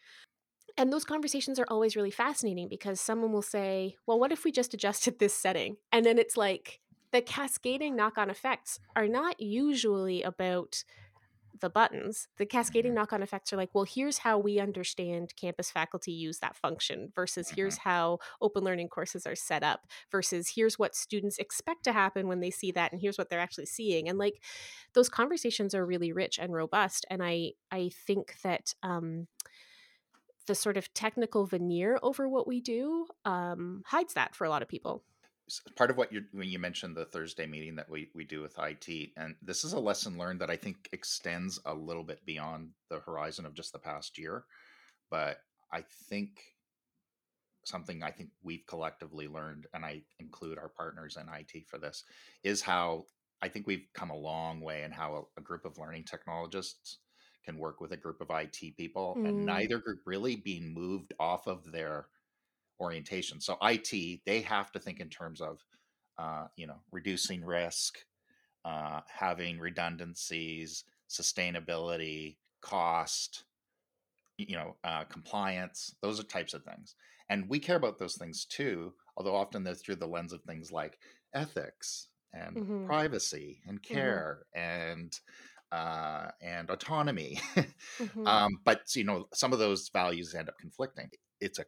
and 0.77 0.91
those 0.91 1.05
conversations 1.05 1.59
are 1.59 1.67
always 1.69 1.95
really 1.95 2.11
fascinating 2.11 2.67
because 2.69 2.99
someone 2.99 3.31
will 3.31 3.41
say 3.41 3.95
well 4.07 4.19
what 4.19 4.31
if 4.31 4.43
we 4.43 4.51
just 4.51 4.73
adjusted 4.73 5.19
this 5.19 5.33
setting? 5.33 5.77
And 5.91 6.05
then 6.05 6.17
it's 6.17 6.37
like 6.37 6.79
the 7.11 7.21
cascading 7.21 7.95
knock-on 7.95 8.29
effects 8.29 8.79
are 8.95 9.07
not 9.07 9.39
usually 9.39 10.23
about 10.23 10.83
the 11.61 11.69
buttons. 11.69 12.27
The 12.37 12.45
cascading 12.47 12.93
hmm 12.93 12.95
knock-on 12.95 13.23
effects 13.23 13.53
are 13.53 13.57
like 13.57 13.69
well 13.75 13.85
here's 13.85 14.19
how 14.19 14.39
we 14.39 14.59
understand 14.59 15.33
campus 15.35 15.71
faculty 15.71 16.11
use 16.11 16.39
that 16.39 16.55
function 16.55 17.11
versus 17.15 17.51
hmm 17.51 17.55
here's 17.55 17.77
how 17.79 18.19
open 18.41 18.63
learning 18.63 18.89
courses 18.89 19.25
are 19.27 19.35
set 19.35 19.63
up 19.63 19.87
versus 20.11 20.53
here's 20.55 20.79
what 20.79 20.95
students 20.95 21.37
expect 21.37 21.83
to 21.85 21.93
happen 21.93 22.27
when 22.27 22.39
they 22.41 22.51
see 22.51 22.71
that 22.71 22.91
and 22.91 23.01
here's 23.01 23.17
what 23.17 23.29
they're 23.29 23.39
actually 23.39 23.67
seeing. 23.67 24.09
And 24.09 24.17
like 24.17 24.43
those 24.93 25.09
conversations 25.09 25.75
are 25.75 25.85
really 25.85 26.11
rich 26.11 26.39
and 26.39 26.53
robust. 26.53 27.05
And 27.09 27.23
i 27.23 27.53
i 27.71 27.89
think 27.89 28.35
that 28.43 28.73
um 28.83 29.27
the 30.47 30.55
sort 30.55 30.77
of 30.77 30.93
technical 30.93 31.45
veneer 31.45 31.99
over 32.01 32.27
what 32.27 32.47
we 32.47 32.59
do 32.59 33.07
um, 33.25 33.83
hides 33.85 34.13
that 34.13 34.35
for 34.35 34.45
a 34.45 34.49
lot 34.49 34.61
of 34.61 34.67
people. 34.67 35.03
part 35.75 35.89
of 35.89 35.97
what 35.97 36.11
you 36.11 36.23
when 36.31 36.49
you 36.49 36.59
mentioned 36.59 36.95
the 36.95 37.05
Thursday 37.05 37.45
meeting 37.45 37.75
that 37.75 37.89
we 37.89 38.09
we 38.13 38.23
do 38.23 38.41
with 38.41 38.57
IT, 38.57 39.11
and 39.17 39.35
this 39.41 39.63
is 39.63 39.73
a 39.73 39.79
lesson 39.79 40.17
learned 40.17 40.41
that 40.41 40.49
I 40.49 40.55
think 40.55 40.89
extends 40.91 41.59
a 41.65 41.73
little 41.73 42.03
bit 42.03 42.25
beyond 42.25 42.69
the 42.89 42.99
horizon 42.99 43.45
of 43.45 43.53
just 43.53 43.73
the 43.73 43.79
past 43.79 44.17
year, 44.17 44.45
but 45.09 45.37
I 45.71 45.83
think 46.09 46.41
something 47.65 48.03
I 48.03 48.11
think 48.11 48.29
we've 48.43 48.65
collectively 48.67 49.27
learned, 49.27 49.67
and 49.73 49.85
I 49.85 50.01
include 50.19 50.57
our 50.57 50.69
partners 50.69 51.17
in 51.17 51.27
IT 51.33 51.67
for 51.67 51.77
this, 51.77 52.03
is 52.43 52.61
how 52.61 53.05
I 53.41 53.49
think 53.49 53.67
we've 53.67 53.87
come 53.93 54.09
a 54.09 54.17
long 54.17 54.61
way 54.61 54.83
in 54.83 54.91
how 54.91 55.27
a, 55.37 55.39
a 55.39 55.43
group 55.43 55.65
of 55.65 55.77
learning 55.77 56.03
technologists 56.05 56.99
can 57.43 57.57
work 57.57 57.81
with 57.81 57.91
a 57.91 57.97
group 57.97 58.21
of 58.21 58.31
IT 58.31 58.71
people, 58.71 59.21
and 59.25 59.45
Mm, 59.45 59.45
neither 59.45 59.79
group 59.79 60.01
really 60.05 60.35
being 60.35 60.73
moved 60.73 61.13
off 61.19 61.47
of 61.47 61.71
their 61.71 62.09
orientation. 62.79 63.41
So 63.41 63.57
IT, 63.61 64.21
they 64.25 64.41
have 64.41 64.71
to 64.73 64.79
think 64.79 64.99
in 64.99 65.09
terms 65.09 65.41
of, 65.41 65.65
uh, 66.17 66.47
you 66.57 66.67
know, 66.67 66.81
reducing 66.91 67.43
risk, 67.45 67.99
uh, 68.65 69.01
having 69.07 69.59
redundancies, 69.59 70.85
sustainability, 71.09 72.37
cost, 72.61 73.45
you 74.37 74.55
know, 74.55 74.77
uh, 74.83 75.05
compliance. 75.05 75.95
Those 76.01 76.19
are 76.19 76.23
types 76.23 76.53
of 76.53 76.63
things, 76.63 76.95
and 77.29 77.47
we 77.49 77.59
care 77.59 77.75
about 77.77 77.99
those 77.99 78.17
things 78.17 78.45
too. 78.45 78.95
Although 79.15 79.35
often 79.35 79.63
they're 79.63 79.75
through 79.75 79.97
the 79.97 80.07
lens 80.07 80.33
of 80.33 80.41
things 80.43 80.71
like 80.71 80.99
ethics 81.33 82.09
and 82.33 82.57
mm-hmm, 82.57 82.87
privacy 82.87 83.61
and 83.67 83.81
mm-hmm, 83.93 84.21
care 84.21 84.45
and 84.55 85.19
uh, 85.73 86.29
and 86.39 86.69
autonomy. 86.69 87.39
mm-hmm, 87.55 88.27
um, 88.27 88.51
but 88.63 88.95
you 88.95 89.03
know, 89.03 89.27
some 89.33 89.53
of 89.53 89.59
those 89.59 89.89
values 89.89 90.35
end 90.35 90.47
up 90.47 90.57
conflicting. 90.59 91.09
It's 91.41 91.57
a 91.57 91.65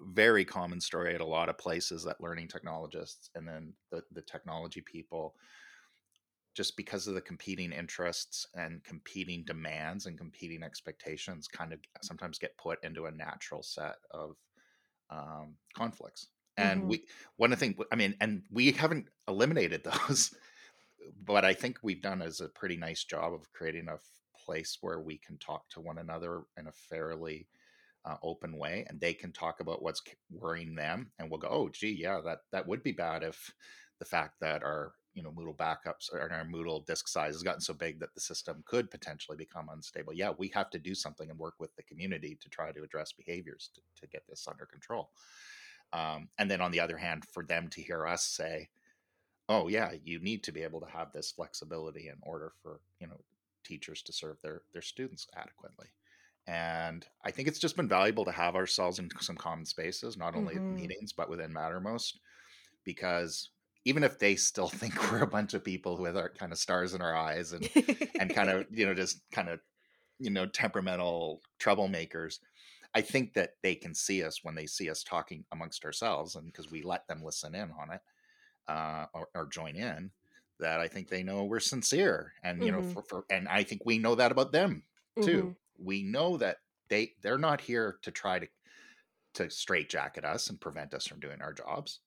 very 0.00 0.44
common 0.44 0.80
story 0.80 1.14
at 1.14 1.20
a 1.20 1.26
lot 1.26 1.48
of 1.48 1.56
places 1.56 2.02
that 2.04 2.20
learning 2.20 2.48
technologists 2.48 3.30
and 3.34 3.46
then 3.46 3.72
the, 3.90 4.02
the 4.12 4.20
technology 4.20 4.82
people 4.82 5.34
just 6.54 6.76
because 6.76 7.06
of 7.06 7.14
the 7.14 7.20
competing 7.20 7.70
interests 7.70 8.46
and 8.54 8.82
competing 8.84 9.44
demands 9.44 10.06
and 10.06 10.18
competing 10.18 10.62
expectations 10.62 11.46
kind 11.48 11.72
of 11.72 11.78
sometimes 12.02 12.38
get 12.38 12.56
put 12.58 12.82
into 12.82 13.06
a 13.06 13.10
natural 13.10 13.62
set 13.62 13.96
of 14.10 14.36
um, 15.10 15.54
conflicts 15.74 16.28
and 16.58 16.80
mm-hmm, 16.80 16.88
we 16.90 17.04
one 17.36 17.52
of 17.52 17.58
the 17.58 17.64
things 17.64 17.76
i 17.92 17.96
mean 17.96 18.14
and 18.20 18.42
we 18.50 18.72
haven't 18.72 19.06
eliminated 19.28 19.82
those 20.08 20.34
but 21.24 21.44
i 21.44 21.52
think 21.52 21.78
we've 21.82 22.02
done 22.02 22.22
as 22.22 22.40
a 22.40 22.48
pretty 22.48 22.76
nice 22.76 23.04
job 23.04 23.32
of 23.32 23.52
creating 23.52 23.88
a 23.88 23.98
place 24.44 24.78
where 24.80 25.00
we 25.00 25.18
can 25.18 25.36
talk 25.38 25.68
to 25.70 25.80
one 25.80 25.98
another 25.98 26.42
in 26.58 26.66
a 26.66 26.72
fairly 26.72 27.46
uh, 28.04 28.16
open 28.22 28.56
way 28.56 28.86
and 28.88 29.00
they 29.00 29.12
can 29.12 29.32
talk 29.32 29.60
about 29.60 29.82
what's 29.82 30.02
worrying 30.30 30.74
them 30.74 31.10
and 31.18 31.28
we'll 31.28 31.40
go 31.40 31.48
oh 31.48 31.68
gee 31.68 31.96
yeah 31.98 32.20
that 32.24 32.38
that 32.52 32.66
would 32.66 32.82
be 32.82 32.92
bad 32.92 33.22
if 33.22 33.52
the 33.98 34.04
fact 34.04 34.34
that 34.40 34.62
our 34.62 34.92
you 35.16 35.22
know 35.22 35.30
moodle 35.30 35.56
backups 35.56 36.12
or 36.12 36.30
our 36.30 36.44
moodle 36.44 36.84
disk 36.86 37.08
size 37.08 37.34
has 37.34 37.42
gotten 37.42 37.60
so 37.60 37.74
big 37.74 37.98
that 37.98 38.14
the 38.14 38.20
system 38.20 38.62
could 38.66 38.90
potentially 38.90 39.36
become 39.36 39.68
unstable. 39.72 40.12
Yeah 40.12 40.30
we 40.36 40.48
have 40.48 40.70
to 40.70 40.78
do 40.78 40.94
something 40.94 41.30
and 41.30 41.38
work 41.38 41.54
with 41.58 41.74
the 41.74 41.82
community 41.82 42.38
to 42.40 42.48
try 42.50 42.70
to 42.70 42.82
address 42.82 43.12
behaviors 43.12 43.70
to, 43.74 43.80
to 44.00 44.06
get 44.08 44.22
this 44.28 44.46
under 44.48 44.66
control. 44.66 45.10
Um, 45.92 46.28
and 46.38 46.50
then 46.50 46.60
on 46.60 46.70
the 46.70 46.80
other 46.80 46.98
hand 46.98 47.24
for 47.24 47.44
them 47.44 47.68
to 47.70 47.82
hear 47.82 48.06
us 48.06 48.24
say 48.24 48.68
oh 49.48 49.68
yeah 49.68 49.92
you 50.04 50.18
need 50.20 50.42
to 50.42 50.52
be 50.52 50.62
able 50.62 50.80
to 50.80 50.86
have 50.86 51.12
this 51.12 51.30
flexibility 51.30 52.08
in 52.08 52.16
order 52.22 52.52
for 52.62 52.80
you 53.00 53.06
know 53.06 53.20
teachers 53.64 54.02
to 54.02 54.12
serve 54.12 54.36
their 54.42 54.62
their 54.72 54.82
students 54.82 55.26
adequately 55.36 55.86
and 56.46 57.06
i 57.24 57.30
think 57.30 57.48
it's 57.48 57.58
just 57.58 57.76
been 57.76 57.88
valuable 57.88 58.24
to 58.24 58.30
have 58.30 58.54
ourselves 58.54 58.98
in 58.98 59.08
some 59.20 59.36
common 59.36 59.64
spaces 59.64 60.16
not 60.16 60.36
only 60.36 60.54
at 60.54 60.60
mm-hmm. 60.60 60.76
meetings 60.76 61.12
but 61.12 61.28
within 61.28 61.52
mattermost 61.52 62.14
because 62.84 63.50
even 63.84 64.02
if 64.02 64.18
they 64.18 64.36
still 64.36 64.68
think 64.68 65.10
we're 65.10 65.22
a 65.22 65.26
bunch 65.26 65.54
of 65.54 65.64
people 65.64 65.96
with 65.96 66.16
our 66.16 66.28
kind 66.28 66.52
of 66.52 66.58
stars 66.58 66.94
in 66.94 67.00
our 67.00 67.16
eyes 67.16 67.52
and 67.52 67.68
and 68.18 68.34
kind 68.34 68.50
of 68.50 68.66
you 68.70 68.86
know 68.86 68.94
just 68.94 69.20
kind 69.30 69.48
of 69.48 69.60
you 70.18 70.30
know 70.30 70.46
temperamental 70.46 71.40
troublemakers 71.60 72.38
i 72.94 73.00
think 73.00 73.34
that 73.34 73.50
they 73.62 73.74
can 73.74 73.94
see 73.94 74.22
us 74.22 74.40
when 74.44 74.54
they 74.54 74.66
see 74.66 74.88
us 74.88 75.02
talking 75.02 75.44
amongst 75.52 75.84
ourselves 75.84 76.36
and 76.36 76.46
because 76.46 76.70
we 76.70 76.82
let 76.82 77.06
them 77.08 77.22
listen 77.24 77.54
in 77.54 77.70
on 77.80 77.90
it 77.92 78.00
uh, 78.68 79.06
or, 79.14 79.28
or 79.34 79.46
join 79.46 79.76
in 79.76 80.10
that 80.58 80.80
I 80.80 80.88
think 80.88 81.08
they 81.08 81.22
know 81.22 81.44
we're 81.44 81.60
sincere 81.60 82.32
and 82.42 82.64
you 82.64 82.72
know 82.72 82.78
mm-hmm, 82.78 82.92
for, 82.92 83.02
for 83.02 83.24
and 83.30 83.46
I 83.48 83.62
think 83.62 83.82
we 83.84 83.98
know 83.98 84.14
that 84.14 84.32
about 84.32 84.52
them 84.52 84.84
mm-hmm, 85.18 85.26
too. 85.26 85.56
We 85.78 86.02
know 86.02 86.36
that 86.38 86.58
they 86.88 87.12
they're 87.22 87.38
not 87.38 87.60
here 87.60 87.98
to 88.02 88.10
try 88.10 88.38
to 88.38 88.48
to 89.34 89.50
straitjacket 89.50 90.24
us 90.24 90.48
and 90.48 90.60
prevent 90.60 90.94
us 90.94 91.06
from 91.06 91.20
doing 91.20 91.42
our 91.42 91.52
jobs. 91.52 92.00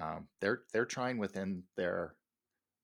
Um, 0.00 0.28
they're 0.40 0.62
they're 0.72 0.84
trying 0.84 1.18
within 1.18 1.64
their 1.76 2.14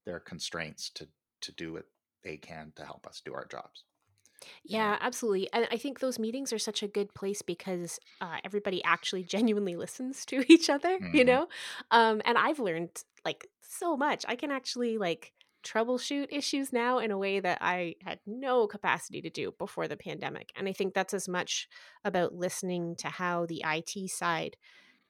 their 0.05 0.21
constraints 0.21 0.91
to 0.91 1.07
to 1.43 1.53
do 1.53 1.75
what 1.75 1.85
they 2.25 2.37
can 2.37 2.73
to 2.77 2.85
help 2.85 3.07
us 3.07 3.23
do 3.25 3.35
our 3.35 3.47
jobs. 3.47 3.85
Yeah, 4.65 4.97
absolutely. 5.01 5.53
And 5.53 5.67
I 5.71 5.77
think 5.77 6.01
those 6.01 6.19
meetings 6.19 6.53
are 6.53 6.59
such 6.59 6.83
a 6.83 6.89
good 6.89 7.15
place 7.15 7.43
because 7.43 7.99
uh, 8.21 8.39
everybody 8.45 8.83
actually 8.85 9.25
genuinely 9.37 9.77
listens 9.77 10.25
to 10.27 10.45
each 10.53 10.71
other, 10.71 11.01
you 11.13 11.25
hmm 11.25 11.25
know? 11.25 11.49
Um, 11.91 12.23
and 12.25 12.39
I've 12.39 12.59
learned 12.59 13.03
like 13.25 13.47
so 13.63 13.97
much. 13.97 14.25
I 14.29 14.37
can 14.37 14.51
actually 14.51 14.99
like 14.99 15.33
troubleshoot 15.65 16.27
issues 16.31 16.73
now 16.73 16.99
in 16.99 17.13
a 17.13 17.19
way 17.19 17.39
that 17.39 17.59
I 17.61 17.95
had 18.03 18.19
no 18.27 18.67
capacity 18.67 19.23
to 19.23 19.31
do 19.31 19.53
before 19.59 19.87
the 19.87 19.97
pandemic. 19.97 20.51
And 20.57 20.69
I 20.69 20.73
think 20.73 20.93
that's 20.93 21.15
as 21.15 21.29
much 21.29 21.69
about 22.05 22.35
listening 22.35 22.97
to 22.97 23.09
how 23.09 23.47
the 23.47 23.65
IT 23.65 24.09
side 24.09 24.57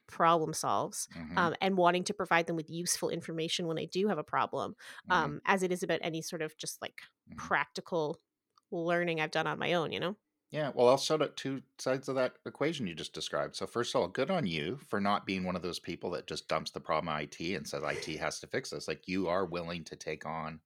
problem 0.07 0.53
solves 0.53 1.09
hmm 1.15 1.33
um, 1.37 1.55
and 1.61 1.77
wanting 1.77 2.05
to 2.05 2.15
provide 2.15 2.47
them 2.47 2.57
with 2.57 2.69
useful 2.71 3.09
information 3.09 3.67
when 3.67 3.79
I 3.79 3.87
do 3.87 4.09
have 4.09 4.19
a 4.19 4.25
problem, 4.25 4.75
hmm 5.07 5.33
um, 5.33 5.41
as 5.47 5.63
it 5.63 5.73
is 5.73 5.83
about 5.83 6.01
any 6.03 6.21
sort 6.23 6.43
of 6.43 6.57
just 6.59 6.83
like 6.83 7.01
hmm 7.29 7.49
practical 7.49 8.19
learning 8.73 9.21
I've 9.21 9.31
done 9.31 9.47
on 9.47 9.59
my 9.59 9.75
own, 9.75 9.93
you 9.93 10.01
know? 10.01 10.17
Yeah, 10.51 10.71
well, 10.75 10.89
I'll 10.89 10.99
shout 10.99 11.23
out 11.23 11.37
two 11.37 11.63
sides 11.79 12.09
of 12.09 12.15
that 12.17 12.35
equation 12.45 12.87
you 12.87 12.95
just 12.95 13.15
described. 13.15 13.57
So, 13.57 13.67
first 13.67 13.95
of 13.95 14.01
all, 14.01 14.09
good 14.09 14.31
on 14.31 14.47
you 14.47 14.77
for 14.77 15.01
not 15.01 15.25
being 15.25 15.45
one 15.45 15.57
of 15.57 15.63
those 15.63 15.79
people 15.79 16.11
that 16.11 16.27
just 16.27 16.47
dumps 16.47 16.71
the 16.71 16.81
problem 16.81 17.17
IT 17.17 17.41
and 17.41 17.67
says 17.67 17.83
IT 17.83 18.19
has 18.19 18.39
to 18.41 18.47
fix 18.47 18.71
this. 18.71 18.87
Like, 18.87 19.09
you 19.09 19.29
are 19.29 19.47
willing 19.47 19.83
to 19.85 19.97
take 19.97 20.27
on 20.27 20.61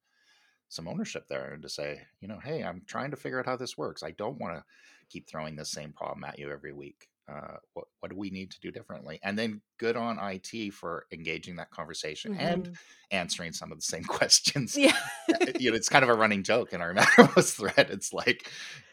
some 0.68 0.88
ownership 0.88 1.28
there 1.28 1.52
and 1.52 1.62
to 1.62 1.68
say, 1.68 2.02
you 2.20 2.28
know, 2.28 2.40
hey, 2.40 2.64
I'm 2.64 2.82
trying 2.86 3.12
to 3.12 3.16
figure 3.16 3.38
out 3.38 3.46
how 3.46 3.56
this 3.56 3.78
works. 3.78 4.02
I 4.02 4.10
don't 4.12 4.40
want 4.40 4.56
to 4.56 4.64
keep 5.08 5.28
throwing 5.28 5.56
the 5.56 5.64
same 5.64 5.92
problem 5.92 6.24
at 6.24 6.38
you 6.38 6.50
every 6.50 6.72
week. 6.72 7.08
Uh, 7.28 7.56
what, 7.74 7.86
what 8.00 8.10
do 8.10 8.16
we 8.16 8.30
need 8.30 8.52
to 8.52 8.60
do 8.60 8.70
differently? 8.70 9.18
And 9.24 9.36
then 9.36 9.60
good 9.78 9.96
on 9.96 10.16
IT 10.20 10.72
for 10.72 11.06
engaging 11.12 11.56
that 11.56 11.70
conversation 11.72 12.36
and 12.38 12.66
Mhm. 12.68 12.76
answering 13.10 13.52
some 13.52 13.72
of 13.72 13.78
the 13.78 13.82
same 13.82 14.04
questions. 14.18 14.76
Yeah. 14.76 14.96
Uh, 15.34 15.38
You 15.58 15.70
know, 15.70 15.76
it's 15.76 15.88
kind 15.88 16.04
of 16.04 16.08
a 16.08 16.14
running 16.14 16.42
joke 16.44 16.72
in 16.72 16.80
our 16.80 16.94
Mattermost 16.94 17.56
thread. 17.56 17.90
It's 17.90 18.12
like, 18.12 18.48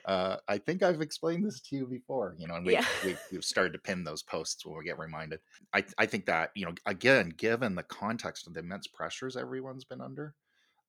uh, 0.05 0.37
I 0.47 0.57
think 0.57 0.81
I've 0.81 1.01
explained 1.01 1.45
this 1.45 1.59
to 1.61 1.75
you 1.75 1.85
before, 1.85 2.35
you 2.39 2.47
know, 2.47 2.55
and 2.55 2.65
we, 2.65 2.73
Yeah. 2.73 2.85
we, 3.05 3.15
we've 3.31 3.43
started 3.45 3.73
to 3.73 3.79
pin 3.79 4.03
those 4.03 4.23
posts 4.23 4.65
when 4.65 4.77
we 4.77 4.83
get 4.83 4.97
reminded. 4.97 5.39
I, 5.73 5.83
I 5.99 6.05
think 6.07 6.25
that, 6.25 6.51
you 6.55 6.65
know, 6.65 6.73
again, 6.87 7.29
given 7.29 7.75
the 7.75 7.83
context 7.83 8.47
of 8.47 8.53
the 8.53 8.61
immense 8.61 8.87
pressures 8.87 9.37
everyone's 9.37 9.85
been 9.85 10.01
under, 10.01 10.33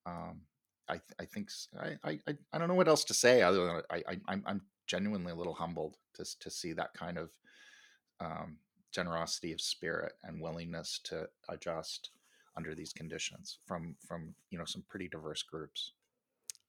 um, 0.06 0.42
I, 0.88 1.00
I 1.18 1.24
think 1.24 1.50
I, 1.78 1.96
I 2.04 2.18
I 2.52 2.58
don't 2.58 2.68
know 2.68 2.74
what 2.74 2.88
else 2.88 3.04
to 3.04 3.14
say 3.14 3.40
other 3.40 3.64
than 3.66 3.82
I, 3.90 4.02
I 4.06 4.20
I'm 4.28 4.42
I'm 4.46 4.60
genuinely 4.86 5.32
a 5.32 5.36
little 5.36 5.54
humbled 5.54 5.98
to 6.14 6.24
to 6.40 6.50
see 6.50 6.72
that 6.72 6.94
kind 6.94 7.18
of 7.18 7.30
um, 8.20 8.58
generosity 8.92 9.52
of 9.52 9.60
spirit 9.60 10.14
and 10.22 10.40
willingness 10.40 11.00
to 11.04 11.28
adjust 11.48 12.10
under 12.56 12.74
these 12.74 12.92
conditions 12.92 13.58
from 13.66 13.96
from 14.06 14.34
you 14.50 14.58
know 14.58 14.64
some 14.64 14.82
pretty 14.88 15.08
diverse 15.08 15.42
groups. 15.42 15.92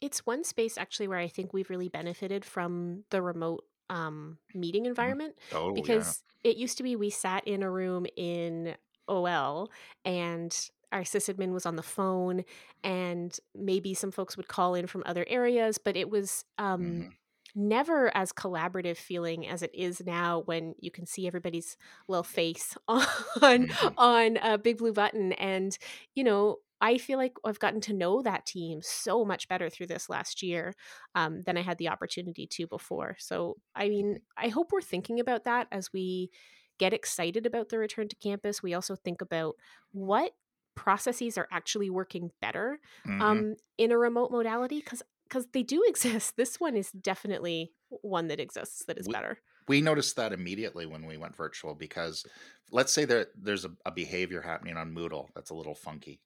It's 0.02 0.26
one 0.26 0.44
space 0.44 0.78
actually 0.78 1.08
where 1.08 1.20
I 1.20 1.28
think 1.28 1.54
we've 1.54 1.70
really 1.70 1.90
benefited 1.90 2.46
from 2.46 3.06
the 3.10 3.22
remote 3.22 3.66
um, 3.90 4.40
meeting 4.54 4.86
Mhm. 4.98 5.16
environment 5.16 5.36
Oh 5.52 5.86
yeah. 5.86 6.14
because 6.14 6.24
it 6.44 6.58
used 6.58 6.78
to 6.78 6.84
be 6.84 6.96
we 6.96 7.10
sat 7.10 7.48
in 7.48 7.64
a 7.64 7.72
room 7.72 8.06
in 8.16 8.76
OL 9.08 9.72
and 10.04 10.70
our 10.92 11.02
sysadmin 11.02 11.52
was 11.54 11.66
on 11.66 11.76
the 11.76 11.84
phone 11.84 12.44
and 12.84 13.38
maybe 13.54 13.94
some 13.94 14.12
folks 14.12 14.38
would 14.38 14.48
call 14.48 14.76
in 14.76 14.88
from 14.88 15.04
other 15.06 15.26
areas, 15.28 15.78
but 15.78 15.96
it 15.96 16.10
was 16.10 16.46
um, 16.58 17.06
hmm 17.06 17.16
never 17.56 18.16
as 18.16 18.34
collaborative 18.34 18.98
feeling 18.98 19.48
as 19.48 19.62
it 19.64 19.72
is 19.74 20.02
now 20.06 20.42
when 20.42 20.76
you 20.80 20.92
can 20.92 21.06
see 21.06 21.26
everybody's 21.28 21.78
little 22.08 22.24
face 22.24 22.76
on 22.88 23.68
hmm 23.68 23.96
on 23.98 24.38
a 24.38 24.58
big 24.58 24.78
blue 24.78 24.94
button 24.94 25.32
and 25.34 25.78
you 26.16 26.24
know 26.24 26.58
i 26.82 26.98
feel 26.98 27.18
like 27.18 27.34
i've 27.46 27.60
gotten 27.60 27.80
to 27.80 27.94
know 27.94 28.22
that 28.22 28.46
team 28.46 28.80
so 28.82 29.24
much 29.24 29.48
better 29.48 29.70
through 29.70 29.88
this 29.88 30.10
last 30.10 30.44
year 30.44 30.74
um, 31.16 31.42
than 31.44 31.58
i 31.58 31.62
had 31.62 31.78
the 31.78 31.88
opportunity 31.90 32.46
to 32.46 32.68
before. 32.68 33.16
So 33.20 33.56
i 33.74 33.90
mean 33.90 34.20
i 34.38 34.50
hope 34.50 34.72
we're 34.72 34.82
thinking 34.82 35.20
about 35.20 35.46
that 35.46 35.68
as 35.72 35.94
we 35.94 36.32
get 36.78 36.94
excited 36.94 37.46
about 37.46 37.70
the 37.70 37.78
return 37.78 38.08
to 38.10 38.16
campus. 38.18 38.62
We 38.62 38.74
also 38.74 38.96
think 38.96 39.22
about 39.22 39.56
what 39.92 40.34
processes 40.76 41.38
are 41.38 41.48
actually 41.52 41.90
working 41.90 42.32
better 42.42 42.80
hmm 43.06 43.42
um, 43.42 43.56
in 43.78 43.92
a 43.92 43.98
remote 43.98 44.30
modality 44.32 44.80
because 44.80 45.02
because 45.28 45.48
they 45.54 45.64
do 45.64 45.84
exist. 45.88 46.36
This 46.38 46.60
one 46.60 46.76
is 46.76 46.92
definitely 46.92 47.74
one 47.90 48.28
that 48.28 48.40
exists 48.40 48.86
that 48.86 48.98
is 48.98 49.08
We, 49.08 49.14
better. 49.14 49.40
we 49.68 49.82
noticed 49.82 50.16
that 50.16 50.34
immediately 50.34 50.86
when 50.86 51.06
we 51.06 51.18
went 51.18 51.36
virtual 51.36 51.76
because 51.76 52.26
let's 52.72 52.92
say 52.94 53.06
that 53.06 53.30
there's 53.36 53.66
a, 53.66 53.72
a 53.86 53.92
behavior 53.92 54.42
happening 54.42 54.78
on 54.78 54.94
Moodle 54.94 55.30
that's 55.36 55.50
a 55.52 55.56
little 55.56 55.76
funky, 55.76 56.22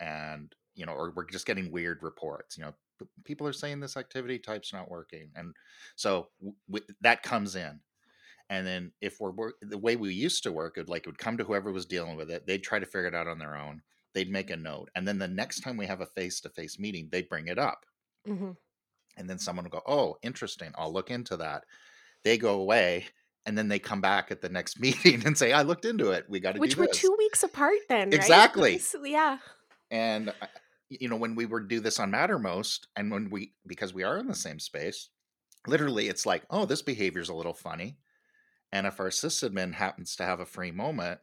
and 0.00 0.54
you 0.74 0.86
know, 0.86 0.92
or 0.92 1.12
we're 1.12 1.24
just 1.26 1.46
getting 1.46 1.70
weird 1.70 2.02
reports. 2.02 2.56
You 2.58 2.64
know, 2.64 2.74
people 3.24 3.46
are 3.46 3.52
saying 3.52 3.80
this 3.80 3.96
activity 3.96 4.38
type's 4.38 4.72
not 4.72 4.90
working, 4.90 5.32
and 5.36 5.54
so 5.96 6.30
w- 6.40 6.56
w- 6.68 6.94
that 7.00 7.22
comes 7.22 7.56
in. 7.56 7.80
And 8.50 8.66
then 8.66 8.92
if 9.00 9.20
we're 9.20 9.30
work, 9.32 9.56
the 9.62 9.78
way 9.78 9.96
we 9.96 10.12
used 10.14 10.42
to 10.44 10.52
work, 10.52 10.76
it 10.78 10.88
like 10.88 11.02
it 11.06 11.08
would 11.08 11.18
come 11.18 11.36
to 11.38 11.44
whoever 11.44 11.72
was 11.72 11.86
dealing 11.86 12.16
with 12.16 12.30
it. 12.30 12.46
They'd 12.46 12.62
try 12.64 12.78
to 12.78 12.86
figure 12.86 13.06
it 13.06 13.14
out 13.14 13.28
on 13.28 13.38
their 13.38 13.56
own. 13.56 13.82
They'd 14.14 14.30
make 14.30 14.50
a 14.50 14.56
note, 14.56 14.90
and 14.94 15.08
then 15.08 15.18
the 15.18 15.28
next 15.28 15.60
time 15.60 15.76
we 15.76 15.86
have 15.86 16.00
a 16.00 16.06
face 16.06 16.40
to 16.42 16.48
face 16.50 16.78
meeting, 16.78 17.08
they 17.10 17.22
bring 17.22 17.48
it 17.48 17.58
up, 17.58 17.86
hmm 18.26 18.52
and 19.16 19.28
then 19.28 19.38
someone 19.38 19.64
will 19.64 19.70
go, 19.70 19.82
"Oh, 19.86 20.16
interesting. 20.22 20.72
I'll 20.76 20.92
look 20.92 21.10
into 21.10 21.36
that." 21.38 21.64
They 22.24 22.38
go 22.38 22.60
away, 22.60 23.08
and 23.46 23.56
then 23.58 23.68
they 23.68 23.78
come 23.80 24.00
back 24.02 24.30
at 24.30 24.40
the 24.42 24.48
next 24.48 24.80
meeting 24.82 25.26
and 25.26 25.38
say, 25.38 25.52
"I 25.52 25.62
looked 25.62 25.84
into 25.86 26.10
it. 26.12 26.28
We 26.28 26.40
got 26.40 26.52
to 26.54 26.60
do 26.60 26.62
Which 26.62 26.76
were 26.78 26.86
this." 26.86 26.88
two 26.88 27.14
weeks 27.18 27.42
apart 27.42 27.80
then, 27.88 28.14
right? 28.14 28.50
Exactly. 28.54 28.70
This- 28.70 28.96
yeah. 29.02 29.40
And 29.90 30.30
uh, 30.40 30.46
you 30.88 31.08
know, 31.08 31.16
when 31.16 31.34
we 31.34 31.46
were 31.46 31.60
do 31.60 31.80
this 31.80 31.98
on 31.98 32.10
Mattermost, 32.12 32.86
and 32.96 33.10
when 33.10 33.30
we 33.30 33.54
because 33.66 33.94
we 33.94 34.02
are 34.02 34.18
in 34.18 34.26
the 34.26 34.34
same 34.34 34.58
space, 34.60 35.10
literally, 35.66 36.08
it's 36.08 36.26
like, 36.26 36.46
"Oh, 36.50 36.66
this 36.66 36.82
behavior's 36.82 37.28
a 37.30 37.34
little 37.34 37.54
funny." 37.54 37.98
And 38.72 38.86
if 38.86 39.00
our 39.00 39.10
sysadmin 39.10 39.74
happens 39.74 40.16
to 40.16 40.24
have 40.24 40.40
a 40.40 40.46
free 40.46 40.72
moment, 40.72 41.20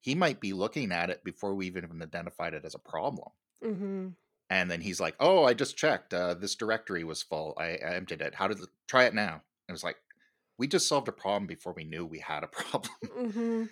he 0.00 0.14
might 0.16 0.40
be 0.40 0.52
looking 0.54 0.92
at 0.92 1.10
it 1.10 1.24
before 1.24 1.54
we 1.54 1.66
even 1.66 2.02
identified 2.02 2.54
it 2.54 2.64
as 2.66 2.74
a 2.76 2.80
problem. 2.80 3.30
hmm 3.62 4.14
And 4.54 4.70
then 4.70 4.80
he's 4.80 5.00
like, 5.00 5.16
"Oh, 5.20 5.44
I 5.44 5.54
just 5.54 5.76
checked. 5.76 6.14
Uh, 6.14 6.34
this 6.34 6.54
directory 6.54 7.04
was 7.04 7.22
full. 7.22 7.54
I, 7.58 7.70
I 7.76 7.94
emptied 7.96 8.22
it. 8.22 8.34
How 8.36 8.48
did 8.48 8.60
it, 8.60 8.68
try 8.86 9.04
it 9.04 9.14
now?" 9.14 9.34
And 9.34 9.42
it 9.70 9.72
was 9.72 9.84
like, 9.84 9.98
we 10.58 10.68
just 10.68 10.86
solved 10.88 11.08
a 11.08 11.12
problem 11.12 11.46
before 11.46 11.72
we 11.74 11.84
knew 11.84 12.06
we 12.06 12.20
had 12.20 12.44
a 12.44 12.48
problem. 12.60 12.92
hmm 13.02 13.64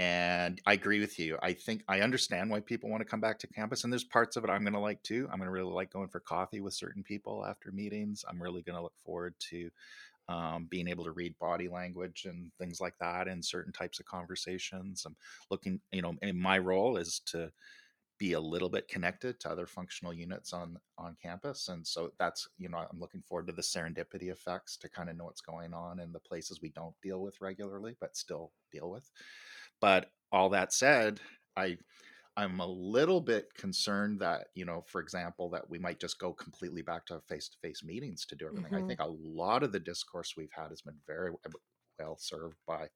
and 0.00 0.60
I 0.64 0.74
agree 0.74 1.00
with 1.00 1.18
you. 1.18 1.38
I 1.42 1.54
think 1.54 1.82
I 1.88 2.02
understand 2.02 2.50
why 2.50 2.60
people 2.60 2.88
want 2.88 3.00
to 3.00 3.04
come 3.08 3.20
back 3.20 3.40
to 3.40 3.48
campus, 3.48 3.82
and 3.82 3.92
there's 3.92 4.04
parts 4.04 4.36
of 4.36 4.44
it 4.44 4.50
I'm 4.50 4.62
going 4.62 4.74
to 4.74 4.78
like 4.78 5.02
too. 5.02 5.28
I'm 5.30 5.38
going 5.38 5.48
to 5.48 5.52
really 5.52 5.72
like 5.72 5.90
going 5.90 6.08
for 6.08 6.20
coffee 6.20 6.60
with 6.60 6.74
certain 6.74 7.02
people 7.02 7.44
after 7.44 7.72
meetings. 7.72 8.24
I'm 8.28 8.40
really 8.40 8.62
going 8.62 8.76
to 8.76 8.82
look 8.82 8.96
forward 8.96 9.34
to 9.50 9.70
um, 10.28 10.66
being 10.66 10.88
able 10.88 11.04
to 11.04 11.12
read 11.12 11.38
body 11.38 11.68
language 11.68 12.26
and 12.26 12.52
things 12.58 12.80
like 12.80 12.98
that 13.00 13.28
in 13.28 13.42
certain 13.42 13.72
types 13.72 14.00
of 14.00 14.06
conversations. 14.06 15.04
I'm 15.06 15.16
looking, 15.50 15.80
you 15.92 16.02
know, 16.02 16.16
and 16.22 16.38
my 16.38 16.58
role 16.58 16.96
is 16.96 17.20
to 17.26 17.52
be 18.18 18.32
a 18.32 18.40
little 18.40 18.68
bit 18.68 18.88
connected 18.88 19.38
to 19.40 19.50
other 19.50 19.66
functional 19.66 20.12
units 20.12 20.52
on 20.52 20.78
on 20.98 21.16
campus 21.22 21.68
and 21.68 21.86
so 21.86 22.10
that's 22.18 22.48
you 22.58 22.68
know 22.68 22.78
i'm 22.78 22.98
looking 22.98 23.22
forward 23.22 23.46
to 23.46 23.52
the 23.52 23.62
serendipity 23.62 24.30
effects 24.30 24.76
to 24.76 24.88
kind 24.88 25.08
of 25.08 25.16
know 25.16 25.24
what's 25.24 25.40
going 25.40 25.72
on 25.72 26.00
in 26.00 26.12
the 26.12 26.20
places 26.20 26.60
we 26.60 26.70
don't 26.70 26.96
deal 27.02 27.22
with 27.22 27.40
regularly 27.40 27.96
but 28.00 28.16
still 28.16 28.52
deal 28.72 28.90
with 28.90 29.10
but 29.80 30.10
all 30.32 30.48
that 30.48 30.72
said 30.72 31.20
i 31.56 31.76
i'm 32.36 32.60
a 32.60 32.66
little 32.66 33.20
bit 33.20 33.54
concerned 33.54 34.20
that 34.20 34.48
you 34.54 34.64
know 34.64 34.82
for 34.82 35.00
example 35.00 35.50
that 35.50 35.68
we 35.70 35.78
might 35.78 36.00
just 36.00 36.18
go 36.18 36.32
completely 36.34 36.82
back 36.82 37.06
to 37.06 37.20
face-to-face 37.22 37.84
meetings 37.84 38.26
to 38.26 38.36
do 38.36 38.46
everything 38.46 38.74
i 38.74 38.82
Mhm. 38.82 38.88
think 38.88 39.00
a 39.00 39.06
lot 39.08 39.62
of 39.62 39.72
the 39.72 39.80
discourse 39.80 40.34
we've 40.36 40.52
had 40.52 40.70
has 40.70 40.82
been 40.82 41.00
very 41.06 41.32
well 41.98 42.16
served 42.18 42.58
by 42.66 42.88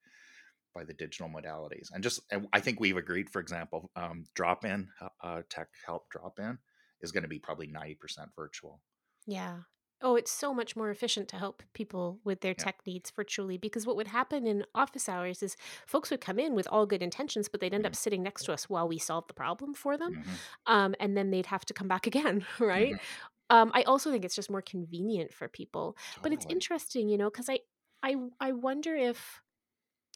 by 0.75 0.85
the 0.85 0.95
digital 0.95 1.29
modalities 1.29 1.89
and 1.93 2.03
just 2.03 2.21
i 2.53 2.61
think 2.61 2.81
we've 2.81 2.97
agreed 2.97 3.31
for 3.31 3.41
example 3.41 3.91
um, 3.97 4.25
drop 4.35 4.65
in 4.65 4.89
uh, 5.23 5.43
tech 5.49 5.69
help 5.87 6.09
drop 6.11 6.39
in 6.39 6.59
is 7.01 7.13
going 7.13 7.23
to 7.23 7.29
be 7.29 7.39
probably 7.39 7.67
90% 7.67 8.31
virtual 8.37 8.83
Yeah. 9.27 9.63
Oh, 10.05 10.17
it's 10.17 10.33
so 10.33 10.53
much 10.53 10.75
more 10.75 10.91
efficient 10.91 11.29
to 11.29 11.37
help 11.37 11.63
people 11.75 12.21
with 12.25 12.41
their 12.41 12.55
yeah 12.57 12.65
tech 12.65 12.81
needs 12.85 13.13
virtually 13.13 13.57
because 13.57 13.87
what 13.87 13.95
would 13.95 14.09
happen 14.09 14.49
in 14.49 14.65
office 14.75 15.09
hours 15.09 15.45
is 15.45 15.57
folks 15.87 16.11
would 16.11 16.21
come 16.21 16.41
in 16.41 16.55
with 16.57 16.67
all 16.67 16.87
good 16.87 17.03
intentions, 17.05 17.49
but 17.49 17.61
they'd 17.61 17.73
end 17.73 17.87
up 17.87 17.95
hmm 17.95 17.95
sitting 17.95 18.21
next 18.21 18.43
to 18.45 18.53
us 18.53 18.69
while 18.69 18.89
we 18.89 18.99
solved 18.99 19.29
the 19.29 19.35
problem 19.35 19.75
for 19.75 19.97
them. 19.97 20.11
hmm 20.15 20.37
Um, 20.67 20.97
and 20.99 21.17
then 21.17 21.31
they'd 21.31 21.47
have 21.47 21.65
to 21.67 21.75
come 21.75 21.87
back 21.87 22.07
again, 22.09 22.45
right? 22.59 22.97
hmm 22.97 23.23
Um, 23.51 23.71
I 23.75 23.83
also 23.85 24.11
think 24.11 24.25
it's 24.25 24.35
just 24.37 24.51
more 24.51 24.63
convenient 24.63 25.33
for 25.33 25.49
people. 25.49 25.97
But 26.23 26.33
it's 26.33 26.47
interesting, 26.49 27.09
you 27.09 27.19
know, 27.19 27.31
because 27.31 27.49
I, 27.49 27.61
I, 28.03 28.17
I 28.41 28.53
wonder 28.53 28.97
if 28.97 29.41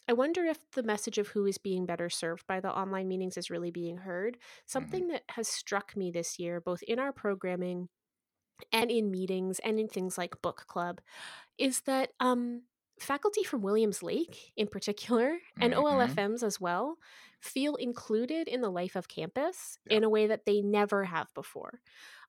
I 0.08 0.12
wonder 0.12 0.44
if 0.44 0.70
the 0.72 0.82
message 0.82 1.18
of 1.18 1.28
who 1.28 1.46
is 1.46 1.58
being 1.58 1.86
better 1.86 2.08
served 2.08 2.46
by 2.46 2.60
the 2.60 2.72
online 2.76 3.08
meetings 3.08 3.36
is 3.36 3.50
really 3.50 3.70
being 3.70 3.98
heard. 3.98 4.38
hmm 4.74 4.98
Something 4.98 5.08
that 5.08 5.24
has 5.30 5.48
struck 5.48 5.96
me 5.96 6.10
this 6.10 6.38
year, 6.38 6.60
both 6.60 6.82
in 6.84 6.98
our 6.98 7.12
programming 7.12 7.88
and 8.72 8.90
in 8.90 9.10
meetings 9.10 9.58
and 9.60 9.78
in 9.80 9.88
things 9.88 10.18
like 10.18 10.42
book 10.42 10.66
club, 10.68 11.00
is 11.58 11.82
that 11.82 12.12
um, 12.20 12.64
faculty 13.00 13.44
from 13.44 13.62
Williams 13.62 14.02
Lake, 14.02 14.52
in 14.56 14.68
particular, 14.68 15.38
and 15.60 15.74
hmm 15.74 15.74
OLFMs 15.74 16.42
as 16.42 16.60
well, 16.60 16.98
feel 17.40 17.76
included 17.76 18.48
in 18.48 18.62
the 18.62 18.70
life 18.70 18.96
of 18.96 19.08
campus 19.08 19.78
yeah 19.84 19.98
in 19.98 20.04
a 20.04 20.10
way 20.10 20.26
that 20.28 20.46
they 20.46 20.62
never 20.62 21.04
have 21.04 21.32
before. 21.34 21.80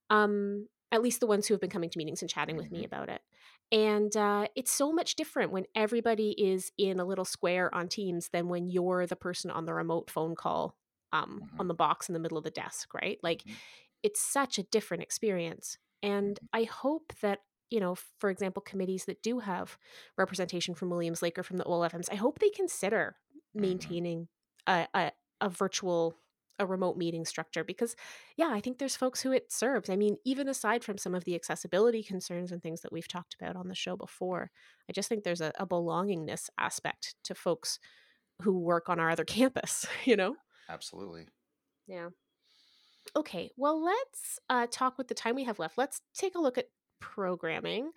Um, 0.09 0.67
at 0.91 1.01
least 1.01 1.19
the 1.19 1.27
ones 1.27 1.47
who 1.47 1.53
have 1.53 1.61
been 1.61 1.69
coming 1.69 1.89
to 1.89 1.97
meetings 1.97 2.21
and 2.21 2.29
chatting 2.31 2.57
with 2.57 2.71
me 2.71 2.83
hmm 2.83 2.85
about 2.85 3.09
it. 3.09 3.21
And 3.71 4.15
uh, 4.15 4.47
it's 4.56 4.71
so 4.71 4.91
much 4.93 5.15
different 5.15 5.51
when 5.51 5.65
everybody 5.75 6.32
is 6.32 6.71
in 6.77 6.99
a 6.99 7.06
little 7.06 7.25
square 7.25 7.73
on 7.73 7.88
Teams 7.89 8.30
than 8.30 8.47
when 8.47 8.69
you're 8.69 9.06
the 9.06 9.15
person 9.15 9.51
on 9.51 9.65
the 9.65 9.73
remote 9.73 10.10
phone 10.10 10.36
call 10.36 10.75
um, 11.12 11.41
hmm 11.41 11.60
on 11.60 11.67
the 11.67 11.73
box 11.73 12.10
in 12.10 12.13
the 12.13 12.19
middle 12.19 12.38
of 12.38 12.43
the 12.45 12.51
desk, 12.51 12.93
right? 12.93 13.19
Like 13.23 13.43
hmm 13.45 13.58
it's 14.03 14.21
such 14.21 14.58
a 14.58 14.63
different 14.63 15.03
experience. 15.03 15.77
And 16.03 16.39
I 16.53 16.63
hope 16.63 17.13
that, 17.21 17.39
you 17.69 17.80
know, 17.80 17.95
for 18.19 18.30
example, 18.30 18.62
committees 18.62 19.06
that 19.06 19.23
do 19.23 19.39
have 19.39 19.77
representation 20.17 20.75
from 20.75 20.89
Williams 20.89 21.21
Lake 21.21 21.38
or 21.38 21.43
from 21.43 21.58
the 21.58 21.65
OLFMs, 21.65 22.10
I 22.12 22.15
hope 22.15 22.39
they 22.39 22.49
consider 22.49 23.15
hmm 23.58 23.97
maintaining 24.01 24.27
a, 24.67 24.88
a, 24.93 25.12
a 25.41 25.49
virtual, 25.49 26.15
a 26.59 26.65
remote 26.65 26.97
meeting 26.97 27.25
structure 27.25 27.63
because, 27.63 27.95
yeah, 28.35 28.49
I 28.51 28.61
think 28.61 28.77
there's 28.77 28.95
folks 28.95 29.21
who 29.21 29.31
it 29.31 29.51
serves. 29.51 29.89
I 29.89 29.95
mean, 29.95 30.17
even 30.25 30.47
aside 30.47 30.83
from 30.83 30.97
some 30.97 31.15
of 31.15 31.23
the 31.23 31.35
accessibility 31.35 32.03
concerns 32.03 32.51
and 32.51 32.61
things 32.61 32.81
that 32.81 32.91
we've 32.91 33.07
talked 33.07 33.35
about 33.39 33.55
on 33.55 33.67
the 33.67 33.75
show 33.75 33.95
before, 33.95 34.51
I 34.89 34.93
just 34.93 35.09
think 35.09 35.23
there's 35.23 35.41
a, 35.41 35.51
a 35.59 35.67
belongingness 35.67 36.49
aspect 36.57 37.15
to 37.25 37.35
folks 37.35 37.79
who 38.41 38.59
work 38.59 38.89
on 38.89 38.99
our 38.99 39.09
other 39.09 39.25
campus, 39.25 39.85
you 40.05 40.15
know? 40.15 40.35
absolutely 40.69 41.27
Yeah. 41.87 42.09
Okay, 43.15 43.51
well, 43.57 43.81
let's 43.83 44.39
uh, 44.49 44.67
talk 44.69 44.97
with 44.97 45.07
the 45.07 45.13
time 45.13 45.35
we 45.35 45.45
have 45.45 45.59
left. 45.59 45.77
Let's 45.77 46.01
take 46.13 46.35
a 46.35 46.39
look 46.39 46.57
at 46.57 46.69
programming. 46.99 47.91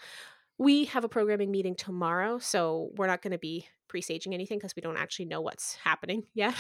We 0.61 0.85
have 0.85 1.05
a 1.05 1.09
programming 1.09 1.51
meeting 1.51 1.75
tomorrow, 1.75 2.39
so 2.39 2.91
we're 2.97 3.07
not 3.07 3.23
going 3.23 3.33
to 3.33 3.39
be 3.39 3.67
presaging 3.89 4.35
anything 4.35 4.59
because 4.59 4.77
we 4.77 4.83
don't 4.83 4.99
actually 4.99 5.25
know 5.25 5.41
what's 5.41 5.77
happening 5.77 6.25
yet. 6.35 6.55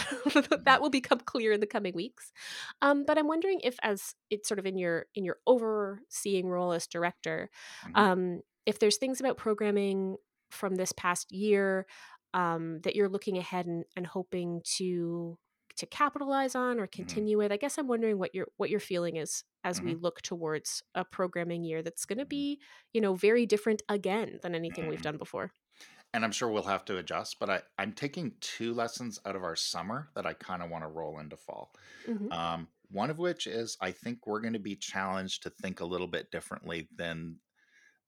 that 0.64 0.80
will 0.80 0.88
become 0.88 1.20
clear 1.20 1.52
in 1.52 1.60
the 1.60 1.66
coming 1.66 1.94
weeks. 1.94 2.32
Um, 2.80 3.04
but 3.06 3.18
I'm 3.18 3.28
wondering 3.28 3.60
if, 3.62 3.76
as 3.82 4.14
it's 4.30 4.48
sort 4.48 4.58
of 4.58 4.64
in 4.64 4.78
your 4.78 5.04
in 5.14 5.22
your 5.22 5.36
overseeing 5.46 6.48
role 6.48 6.72
as 6.72 6.86
director, 6.86 7.50
hmm 7.84 7.92
um, 7.94 8.40
if 8.64 8.78
there's 8.78 8.96
things 8.96 9.20
about 9.20 9.36
programming 9.36 10.16
from 10.50 10.76
this 10.76 10.92
past 10.92 11.30
year 11.30 11.86
um, 12.32 12.80
that 12.84 12.96
you're 12.96 13.08
looking 13.08 13.36
ahead 13.36 13.66
and, 13.66 13.84
and 13.96 14.06
hoping 14.06 14.62
to 14.76 15.36
to 15.76 15.86
capitalize 15.86 16.54
on 16.54 16.78
or 16.80 16.86
Mhm. 16.98 17.20
continue 17.20 17.38
with. 17.38 17.52
I 17.52 17.56
guess 17.56 17.78
I'm 17.78 17.88
wondering 17.88 18.18
what 18.18 18.34
your 18.34 18.48
what 18.56 18.70
your 18.70 18.80
feeling 18.80 19.16
is 19.16 19.44
as 19.64 19.82
we 19.82 19.94
Mhm. 19.94 19.96
look 19.96 20.22
towards 20.22 20.82
a 20.94 21.04
programming 21.04 21.64
year 21.64 21.82
that's 21.82 22.06
going 22.06 22.18
to 22.18 22.26
Mhm. 22.26 22.26
be, 22.26 22.60
you 22.92 23.00
know, 23.00 23.14
very 23.14 23.46
different 23.46 23.82
again 23.88 24.38
than 24.42 24.54
anything 24.54 24.86
we've 24.86 25.00
Mhm. 25.00 25.02
done 25.02 25.18
before. 25.18 25.52
And 26.12 26.24
I'm 26.24 26.32
sure 26.32 26.48
we'll 26.50 26.64
have 26.64 26.84
to 26.86 26.98
adjust, 26.98 27.38
but 27.38 27.50
I, 27.50 27.62
I'm 27.78 27.92
taking 27.92 28.36
two 28.40 28.74
lessons 28.74 29.20
out 29.24 29.36
of 29.36 29.44
our 29.44 29.56
summer 29.56 30.10
that 30.14 30.26
I 30.26 30.34
kind 30.34 30.62
of 30.62 30.70
want 30.70 30.82
to 30.82 30.88
roll 30.88 31.18
into 31.20 31.36
fall. 31.36 31.74
hmm 32.06 32.30
Um, 32.30 32.68
one 32.90 33.10
of 33.10 33.18
which 33.18 33.46
is 33.46 33.76
I 33.80 33.92
think 33.92 34.26
we're 34.26 34.40
going 34.40 34.54
to 34.54 34.58
be 34.58 34.76
challenged 34.76 35.44
to 35.44 35.50
think 35.50 35.80
a 35.80 35.84
little 35.86 36.08
bit 36.08 36.30
differently 36.30 36.88
than 36.96 37.40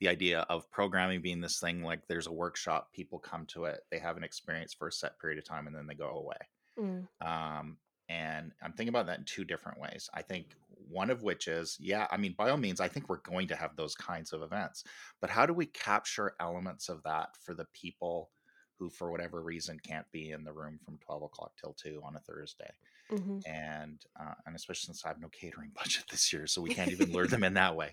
the 0.00 0.08
idea 0.08 0.40
of 0.42 0.70
programming 0.70 1.22
being 1.22 1.40
this 1.40 1.60
thing 1.60 1.82
like 1.82 2.06
there's 2.08 2.28
a 2.28 2.32
workshop, 2.32 2.92
people 2.92 3.18
come 3.20 3.46
to 3.48 3.66
it, 3.66 3.82
they 3.90 4.00
have 4.00 4.16
an 4.16 4.24
experience 4.24 4.74
for 4.74 4.88
a 4.88 4.92
set 4.92 5.18
period 5.20 5.38
of 5.38 5.44
time, 5.46 5.66
and 5.66 5.76
then 5.76 5.86
they 5.86 5.94
go 5.94 6.10
away. 6.10 6.38
Mm. 6.78 7.08
Um, 7.20 7.78
and 8.08 8.52
I'm 8.62 8.72
thinking 8.72 8.88
about 8.88 9.06
that 9.06 9.18
in 9.18 9.24
two 9.24 9.44
different 9.44 9.80
ways. 9.80 10.08
I 10.12 10.22
think 10.22 10.54
one 10.88 11.10
of 11.10 11.22
which 11.22 11.48
is, 11.48 11.76
yeah, 11.80 12.06
I 12.10 12.16
mean, 12.16 12.34
by 12.36 12.50
all 12.50 12.56
means, 12.56 12.80
I 12.80 12.88
think 12.88 13.08
we're 13.08 13.20
going 13.20 13.48
to 13.48 13.56
have 13.56 13.76
those 13.76 13.94
kinds 13.94 14.32
of 14.32 14.42
events, 14.42 14.84
but 15.20 15.30
how 15.30 15.46
do 15.46 15.54
we 15.54 15.66
capture 15.66 16.34
elements 16.40 16.88
of 16.88 17.02
that 17.04 17.36
for 17.40 17.54
the 17.54 17.66
people 17.72 18.30
who, 18.78 18.90
for 18.90 19.10
whatever 19.10 19.42
reason, 19.42 19.78
can't 19.78 20.10
be 20.12 20.30
in 20.30 20.44
the 20.44 20.52
room 20.52 20.78
from 20.84 20.98
12 20.98 21.22
o'clock 21.22 21.52
till 21.56 21.72
2 21.74 22.02
on 22.04 22.16
a 22.16 22.20
Thursday? 22.20 22.70
hmm 23.10 23.40
And, 23.44 24.00
uh, 24.18 24.34
and 24.46 24.54
especially 24.54 24.86
since 24.86 25.04
I 25.04 25.08
have 25.08 25.20
no 25.20 25.28
catering 25.28 25.72
budget 25.74 26.04
this 26.10 26.32
year, 26.32 26.46
so 26.46 26.62
we 26.62 26.70
can't 26.70 26.92
even 26.92 27.12
lure 27.12 27.26
them 27.26 27.44
in 27.44 27.54
that 27.54 27.76
way 27.76 27.92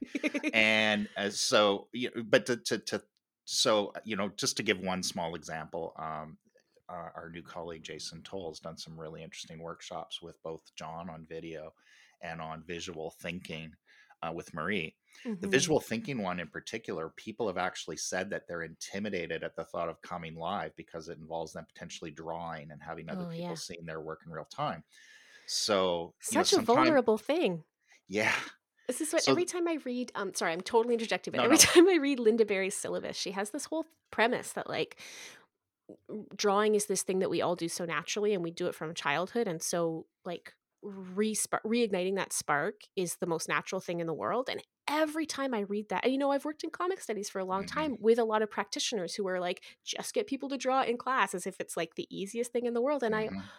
and 0.53 1.09
uh, 1.17 1.29
so 1.29 1.89
you 1.93 2.11
know, 2.15 2.23
but 2.23 2.45
to, 2.47 2.57
to 2.57 2.79
to 2.79 3.03
so 3.45 3.93
you 4.05 4.15
know 4.15 4.29
just 4.37 4.57
to 4.57 4.63
give 4.63 4.79
one 4.79 5.03
small 5.03 5.35
example 5.35 5.93
um 5.97 6.37
uh, 6.89 7.09
our 7.15 7.29
new 7.31 7.43
colleague 7.43 7.83
jason 7.83 8.21
toll 8.23 8.49
has 8.51 8.59
done 8.59 8.77
some 8.77 8.99
really 8.99 9.23
interesting 9.23 9.59
workshops 9.59 10.21
with 10.21 10.41
both 10.43 10.61
john 10.75 11.09
on 11.09 11.25
video 11.25 11.73
and 12.21 12.41
on 12.41 12.63
visual 12.63 13.11
thinking 13.21 13.71
uh, 14.21 14.31
with 14.33 14.53
marie 14.53 14.95
the 15.41 15.47
Mhm. 15.47 15.47
visual 15.47 15.79
thinking 15.79 16.21
one 16.21 16.39
in 16.39 16.47
particular 16.49 17.09
people 17.15 17.47
have 17.47 17.57
actually 17.57 17.95
said 17.97 18.29
that 18.29 18.43
they're 18.47 18.63
intimidated 18.63 19.43
at 19.43 19.55
the 19.55 19.63
thought 19.65 19.89
of 19.89 20.01
coming 20.01 20.35
live 20.35 20.75
because 20.75 21.07
it 21.07 21.17
involves 21.17 21.53
them 21.53 21.65
potentially 21.65 22.11
drawing 22.11 22.71
and 22.71 22.81
having 22.83 23.09
other 23.09 23.25
Oh, 23.25 23.29
people 23.31 23.55
yeah. 23.55 23.57
seeing 23.57 23.85
their 23.85 24.01
work 24.01 24.21
in 24.25 24.31
real 24.31 24.45
time 24.45 24.83
so 25.45 26.15
you 26.29 26.37
know 26.37 26.45
Such 26.45 26.53
a 26.53 26.59
vulnerable 26.61 27.17
thing. 27.17 27.65
yeah 28.07 28.35
This 28.87 29.01
is 29.01 29.13
what 29.13 29.23
so 29.23 29.27
every 29.27 29.45
time 29.45 29.67
I 29.67 29.73
read. 29.85 30.11
Um, 30.15 30.33
sorry, 30.33 30.51
I'm 30.51 30.61
totally 30.61 30.95
interjecting, 30.95 31.31
but 31.31 31.39
no 31.39 31.43
every 31.43 31.57
no 31.57 31.59
time 31.59 31.87
I 31.87 31.95
read 31.95 32.17
Lynda 32.17 32.45
Barry's 32.47 32.75
syllabus, 32.75 33.15
she 33.15 33.31
has 33.31 33.51
this 33.51 33.65
whole 33.65 33.85
premise 34.11 34.53
that 34.53 34.67
like 34.67 34.99
drawing 36.35 36.75
is 36.75 36.85
this 36.85 37.03
thing 37.03 37.19
that 37.19 37.29
we 37.29 37.41
all 37.41 37.55
do 37.55 37.67
so 37.69 37.85
naturally, 37.85 38.33
and 38.33 38.43
we 38.43 38.51
do 38.51 38.67
it 38.67 38.75
from 38.75 38.93
childhood, 38.93 39.47
and 39.47 39.61
so 39.61 40.07
like 40.25 40.53
re 40.81 41.35
reigniting 41.65 42.15
that 42.15 42.33
spark 42.33 42.81
is 42.95 43.17
the 43.17 43.27
most 43.27 43.49
natural 43.49 43.81
thing 43.81 43.99
in 43.99 44.07
the 44.07 44.13
world. 44.13 44.49
And 44.49 44.61
every 44.87 45.25
time 45.25 45.53
I 45.53 45.61
read 45.61 45.89
that, 45.89 46.03
and 46.03 46.13
you 46.13 46.17
know, 46.19 46.31
I've 46.31 46.45
worked 46.45 46.63
in 46.63 46.69
comic 46.71 47.01
studies 47.01 47.29
for 47.29 47.39
a 47.39 47.45
long 47.45 47.63
Mhm. 47.63 47.65
time 47.65 47.97
with 47.99 48.19
a 48.19 48.23
lot 48.23 48.41
of 48.41 48.49
practitioners 48.51 49.15
who 49.15 49.27
are 49.27 49.39
like, 49.39 49.63
just 49.83 50.13
get 50.13 50.27
people 50.27 50.49
to 50.49 50.57
draw 50.57 50.83
in 50.83 50.97
class 50.97 51.33
as 51.35 51.45
if 51.47 51.59
it's 51.59 51.77
like 51.77 51.95
the 51.95 52.07
easiest 52.15 52.51
thing 52.53 52.65
in 52.65 52.73
the 52.73 52.81
world, 52.81 53.03
and 53.03 53.15
I 53.15 53.29
Mhm. 53.29 53.49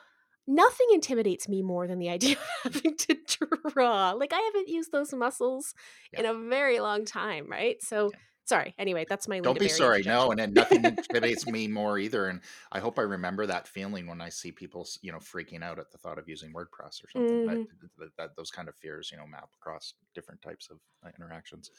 nothing 0.46 0.86
intimidates 0.92 1.48
me 1.48 1.62
more 1.62 1.86
than 1.86 1.98
the 1.98 2.08
idea 2.10 2.36
of 2.64 2.74
having 2.74 2.96
to 2.96 3.16
draw. 3.70 4.12
Like 4.12 4.32
I 4.32 4.40
haven't 4.40 4.68
used 4.68 4.92
those 4.92 5.12
muscles 5.12 5.74
Yeah. 6.12 6.20
in 6.20 6.26
a 6.26 6.34
very 6.34 6.80
long 6.80 7.04
time, 7.04 7.46
right? 7.48 7.80
So 7.82 8.12
Yeah. 8.12 8.18
Sorry. 8.50 8.74
Anyway, 8.78 9.06
that's 9.08 9.28
my 9.28 9.38
Don't 9.40 9.58
be 9.58 9.68
sorry. 9.68 10.02
No, 10.02 10.30
and 10.30 10.38
then 10.38 10.52
nothing 10.52 10.84
intimidates 10.96 11.46
me 11.46 11.68
more 11.68 11.98
either. 11.98 12.26
And 12.26 12.40
I 12.72 12.80
hope 12.80 12.98
I 12.98 13.02
remember 13.02 13.46
that 13.46 13.68
feeling 13.68 14.06
when 14.08 14.20
I 14.20 14.28
see 14.28 14.50
people, 14.52 14.86
you 15.00 15.12
know, 15.12 15.18
freaking 15.18 15.62
out 15.62 15.78
at 15.78 15.90
the 15.92 15.98
thought 15.98 16.18
of 16.18 16.28
using 16.28 16.52
WordPress 16.52 17.02
or 17.02 17.08
something. 17.12 17.46
That, 17.46 17.56
Mhm. 17.58 17.66
that, 17.98 18.10
that 18.18 18.30
those 18.36 18.50
kind 18.50 18.68
of 18.68 18.74
fears, 18.76 19.10
you 19.10 19.18
know, 19.18 19.26
map 19.26 19.48
across 19.60 19.94
different 20.14 20.42
types 20.42 20.68
of 20.70 20.78
uh, 21.06 21.10
interactions. 21.16 21.70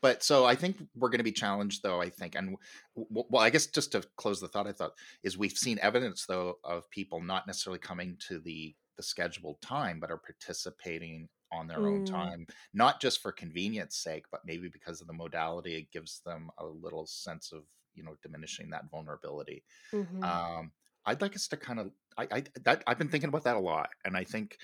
But 0.00 0.22
so 0.22 0.46
I 0.46 0.54
think 0.54 0.76
we're 0.94 1.10
going 1.10 1.18
to 1.18 1.24
be 1.24 1.32
challenged, 1.32 1.82
though. 1.82 2.00
I 2.00 2.08
think, 2.08 2.34
and 2.36 2.56
w- 2.96 3.26
well, 3.28 3.42
I 3.42 3.50
guess 3.50 3.66
just 3.66 3.92
to 3.92 4.02
close 4.16 4.40
the 4.40 4.48
thought, 4.48 4.68
I 4.68 4.72
thought 4.72 4.92
is 5.24 5.36
we've 5.36 5.52
seen 5.52 5.78
evidence 5.82 6.24
though 6.26 6.54
of 6.64 6.88
people 6.90 7.20
not 7.20 7.46
necessarily 7.46 7.80
coming 7.80 8.16
to 8.28 8.38
the 8.38 8.74
the 8.96 9.02
scheduled 9.02 9.60
time, 9.62 9.98
but 9.98 10.10
are 10.10 10.18
participating 10.18 11.28
on 11.52 11.66
their 11.66 11.88
own 11.88 12.02
Mm, 12.02 12.30
time 12.30 12.46
not 12.72 13.00
just 13.00 13.20
for 13.20 13.32
convenience 13.32 13.96
sake, 13.96 14.26
but 14.30 14.44
maybe 14.44 14.68
because 14.68 15.00
of 15.00 15.06
the 15.06 15.12
modality, 15.12 15.76
it 15.76 15.90
gives 15.92 16.20
them 16.22 16.50
a 16.58 16.66
little 16.66 17.06
sense 17.06 17.52
of 17.52 17.66
you 17.94 18.02
know 18.02 18.16
diminishing 18.22 18.70
that 18.70 18.90
vulnerability. 18.90 19.64
mhm. 19.92 20.40
Um, 20.48 20.72
I'd 21.06 21.22
like 21.22 21.34
us 21.34 21.48
to 21.48 21.56
kind 21.56 21.80
of 21.80 21.92
I, 22.18 22.28
I 22.30 22.44
that 22.64 22.82
I've 22.86 22.98
been 22.98 23.08
thinking 23.08 23.28
about 23.28 23.44
that 23.44 23.56
a 23.56 23.60
lot, 23.60 23.90
and 24.04 24.16
I 24.16 24.24
think 24.24 24.58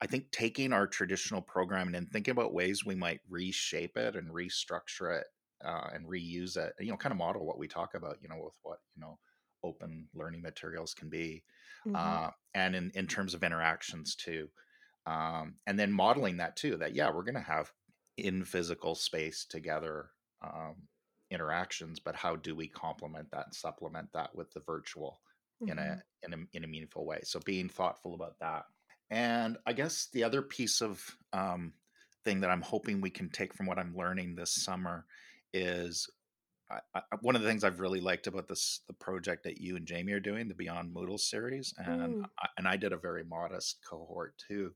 I 0.00 0.06
think 0.06 0.30
taking 0.32 0.72
our 0.72 0.86
traditional 0.86 1.42
programming 1.42 1.94
and 1.94 2.10
thinking 2.10 2.32
about 2.32 2.54
ways 2.54 2.84
we 2.84 2.94
might 2.94 3.20
reshape 3.28 3.96
it 3.96 4.16
and 4.16 4.30
restructure 4.30 5.20
it 5.20 5.26
uh, 5.64 5.90
and 5.92 6.06
reuse 6.06 6.56
it, 6.56 6.74
you 6.80 6.90
know, 6.90 6.96
kind 6.96 7.12
of 7.12 7.18
model 7.18 7.46
what 7.46 7.58
we 7.58 7.68
talk 7.68 7.94
about, 7.94 8.18
you 8.22 8.28
know, 8.28 8.38
with 8.42 8.54
what 8.62 8.80
you 8.94 9.00
know 9.00 9.18
open 9.62 10.08
learning 10.14 10.42
materials 10.42 10.94
can 10.94 11.08
be, 11.08 11.44
Mhm. 11.84 12.18
uh, 12.18 12.30
and 12.54 12.74
in 12.76 12.90
in 12.94 13.06
terms 13.06 13.34
of 13.34 13.44
interactions 13.44 14.14
too 14.16 14.50
um, 15.06 15.58
and 15.66 15.78
then 15.78 15.92
modeling 15.92 16.36
that 16.38 16.56
too 16.56 16.76
that 16.76 16.94
yeah 16.94 17.10
we're 17.10 17.22
going 17.22 17.34
to 17.34 17.40
have 17.40 17.72
in 18.16 18.44
physical 18.44 18.94
space 18.94 19.44
together 19.44 20.10
um, 20.42 20.88
interactions 21.30 21.98
but 22.00 22.14
how 22.16 22.36
do 22.36 22.54
we 22.54 22.68
complement 22.68 23.30
that 23.30 23.46
and 23.46 23.54
supplement 23.54 24.08
that 24.12 24.34
with 24.34 24.50
the 24.52 24.60
virtual 24.60 25.20
in 25.66 25.78
Mhm. 25.78 25.78
a 25.78 26.02
in 26.22 26.32
a 26.34 26.36
in 26.52 26.64
a 26.64 26.68
meaningful 26.68 27.04
way 27.04 27.20
so 27.24 27.40
being 27.40 27.68
thoughtful 27.68 28.14
about 28.14 28.38
that 28.40 28.64
and 29.10 29.56
i 29.66 29.72
guess 29.72 30.08
the 30.12 30.22
other 30.24 30.42
piece 30.42 30.80
of 30.80 31.16
um, 31.32 31.74
thing 32.24 32.40
that 32.40 32.50
i'm 32.50 32.62
hoping 32.62 33.00
we 33.00 33.10
can 33.10 33.28
take 33.28 33.54
from 33.54 33.66
what 33.66 33.78
i'm 33.78 33.96
learning 33.96 34.34
this 34.34 34.52
summer 34.52 35.06
is 35.52 36.08
I, 36.70 36.80
I, 36.94 37.02
one 37.20 37.36
of 37.36 37.42
the 37.42 37.48
things 37.48 37.64
I've 37.64 37.80
really 37.80 38.00
liked 38.00 38.26
about 38.26 38.48
this 38.48 38.80
the 38.86 38.92
project 38.94 39.44
that 39.44 39.60
you 39.60 39.76
and 39.76 39.86
Jamie 39.86 40.12
are 40.12 40.20
doing, 40.20 40.48
the 40.48 40.54
Beyond 40.54 40.94
Moodle 40.94 41.20
series, 41.20 41.74
and 41.78 42.16
Mm, 42.16 42.26
I, 42.40 42.48
and 42.58 42.66
I 42.68 42.76
did 42.76 42.92
a 42.92 42.98
very 42.98 43.24
modest 43.24 43.84
cohort 43.88 44.36
too, 44.38 44.74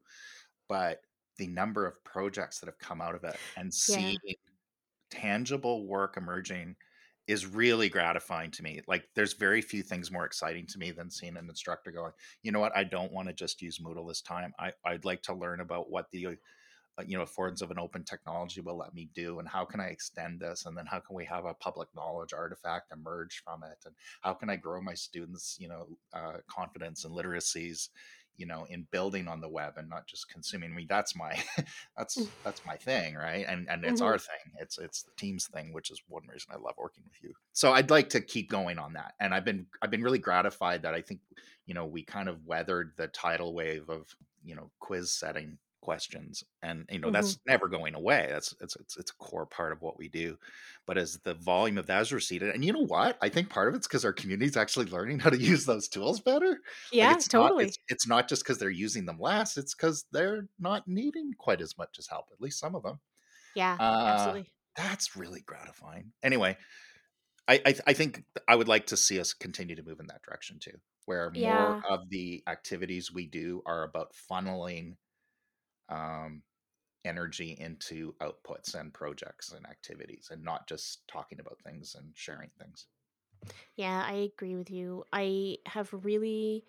but 0.69 1.03
the 1.39 1.49
number 1.49 1.87
of 1.87 2.03
projects 2.05 2.61
that 2.61 2.67
have 2.69 2.79
come 2.79 3.01
out 3.01 3.15
of 3.15 3.25
it 3.25 3.41
and 3.57 3.73
yeah. 3.87 4.13
seeing 4.13 4.17
tangible 5.11 5.87
work 5.87 6.17
emerging 6.17 6.77
is 7.27 7.47
really 7.47 7.89
gratifying 7.89 8.51
to 8.51 8.63
me. 8.63 8.81
Like 8.87 9.09
there's 9.15 9.35
very 9.35 9.63
few 9.63 9.83
things 9.83 10.11
more 10.11 10.25
exciting 10.25 10.67
to 10.69 10.79
me 10.79 10.91
than 10.91 11.11
seeing 11.11 11.37
an 11.37 11.49
instructor 11.49 11.93
going, 11.93 12.13
you 12.43 12.51
know 12.51 12.61
what, 12.61 12.77
I 12.77 12.85
don't 12.85 13.13
want 13.13 13.29
to 13.29 13.35
just 13.35 13.63
use 13.63 13.79
Moodle 13.79 14.09
this 14.09 14.23
time. 14.23 14.53
I, 14.59 14.73
I'd 14.85 15.05
like 15.05 15.23
to 15.23 15.35
learn 15.35 15.61
about 15.61 15.91
what 15.91 16.11
the 16.11 16.39
you 17.07 17.17
know 17.17 17.23
affords 17.23 17.63
of 17.63 17.71
an 17.71 17.79
open 17.79 18.05
technology 18.05 18.61
will 18.61 18.77
let 18.77 18.95
me 18.95 19.09
do 19.15 19.39
and 19.39 19.49
how 19.49 19.65
can 19.65 19.81
i 19.81 19.87
extend 19.87 20.41
this 20.41 20.67
and 20.67 20.77
then 20.77 20.87
how 20.87 20.99
can 21.01 21.17
we 21.17 21.25
have 21.25 21.45
a 21.45 21.55
public 21.55 21.89
knowledge 21.95 22.33
artifact 22.33 22.93
emerge 22.93 23.43
from 23.45 23.63
it 23.63 23.79
and 23.87 23.95
how 24.23 24.33
can 24.35 24.51
i 24.51 24.57
grow 24.57 24.81
my 24.81 24.95
students 24.95 25.57
you 25.61 25.69
know 25.69 25.87
uh, 26.13 26.39
confidence 26.49 27.05
and 27.05 27.15
literacies 27.15 27.89
you 28.37 28.47
know 28.47 28.67
in 28.71 28.87
building 28.91 29.29
on 29.29 29.41
the 29.41 29.49
web 29.49 29.75
and 29.77 29.89
not 29.89 30.07
just 30.07 30.29
consuming? 30.31 30.73
I 30.73 30.75
mean 30.75 30.87
that's 30.89 31.15
my 31.15 31.39
that's 31.97 32.31
that's 32.45 32.63
my 32.65 32.77
thing 32.77 33.15
right? 33.15 33.45
And 33.47 33.69
and 33.69 33.85
it's 33.85 34.01
Mhm. 34.01 34.07
our 34.07 34.19
thing. 34.19 34.53
It's 34.59 34.79
it's 34.79 35.03
the 35.03 35.13
team's 35.19 35.47
thing 35.47 35.73
which 35.73 35.91
is 35.91 36.01
one 36.09 36.23
reason 36.27 36.53
i 36.53 36.57
love 36.57 36.75
working 36.79 37.05
with 37.05 37.23
you. 37.23 37.35
So 37.53 37.73
i'd 37.73 37.91
like 37.91 38.09
to 38.11 38.21
keep 38.21 38.51
going 38.51 38.79
on 38.79 38.95
that 38.95 39.15
and 39.21 39.35
i've 39.35 39.45
been 39.45 39.67
i've 39.83 39.91
been 39.91 40.03
really 40.03 40.19
gratified 40.19 40.83
that 40.83 40.95
i 40.95 41.03
think 41.03 41.21
you 41.67 41.75
know 41.75 41.85
we 41.85 42.03
kind 42.03 42.29
of 42.29 42.47
weathered 42.47 42.93
the 42.97 43.09
tidal 43.09 43.55
wave 43.55 43.89
of 43.91 44.07
you 44.43 44.55
know 44.55 44.71
quiz 44.81 45.13
setting 45.13 45.59
questions 45.81 46.45
and 46.63 46.87
you 46.91 46.99
know 46.99 47.11
Mhm. 47.11 47.11
that's 47.11 47.39
never 47.47 47.69
going 47.69 47.95
away 47.95 48.27
that's 48.31 48.55
it's, 48.61 48.77
it's 48.77 48.97
it's 48.99 49.11
a 49.11 49.17
core 49.17 49.47
part 49.47 49.73
of 49.73 49.81
what 49.83 49.99
we 49.99 50.09
do 50.09 50.37
but 50.87 50.99
as 50.99 51.19
the 51.25 51.35
volume 51.35 51.79
of 51.79 51.87
that 51.87 51.97
has 51.99 52.13
receded 52.13 52.55
and 52.55 52.65
you 52.65 52.73
know 52.73 52.85
what 52.87 53.17
i 53.23 53.29
think 53.29 53.49
part 53.49 53.69
of 53.69 53.75
it's 53.75 53.87
because 53.87 54.05
our 54.05 54.13
community 54.13 54.47
is 54.47 54.57
actually 54.57 54.87
learning 54.87 55.19
how 55.19 55.31
to 55.31 55.39
use 55.41 55.65
those 55.67 55.89
tools 55.89 56.21
better 56.21 56.61
like 57.01 57.11
Yeah, 57.11 57.13
it's 57.13 57.33
not 57.33 57.53
totally. 57.53 57.61
it's 57.61 57.79
it's 57.89 58.07
not 58.07 58.29
just 58.29 58.43
because 58.45 58.59
they're 58.59 58.71
using 58.71 59.07
them 59.07 59.19
less 59.19 59.57
it's 59.57 59.75
because 59.75 60.05
they're 60.13 60.49
not 60.59 60.87
needing 60.87 61.33
quite 61.35 61.61
as 61.61 61.77
much 61.79 61.99
as 61.99 62.07
help 62.09 62.27
at 62.33 62.41
least 62.41 62.59
some 62.59 62.75
of 62.75 62.83
them 62.83 63.01
Yeah, 63.55 63.81
uh 63.81 63.99
absolutely. 64.05 64.53
that's 64.77 65.17
really 65.17 65.43
gratifying 65.43 66.13
anyway 66.23 66.57
I, 67.49 67.61
I 67.67 67.75
I 67.89 67.93
think 67.93 68.25
I 68.49 68.55
would 68.57 68.69
like 68.69 68.87
to 68.87 68.97
see 68.97 69.19
us 69.21 69.33
continue 69.33 69.75
to 69.77 69.83
move 69.83 70.01
in 70.01 70.07
that 70.09 70.23
direction 70.23 70.59
too, 70.59 70.81
where 71.07 71.31
more 71.31 71.79
of 71.89 72.09
the 72.11 72.43
activities 72.47 73.13
we 73.13 73.27
do 73.27 73.63
are 73.67 73.83
about 73.83 74.13
funneling 74.15 74.97
um, 75.91 76.45
energy 77.05 77.53
into 77.59 78.15
outputs 78.21 78.75
and 78.75 78.95
projects 78.95 79.53
and 79.53 79.67
activities, 79.67 80.29
and 80.31 80.45
not 80.45 80.69
just 80.69 81.09
talking 81.09 81.41
about 81.41 81.61
things 81.63 81.95
and 81.97 82.17
sharing 82.17 82.51
things. 82.59 82.89
Yeah, 83.77 84.03
I 84.07 84.13
agree 84.15 84.57
with 84.57 84.71
you. 84.71 85.05
I 85.13 85.59
have 85.67 85.93
really, 85.93 86.65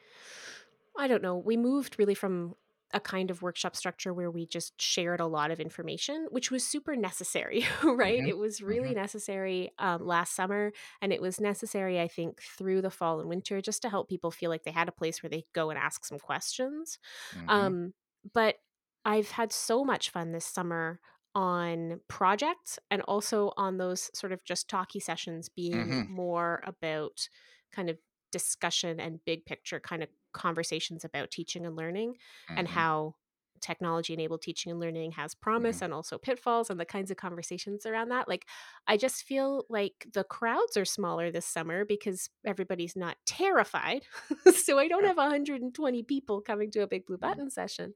I 0.98 1.08
don't 1.08 1.22
know, 1.22 1.38
we 1.38 1.58
moved 1.58 1.98
really 1.98 2.16
from 2.16 2.56
a 2.94 3.00
kind 3.00 3.32
of 3.32 3.42
workshop 3.42 3.74
structure 3.78 4.14
where 4.14 4.30
we 4.30 4.46
just 4.46 4.82
shared 4.82 5.22
a 5.22 5.26
lot 5.26 5.50
of 5.50 5.62
information, 5.62 6.28
which 6.30 6.52
was 6.52 6.68
super 6.68 6.94
necessary, 6.98 7.66
right? 7.84 8.22
hmm 8.22 8.28
It 8.28 8.38
was 8.38 8.62
really 8.62 8.94
hmm 8.94 8.94
necessary 8.94 9.72
um, 9.80 10.06
last 10.06 10.36
summer, 10.36 10.74
and 11.02 11.14
it 11.14 11.22
was 11.22 11.40
necessary, 11.40 12.02
I 12.02 12.10
think, 12.10 12.42
through 12.42 12.82
the 12.82 12.92
fall 12.92 13.22
and 13.22 13.30
winter 13.30 13.62
just 13.62 13.82
to 13.84 13.90
help 13.90 14.10
people 14.10 14.30
feel 14.30 14.50
like 14.50 14.64
they 14.64 14.72
had 14.72 14.90
a 14.90 14.94
place 14.94 15.24
where 15.24 15.30
they 15.30 15.44
could 15.44 15.54
go 15.54 15.70
and 15.70 15.80
ask 15.80 16.04
some 16.04 16.20
questions. 16.20 17.00
hmm 17.34 17.72
Um, 17.72 17.94
but 18.34 18.58
I've 19.06 19.32
had 19.32 19.52
so 19.52 19.84
much 19.84 20.10
fun 20.10 20.32
this 20.32 20.46
summer 20.46 21.00
on 21.34 22.02
projects 22.08 22.78
and 22.90 23.02
also 23.04 23.54
on 23.58 23.78
those 23.78 24.12
sort 24.14 24.34
of 24.34 24.44
just 24.44 24.70
talky 24.70 25.00
sessions 25.00 25.50
being 25.50 25.96
hmm 25.96 26.02
more 26.06 26.62
about 26.66 27.28
kind 27.72 27.90
of 27.90 27.98
discussion 28.32 29.00
and 29.00 29.24
big 29.26 29.46
picture 29.46 29.80
kind 29.80 30.04
of 30.04 30.10
conversations 30.34 31.04
about 31.06 31.32
teaching 31.32 31.66
and 31.66 31.76
learning 31.76 32.16
and 32.56 32.68
hmm 32.68 32.68
how 32.68 33.16
technology 33.60 34.12
enabled 34.14 34.42
teaching 34.42 34.72
and 34.72 34.80
learning 34.80 35.12
has 35.12 35.36
promise 35.36 35.82
hmm 35.82 35.84
and 35.84 35.94
also 35.94 36.18
pitfalls 36.18 36.70
and 36.72 36.80
the 36.80 36.86
kinds 36.86 37.12
of 37.12 37.18
conversations 37.18 37.86
around 37.86 38.10
that. 38.10 38.28
Like 38.28 38.48
i 38.88 38.98
just 38.98 39.24
feel 39.24 39.66
like 39.70 40.08
the 40.14 40.24
crowds 40.24 40.76
are 40.78 40.86
smaller 40.86 41.32
this 41.32 41.46
summer 41.46 41.86
because 41.86 42.30
everybody's 42.46 42.96
not 42.96 43.18
terrified. 43.26 44.04
So 44.52 44.80
i 44.80 44.88
don't 44.88 45.06
have 45.06 45.18
120 45.18 46.04
people 46.04 46.42
coming 46.42 46.72
to 46.72 46.82
a 46.82 46.88
big 46.88 47.06
blue 47.06 47.18
Mhm. 47.22 47.42
button 47.42 47.50
session 47.52 47.94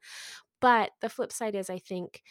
but 0.61 0.91
the 1.01 1.09
flip 1.09 1.31
side 1.31 1.55
is 1.55 1.69
i 1.69 1.79
think 1.79 2.21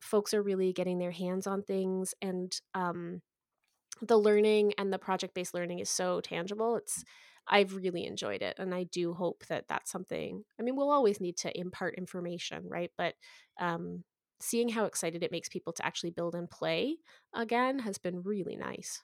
folks 0.00 0.34
are 0.34 0.42
really 0.42 0.72
getting 0.72 0.98
their 0.98 1.10
hands 1.10 1.46
on 1.46 1.62
things 1.62 2.14
and 2.20 2.60
um, 2.74 3.22
the 4.02 4.18
learning 4.18 4.72
and 4.76 4.92
the 4.92 4.98
project 4.98 5.34
based 5.34 5.54
learning 5.54 5.78
is 5.78 5.88
so 5.88 6.20
tangible 6.20 6.76
it's 6.76 7.04
i've 7.48 7.74
really 7.74 8.04
enjoyed 8.04 8.42
it 8.42 8.56
and 8.58 8.74
i 8.74 8.84
do 8.84 9.14
hope 9.14 9.44
that 9.48 9.64
that's 9.68 9.90
something 9.90 10.42
i 10.58 10.62
mean 10.62 10.76
we'll 10.76 10.90
always 10.90 11.20
need 11.20 11.36
to 11.36 11.58
impart 11.58 11.94
information 11.96 12.64
right? 12.68 12.90
But 12.96 13.14
um, 13.60 14.04
seeing 14.40 14.68
how 14.68 14.84
excited 14.84 15.22
it 15.22 15.32
makes 15.32 15.48
people 15.48 15.72
to 15.74 15.86
actually 15.86 16.10
build 16.10 16.34
and 16.34 16.50
play 16.50 16.96
again 17.34 17.78
has 17.80 17.98
been 17.98 18.22
really 18.22 18.56
nice. 18.56 19.02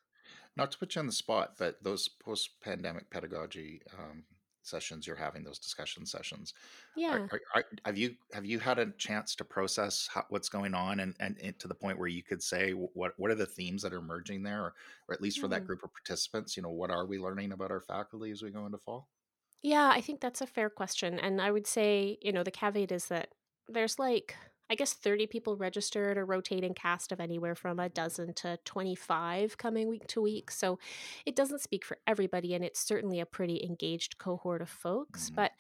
Not 0.57 0.73
to 0.73 0.79
put 0.79 0.95
you 0.95 1.01
on 1.01 1.07
the 1.07 1.13
spot, 1.13 1.55
but 1.59 1.83
those 1.83 2.09
post-pandemic 2.09 3.11
pedagogy 3.11 3.81
um, 3.99 4.25
sessions 4.63 5.07
you're 5.07 5.17
having, 5.17 5.45
those 5.45 5.59
discussion 5.59 6.07
sessions, 6.07 6.55
yeah 6.95 7.29
are, 7.33 7.41
are, 7.55 7.65
have 7.85 7.99
you 7.99 8.17
have 8.33 8.45
you 8.45 8.59
had 8.61 8.79
a 8.79 8.93
chance 8.93 9.35
to 9.37 9.45
process 9.45 10.09
how, 10.13 10.25
what's 10.29 10.49
going 10.49 10.75
on, 10.75 11.01
and, 11.01 11.17
and, 11.21 11.39
and 11.43 11.59
to 11.59 11.69
the 11.69 11.75
point 11.75 11.99
where 11.99 12.09
you 12.09 12.23
could 12.23 12.43
say 12.43 12.73
what 12.73 13.19
what 13.19 13.31
are 13.31 13.35
the 13.37 13.47
themes 13.47 13.83
that 13.83 13.93
are 13.93 13.99
emerging 13.99 14.43
there, 14.43 14.63
or, 14.63 14.75
or 15.09 15.15
at 15.15 15.21
least 15.21 15.41
for 15.41 15.49
that 15.49 15.65
Hmm. 15.65 15.67
group 15.67 15.83
of 15.83 15.93
participants, 15.93 16.57
you 16.57 16.63
know, 16.63 16.71
what 16.71 16.91
are 16.91 17.07
we 17.07 17.19
learning 17.19 17.53
about 17.53 17.71
our 17.73 17.81
faculty 17.81 18.31
as 18.31 18.43
we 18.43 18.51
go 18.51 18.67
into 18.67 18.79
fall? 18.79 19.09
Yeah, 19.63 19.91
I 19.93 20.01
think 20.01 20.21
that's 20.21 20.41
a 20.41 20.47
fair 20.47 20.71
question. 20.71 21.19
And 21.19 21.41
I 21.41 21.51
would 21.51 21.67
say, 21.67 22.19
you 22.23 22.33
know, 22.33 22.43
the 22.43 22.51
caveat 22.51 22.93
is 22.93 23.09
that 23.09 23.35
there's 23.69 23.99
like, 23.99 24.37
I 24.71 24.77
guess 24.77 24.93
30 24.95 25.27
people 25.27 25.57
registered, 25.57 26.17
a 26.17 26.25
rotating 26.25 26.75
cast 26.75 27.13
of 27.13 27.21
anywhere 27.21 27.55
from 27.57 27.79
a 27.81 27.89
dozen 27.89 28.35
to 28.35 28.59
25 28.65 29.59
coming 29.59 29.89
week 29.89 30.07
to 30.09 30.23
week. 30.23 30.51
So 30.51 30.79
it 31.27 31.37
doesn't 31.37 31.61
speak 31.61 31.85
for 31.85 31.99
everybody. 32.07 32.55
And 32.55 32.65
it's 32.65 32.81
certainly 32.81 33.21
a 33.21 33.27
pretty 33.27 33.63
engaged 33.65 34.19
cohort 34.19 34.63
of 34.63 34.69
folks. 34.71 35.29
hmm 35.29 35.35
But 35.35 35.53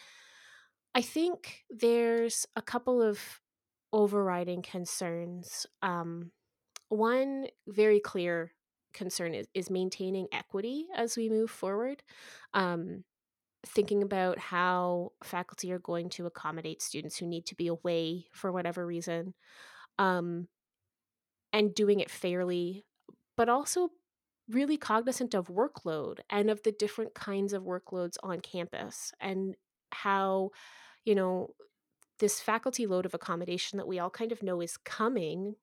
I 0.94 1.02
think 1.02 1.64
there's 1.70 2.46
a 2.56 2.62
couple 2.62 3.02
of 3.02 3.40
overriding 3.92 4.62
concerns. 4.62 5.66
Um, 5.82 6.32
one 6.88 7.48
very 7.68 8.00
clear 8.00 8.52
concern 8.94 9.34
is, 9.34 9.48
is 9.54 9.70
maintaining 9.70 10.28
equity 10.32 10.88
as 10.96 11.16
we 11.16 11.28
move 11.28 11.50
forward. 11.50 12.02
Um, 12.54 13.04
thinking 13.66 14.02
about 14.02 14.38
how 14.38 15.12
faculty 15.22 15.72
are 15.72 15.78
going 15.78 16.08
to 16.11 16.26
accommodate 16.26 16.82
students 16.82 17.16
who 17.16 17.26
need 17.26 17.46
to 17.46 17.54
be 17.54 17.66
away 17.66 18.26
for 18.32 18.50
whatever 18.52 18.86
reason 18.86 19.34
um, 19.98 20.48
and 21.52 21.74
doing 21.74 22.00
it 22.00 22.11
fairly, 22.11 22.84
but 23.36 23.48
also 23.48 23.90
really 24.48 24.76
cognizant 24.76 25.34
of 25.34 25.48
workload 25.48 26.18
and 26.30 26.50
of 26.50 26.62
the 26.62 26.72
different 26.72 27.14
kinds 27.14 27.52
of 27.52 27.62
workloads 27.64 28.16
on 28.22 28.40
campus 28.40 29.12
and 29.20 29.54
how, 29.92 30.50
you 31.04 31.14
know, 31.14 31.50
this 32.18 32.40
faculty 32.40 32.86
load 32.86 33.06
of 33.06 33.14
accommodation 33.14 33.76
that 33.78 33.86
we 33.86 33.98
all 33.98 34.11
kind 34.11 34.32
of 34.32 34.42
know 34.42 34.61
is 34.61 34.76
coming 34.76 35.54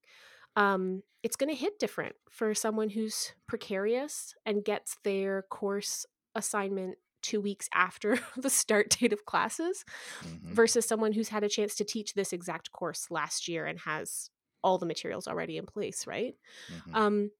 um, 0.57 1.03
it's 1.21 1.35
going 1.35 1.49
to 1.49 1.55
hit 1.55 1.77
different 1.77 2.15
for 2.31 2.55
someone 2.55 2.89
who's 2.89 3.31
precarious 3.47 4.33
and 4.43 4.65
gets 4.65 4.97
their 5.03 5.43
course 5.43 6.05
assignment 6.33 6.97
two 7.27 7.41
weeks 7.41 7.69
after 7.73 8.19
the 8.37 8.49
start 8.49 8.89
date 8.89 9.13
of 9.13 9.25
classes 9.25 9.85
hmm 10.21 10.55
versus 10.55 10.85
someone 10.87 11.13
who's 11.13 11.29
had 11.29 11.43
a 11.43 11.49
chance 11.49 11.75
to 11.75 11.85
teach 11.85 12.13
this 12.13 12.33
exact 12.33 12.71
course 12.71 13.11
last 13.11 13.47
year 13.47 13.65
and 13.65 13.79
has 13.81 14.29
all 14.63 14.77
the 14.77 14.85
materials 14.85 15.27
already 15.27 15.57
in 15.57 15.65
place, 15.65 16.07
right? 16.07 16.35
hmm 16.69 16.95
Um, 16.95 17.31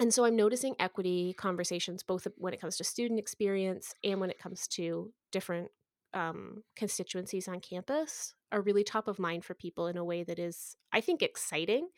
and 0.00 0.12
so 0.12 0.24
I'm 0.24 0.36
noticing 0.36 0.74
equity 0.78 1.34
conversations 1.34 2.02
both 2.02 2.26
when 2.36 2.54
it 2.54 2.60
comes 2.60 2.76
to 2.78 2.84
student 2.84 3.20
experience 3.20 3.94
and 4.02 4.20
when 4.20 4.30
it 4.30 4.38
comes 4.38 4.66
to 4.68 5.12
different 5.30 5.70
um, 6.14 6.64
constituencies 6.76 7.48
on 7.48 7.60
campus 7.60 8.34
are 8.50 8.60
really 8.60 8.84
top 8.84 9.08
of 9.08 9.18
mind 9.18 9.44
for 9.44 9.54
people 9.54 9.86
in 9.86 9.96
a 9.96 10.04
way 10.04 10.24
that 10.24 10.38
is, 10.38 10.76
I 10.92 11.00
think, 11.00 11.22
exciting 11.22 11.88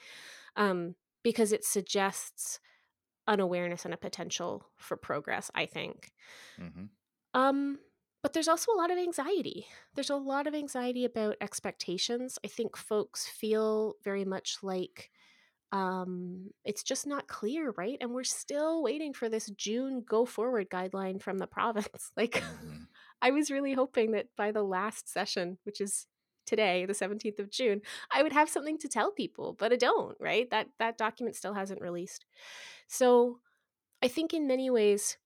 um, 0.57 0.97
because 1.23 1.53
it 1.53 1.65
suggests 1.65 2.61
an 3.27 3.41
awareness 3.41 3.85
and 3.85 3.95
a 3.95 3.99
potential 3.99 4.67
for 4.77 4.97
progress, 4.97 5.51
I 5.55 5.67
think. 5.67 6.13
hmm 6.59 6.87
Um, 7.35 7.81
but 8.23 8.33
there's 8.33 8.49
also 8.49 8.73
a 8.73 8.79
lot 8.79 8.91
of 8.91 8.99
anxiety. 8.99 9.67
There's 9.95 10.11
a 10.11 10.17
lot 10.17 10.47
of 10.47 10.55
anxiety 10.55 11.05
about 11.05 11.37
expectations. 11.41 12.39
I 12.45 12.49
think 12.49 12.77
folks 12.77 13.27
feel 13.29 13.97
very 14.05 14.25
much 14.25 14.59
like 14.63 15.11
um, 15.73 16.51
it's 16.65 16.83
just 16.85 17.07
not 17.07 17.29
clear, 17.29 17.73
right? 17.77 17.99
And 18.01 18.13
we're 18.13 18.25
still 18.25 18.83
waiting 18.83 19.13
for 19.13 19.29
this 19.29 19.51
June 19.51 20.03
go 20.09 20.25
forward 20.25 20.71
guideline 20.71 21.21
from 21.21 21.39
the 21.39 21.47
province. 21.49 22.13
Like, 22.17 22.43
hmm 22.43 22.85
I 23.23 23.31
was 23.31 23.51
really 23.51 23.75
hoping 23.75 24.13
that 24.13 24.29
by 24.37 24.53
the 24.53 24.63
last 24.63 25.09
session, 25.09 25.59
which 25.65 25.81
is 25.81 26.07
today, 26.47 26.87
the 26.87 26.95
17th 26.95 27.39
of 27.39 27.51
June, 27.51 27.81
I 28.13 28.23
would 28.23 28.33
have 28.33 28.51
something 28.51 28.79
to 28.79 28.89
tell 28.89 29.13
people, 29.13 29.55
but 29.59 29.73
I 29.73 29.77
don't, 29.77 30.17
right? 30.21 30.49
That 30.51 30.69
that 30.79 30.99
document 30.99 31.37
still 31.37 31.55
hasn't 31.55 31.81
released. 31.81 32.27
So, 32.89 33.41
I 34.03 34.09
think 34.09 34.35
in 34.35 34.47
many 34.47 34.71
ways 34.71 35.17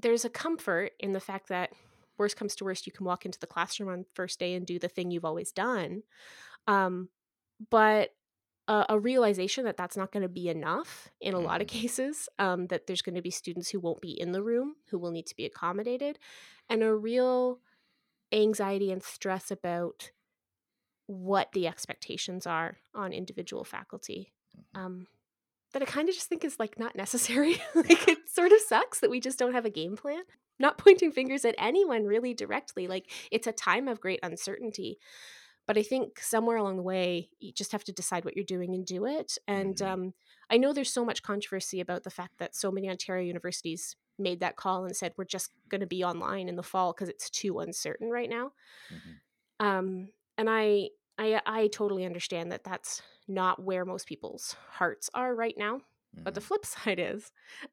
there's 0.00 0.24
a 0.24 0.30
comfort 0.30 0.92
in 0.98 1.12
the 1.12 1.20
fact 1.20 1.48
that 1.48 1.70
worst 2.18 2.36
comes 2.36 2.54
to 2.56 2.64
worst, 2.64 2.86
you 2.86 2.92
can 2.92 3.06
walk 3.06 3.24
into 3.24 3.38
the 3.38 3.46
classroom 3.46 3.88
on 3.88 4.04
first 4.14 4.38
day 4.38 4.54
and 4.54 4.66
do 4.66 4.78
the 4.78 4.88
thing 4.88 5.10
you've 5.10 5.24
always 5.24 5.52
done. 5.52 6.02
Um, 6.66 7.08
but 7.70 8.10
a, 8.68 8.86
a 8.90 8.98
realization 8.98 9.64
that 9.64 9.76
that's 9.76 9.96
not 9.96 10.12
going 10.12 10.22
to 10.22 10.28
be 10.28 10.48
enough 10.48 11.08
in 11.20 11.34
a 11.34 11.40
lot 11.40 11.60
of 11.60 11.66
hmm 11.66 11.80
cases, 11.80 12.28
um, 12.38 12.66
that 12.68 12.86
there's 12.86 13.02
going 13.02 13.14
to 13.14 13.22
be 13.22 13.30
students 13.30 13.70
who 13.70 13.80
won't 13.80 14.00
be 14.00 14.18
in 14.18 14.32
the 14.32 14.42
room, 14.42 14.76
who 14.90 14.98
will 14.98 15.10
need 15.10 15.26
to 15.26 15.36
be 15.36 15.46
accommodated, 15.46 16.18
and 16.68 16.82
a 16.82 16.94
real 16.94 17.60
anxiety 18.32 18.92
and 18.92 19.02
stress 19.02 19.50
about 19.50 20.12
what 21.06 21.50
the 21.52 21.66
expectations 21.66 22.46
are 22.46 22.78
on 22.94 23.12
individual 23.12 23.64
faculty. 23.64 24.32
Um, 24.74 25.08
that 25.72 25.82
I 25.82 25.84
kind 25.86 26.08
of 26.08 26.14
just 26.14 26.28
think 26.28 26.44
is 26.44 26.58
like 26.58 26.78
not 26.78 26.96
necessary. 26.96 27.62
like 27.74 28.08
it 28.08 28.28
sort 28.28 28.52
of 28.52 28.60
sucks 28.60 29.00
that 29.00 29.10
we 29.10 29.20
just 29.20 29.38
don't 29.38 29.54
have 29.54 29.64
a 29.64 29.70
game 29.70 29.96
plan. 29.96 30.22
Not 30.58 30.78
pointing 30.78 31.12
fingers 31.12 31.44
at 31.44 31.54
anyone 31.58 32.04
really 32.04 32.34
directly. 32.34 32.86
Like 32.86 33.10
it's 33.30 33.46
a 33.46 33.52
time 33.52 33.88
of 33.88 34.00
great 34.00 34.20
uncertainty. 34.22 34.98
But 35.66 35.78
I 35.78 35.82
think 35.82 36.18
somewhere 36.20 36.56
along 36.56 36.76
the 36.76 36.82
way, 36.82 37.30
you 37.38 37.52
just 37.52 37.72
have 37.72 37.84
to 37.84 37.92
decide 37.92 38.24
what 38.24 38.34
you're 38.34 38.44
doing 38.44 38.74
and 38.74 38.84
do 38.84 39.06
it. 39.06 39.38
And 39.46 39.80
hmm 39.80 39.82
um, 39.82 40.14
I 40.50 40.56
know 40.56 40.72
there's 40.72 40.92
so 40.92 41.04
much 41.04 41.22
controversy 41.22 41.80
about 41.80 42.02
the 42.02 42.10
fact 42.10 42.38
that 42.38 42.56
so 42.56 42.72
many 42.72 42.90
Ontario 42.90 43.24
universities 43.24 43.94
made 44.18 44.40
that 44.40 44.56
call 44.56 44.84
and 44.84 44.96
said 44.96 45.12
we're 45.16 45.24
just 45.24 45.52
going 45.68 45.80
to 45.80 45.86
be 45.86 46.02
online 46.02 46.48
in 46.48 46.56
the 46.56 46.62
fall 46.62 46.92
because 46.92 47.08
it's 47.08 47.30
too 47.30 47.60
uncertain 47.60 48.10
right 48.10 48.28
now. 48.28 48.52
hmm 48.90 49.20
Um, 49.58 50.08
and 50.38 50.48
I, 50.48 50.90
I, 51.20 51.40
I 51.46 51.68
totally 51.68 52.04
understand 52.04 52.52
that 52.52 52.64
that's 52.64 53.02
not 53.28 53.62
where 53.62 53.84
most 53.84 54.06
people's 54.08 54.52
hearts 54.70 55.10
are 55.14 55.34
right 55.34 55.56
now. 55.56 55.82
But 56.24 56.34
the 56.34 56.40
hmm 56.40 56.42
flip 56.42 56.64
side 56.66 56.98
is, 56.98 57.32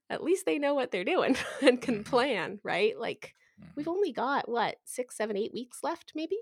at 0.09 0.23
least 0.23 0.45
they 0.45 0.59
know 0.59 0.73
what 0.75 0.91
they're 0.91 1.03
doing 1.05 1.37
and 1.61 1.81
can 1.81 2.03
hmm 2.03 2.03
plan, 2.03 2.59
right? 2.63 2.97
Like 2.99 3.35
we've 3.75 3.87
hmm 3.87 3.89
only 3.89 4.11
got 4.11 4.49
what 4.49 4.77
six, 4.85 5.15
seven, 5.17 5.37
eight 5.37 5.53
weeks 5.53 5.83
left, 5.83 6.13
maybe. 6.15 6.39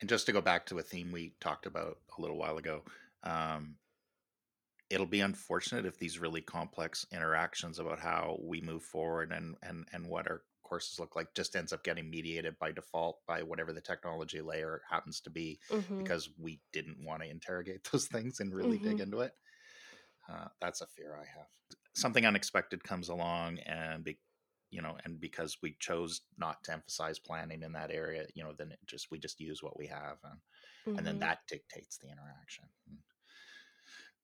And 0.00 0.08
just 0.08 0.26
to 0.26 0.32
go 0.32 0.40
back 0.40 0.66
to 0.66 0.78
a 0.78 0.82
theme 0.82 1.12
we 1.12 1.30
talked 1.40 1.66
about 1.66 2.00
a 2.16 2.20
little 2.20 2.36
while 2.36 2.58
ago, 2.58 2.84
um, 3.22 3.78
it'll 4.90 5.06
be 5.06 5.20
unfortunate 5.20 5.86
if 5.86 5.98
these 5.98 6.18
really 6.18 6.40
complex 6.42 7.06
interactions 7.12 7.78
about 7.78 7.98
how 7.98 8.38
we 8.42 8.60
move 8.60 8.82
forward 8.82 9.32
and 9.32 9.56
and 9.62 9.88
and 9.92 10.06
what 10.08 10.28
our 10.28 10.44
courses 10.64 10.98
look 10.98 11.14
like 11.14 11.28
just 11.34 11.54
ends 11.54 11.72
up 11.72 11.84
getting 11.84 12.10
mediated 12.10 12.58
by 12.58 12.72
default 12.72 13.18
by 13.28 13.42
whatever 13.42 13.72
the 13.72 13.80
technology 13.80 14.40
layer 14.40 14.82
happens 14.90 15.20
to 15.20 15.30
be 15.30 15.58
Mm-hmm. 15.70 15.98
because 16.02 16.28
we 16.38 16.60
didn't 16.72 17.04
want 17.04 17.22
to 17.22 17.30
interrogate 17.30 17.84
those 17.92 18.06
things 18.06 18.40
and 18.40 18.52
really 18.52 18.78
Mm-hmm. 18.78 18.88
dig 18.88 19.00
into 19.00 19.20
it 19.20 19.32
uh, 20.28 20.48
that's 20.60 20.80
a 20.80 20.86
fear 20.86 21.16
i 21.16 21.26
have 21.38 21.46
something 21.94 22.26
unexpected 22.26 22.82
comes 22.84 23.08
along 23.08 23.58
and 23.60 24.04
be, 24.04 24.18
you 24.70 24.82
know, 24.82 24.96
and 25.04 25.20
because 25.20 25.58
we 25.62 25.76
chose 25.78 26.22
not 26.38 26.62
to 26.64 26.72
emphasize 26.72 27.18
planning 27.18 27.62
in 27.62 27.72
that 27.72 27.90
area, 27.90 28.26
you 28.34 28.42
know, 28.42 28.52
then 28.56 28.72
it 28.72 28.78
just 28.86 29.10
we 29.10 29.18
just 29.18 29.40
use 29.40 29.62
what 29.62 29.78
we 29.78 29.86
have, 29.86 30.18
and 30.24 30.38
mm-hmm. 30.86 30.98
and 30.98 31.06
then 31.06 31.14
mm-hmm. 31.14 31.20
that 31.20 31.38
dictates 31.48 31.98
the 31.98 32.08
interaction. 32.08 32.64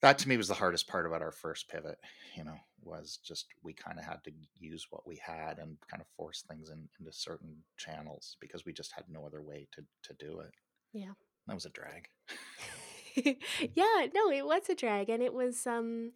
That 0.02 0.18
to 0.18 0.28
me 0.28 0.36
was 0.36 0.48
the 0.48 0.54
hardest 0.54 0.88
part 0.88 1.06
about 1.06 1.22
our 1.22 1.32
first 1.32 1.68
pivot. 1.68 1.98
You 2.36 2.44
know, 2.44 2.56
was 2.82 3.18
just 3.22 3.46
we 3.62 3.72
kind 3.72 3.98
of 3.98 4.04
had 4.04 4.22
to 4.24 4.32
use 4.58 4.86
what 4.90 5.06
we 5.06 5.20
had 5.24 5.58
and 5.58 5.76
kind 5.90 6.00
of 6.00 6.06
force 6.16 6.42
things 6.48 6.70
in, 6.70 6.88
into 6.98 7.12
certain 7.12 7.56
channels 7.76 8.36
because 8.40 8.64
we 8.64 8.72
just 8.72 8.92
had 8.92 9.04
no 9.08 9.26
other 9.26 9.42
way 9.42 9.68
to 9.72 9.82
to 10.04 10.14
do 10.14 10.40
it. 10.40 10.52
Yeah, 10.92 11.12
that 11.46 11.54
was 11.54 11.66
a 11.66 11.70
drag. 11.70 12.08
yeah, 13.74 14.06
no, 14.14 14.30
it 14.30 14.46
was 14.46 14.68
a 14.68 14.74
drag, 14.74 15.10
and 15.10 15.22
it 15.22 15.34
was 15.34 15.66
um 15.66 16.12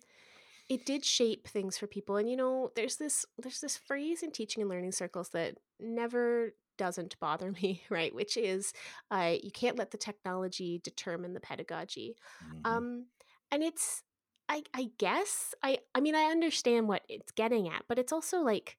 it 0.68 0.86
did 0.86 1.04
shape 1.04 1.46
things 1.46 1.76
for 1.76 1.86
people 1.86 2.16
and 2.16 2.28
you 2.28 2.36
know 2.36 2.70
there's 2.74 2.96
this 2.96 3.26
there's 3.38 3.60
this 3.60 3.76
phrase 3.76 4.22
in 4.22 4.30
teaching 4.30 4.62
and 4.62 4.70
learning 4.70 4.92
circles 4.92 5.28
that 5.30 5.56
never 5.78 6.54
doesn't 6.78 7.18
bother 7.20 7.52
me 7.62 7.82
right 7.90 8.14
which 8.14 8.36
is 8.36 8.72
uh, 9.10 9.34
you 9.42 9.50
can't 9.50 9.78
let 9.78 9.90
the 9.90 9.98
technology 9.98 10.80
determine 10.82 11.32
the 11.34 11.40
pedagogy 11.40 12.16
mm-hmm. 12.44 12.72
um, 12.72 13.06
and 13.50 13.62
it's 13.62 14.02
I, 14.48 14.62
I 14.74 14.90
guess 14.98 15.54
i 15.62 15.78
i 15.94 16.00
mean 16.00 16.14
i 16.14 16.24
understand 16.24 16.88
what 16.88 17.02
it's 17.08 17.32
getting 17.32 17.68
at 17.68 17.84
but 17.88 17.98
it's 17.98 18.12
also 18.12 18.40
like 18.40 18.76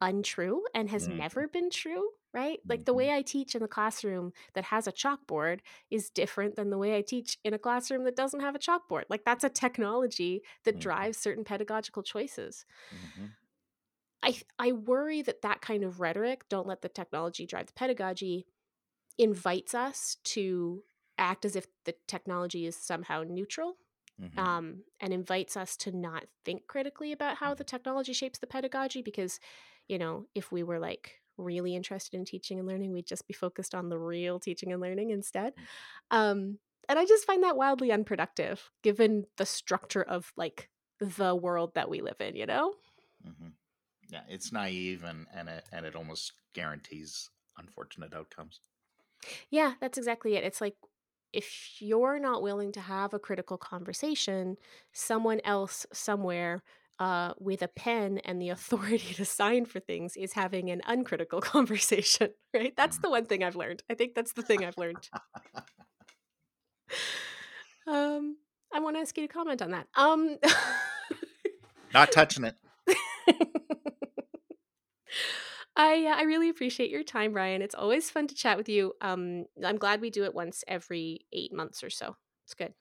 untrue 0.00 0.64
and 0.74 0.90
has 0.90 1.08
mm-hmm. 1.08 1.18
never 1.18 1.48
been 1.48 1.70
true 1.70 2.10
right? 2.36 2.60
Like 2.68 2.84
the 2.84 2.92
way 2.92 3.06
mm-hmm. 3.06 3.16
I 3.16 3.22
teach 3.22 3.54
in 3.54 3.62
the 3.62 3.68
classroom 3.68 4.32
that 4.52 4.64
has 4.64 4.86
a 4.86 4.92
chalkboard 4.92 5.60
is 5.90 6.10
different 6.10 6.54
than 6.54 6.68
the 6.68 6.76
way 6.76 6.94
I 6.94 7.00
teach 7.00 7.38
in 7.44 7.54
a 7.54 7.58
classroom 7.58 8.04
that 8.04 8.14
doesn't 8.14 8.40
have 8.40 8.54
a 8.54 8.58
chalkboard. 8.58 9.04
Like 9.08 9.24
that's 9.24 9.42
a 9.42 9.48
technology 9.48 10.42
that 10.64 10.72
mm-hmm. 10.72 10.80
drives 10.80 11.16
certain 11.16 11.44
pedagogical 11.44 12.02
choices. 12.02 12.66
Mm-hmm. 12.94 13.26
I 14.22 14.36
I 14.58 14.72
worry 14.72 15.22
that 15.22 15.40
that 15.42 15.62
kind 15.62 15.82
of 15.82 15.98
rhetoric, 15.98 16.46
don't 16.50 16.66
let 16.66 16.82
the 16.82 16.90
technology 16.90 17.46
drive 17.46 17.66
the 17.66 17.72
pedagogy, 17.72 18.46
invites 19.16 19.74
us 19.74 20.18
to 20.24 20.82
act 21.16 21.46
as 21.46 21.56
if 21.56 21.66
the 21.86 21.94
technology 22.06 22.66
is 22.66 22.76
somehow 22.76 23.22
neutral 23.26 23.78
Mm-hmm. 24.22 24.38
Um, 24.38 24.82
and 24.98 25.12
invites 25.12 25.58
us 25.58 25.76
to 25.76 25.92
not 25.92 26.24
think 26.42 26.66
critically 26.68 27.12
about 27.12 27.36
how 27.36 27.52
the 27.52 27.62
mm-hmm. 27.62 27.76
technology 27.76 28.14
shapes 28.14 28.38
the 28.38 28.46
pedagogy 28.46 29.02
because 29.02 29.38
you 29.88 29.98
know 29.98 30.24
if 30.34 30.50
we 30.50 30.62
were 30.62 30.78
like 30.78 31.20
really 31.38 31.74
interested 31.74 32.16
in 32.16 32.24
teaching 32.24 32.58
and 32.58 32.66
learning, 32.68 32.92
we'd 32.92 33.06
just 33.06 33.26
be 33.26 33.34
focused 33.34 33.74
on 33.74 33.88
the 33.88 33.98
real 33.98 34.38
teaching 34.38 34.72
and 34.72 34.80
learning 34.80 35.10
instead. 35.10 35.54
Mm. 36.12 36.16
Um, 36.16 36.58
and 36.88 36.98
I 36.98 37.04
just 37.04 37.26
find 37.26 37.42
that 37.42 37.56
wildly 37.56 37.90
unproductive 37.92 38.70
given 38.82 39.26
the 39.36 39.46
structure 39.46 40.02
of 40.02 40.32
like 40.36 40.70
the 41.00 41.34
world 41.34 41.74
that 41.74 41.90
we 41.90 42.00
live 42.00 42.20
in, 42.20 42.36
you 42.36 42.46
know? 42.46 42.74
Mm-hmm. 43.26 43.48
Yeah, 44.08 44.20
it's 44.28 44.52
naive 44.52 45.04
and, 45.04 45.26
and, 45.34 45.48
it, 45.48 45.64
and 45.72 45.84
it 45.84 45.96
almost 45.96 46.32
guarantees 46.54 47.30
unfortunate 47.58 48.14
outcomes. 48.14 48.60
Yeah, 49.50 49.74
that's 49.80 49.98
exactly 49.98 50.36
it. 50.36 50.44
It's 50.44 50.60
like 50.60 50.76
if 51.36 51.76
you're 51.80 52.18
not 52.18 52.42
willing 52.42 52.72
to 52.72 52.80
have 52.80 53.12
a 53.12 53.18
critical 53.18 53.58
conversation, 53.58 54.56
someone 54.92 55.40
else 55.44 55.84
somewhere 55.92 56.62
uh, 56.98 57.34
with 57.38 57.60
a 57.60 57.68
pen 57.68 58.18
and 58.24 58.40
the 58.40 58.48
authority 58.56 59.14
to 59.14 59.24
sign 59.24 59.66
for 59.66 59.80
things 59.80 60.16
is 60.16 60.32
having 60.32 60.70
an 60.70 60.80
uncritical 60.86 61.40
conversation, 61.52 62.30
right? 62.54 62.74
That's 62.76 62.98
the 62.98 63.10
one 63.10 63.26
thing 63.26 63.44
I've 63.44 63.56
learned. 63.56 63.82
I 63.90 63.94
think 63.94 64.14
that's 64.14 64.32
the 64.32 64.42
thing 64.42 64.64
I've 64.64 64.78
learned. 64.78 65.08
um, 67.86 68.36
I 68.72 68.80
want 68.80 68.96
to 68.96 69.00
ask 69.00 69.16
you 69.18 69.26
to 69.26 69.32
comment 69.32 69.60
on 69.60 69.72
that. 69.72 69.88
Um, 69.94 70.38
Not 71.92 72.12
touching 72.12 72.44
it. 72.44 72.54
I 75.76 76.06
uh, 76.06 76.16
I 76.16 76.22
really 76.22 76.48
appreciate 76.48 76.90
your 76.90 77.04
time, 77.04 77.32
Ryan. 77.32 77.62
It's 77.62 77.74
always 77.74 78.10
fun 78.10 78.26
to 78.28 78.34
chat 78.34 78.56
with 78.56 78.68
you. 78.68 78.94
Um, 79.00 79.44
I'm 79.64 79.76
glad 79.76 80.00
we 80.00 80.10
do 80.10 80.24
it 80.24 80.34
once 80.34 80.64
every 80.66 81.26
eight 81.32 81.52
months 81.52 81.84
or 81.84 81.90
so. 81.90 82.16
It's 82.44 82.54
good 82.54 82.72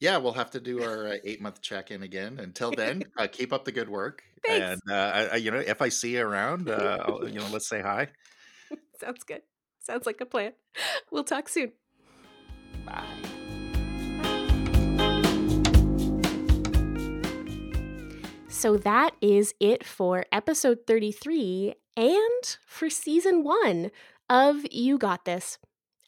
yeah, 0.00 0.16
we'll 0.16 0.32
have 0.32 0.50
to 0.50 0.60
do 0.60 0.82
our 0.88 1.08
uh, 1.08 1.16
eight 1.24 1.40
month 1.40 1.60
check 1.60 1.90
in 1.90 2.02
again. 2.02 2.38
Until 2.38 2.70
then, 2.76 3.02
uh, 3.18 3.26
keep 3.30 3.52
up 3.52 3.64
the 3.64 3.72
good 3.72 3.88
work. 3.88 4.22
Thanks. 4.46 4.80
And 4.86 4.92
uh, 4.92 5.28
I, 5.32 5.36
you 5.36 5.50
know, 5.50 5.58
if 5.58 5.80
I 5.80 5.88
see 5.88 6.14
you 6.14 6.22
around, 6.22 6.68
uh, 6.68 7.18
you 7.24 7.38
know, 7.38 7.46
let's 7.52 7.68
say 7.68 7.80
hi. 7.80 8.08
Sounds 9.00 9.24
good. 9.24 9.42
Sounds 9.80 10.06
like 10.06 10.20
a 10.20 10.26
plan. 10.26 10.52
We'll 11.10 11.24
talk 11.24 11.48
soon. 11.48 11.72
Bye. 12.86 13.04
So 18.48 18.78
that 18.78 19.10
is 19.20 19.52
it 19.60 19.84
for 19.84 20.24
episode 20.32 20.78
33 20.86 21.74
and 21.96 22.58
for 22.66 22.90
season 22.90 23.44
one 23.44 23.90
of 24.28 24.66
You 24.70 24.98
Got 24.98 25.24
This. 25.24 25.58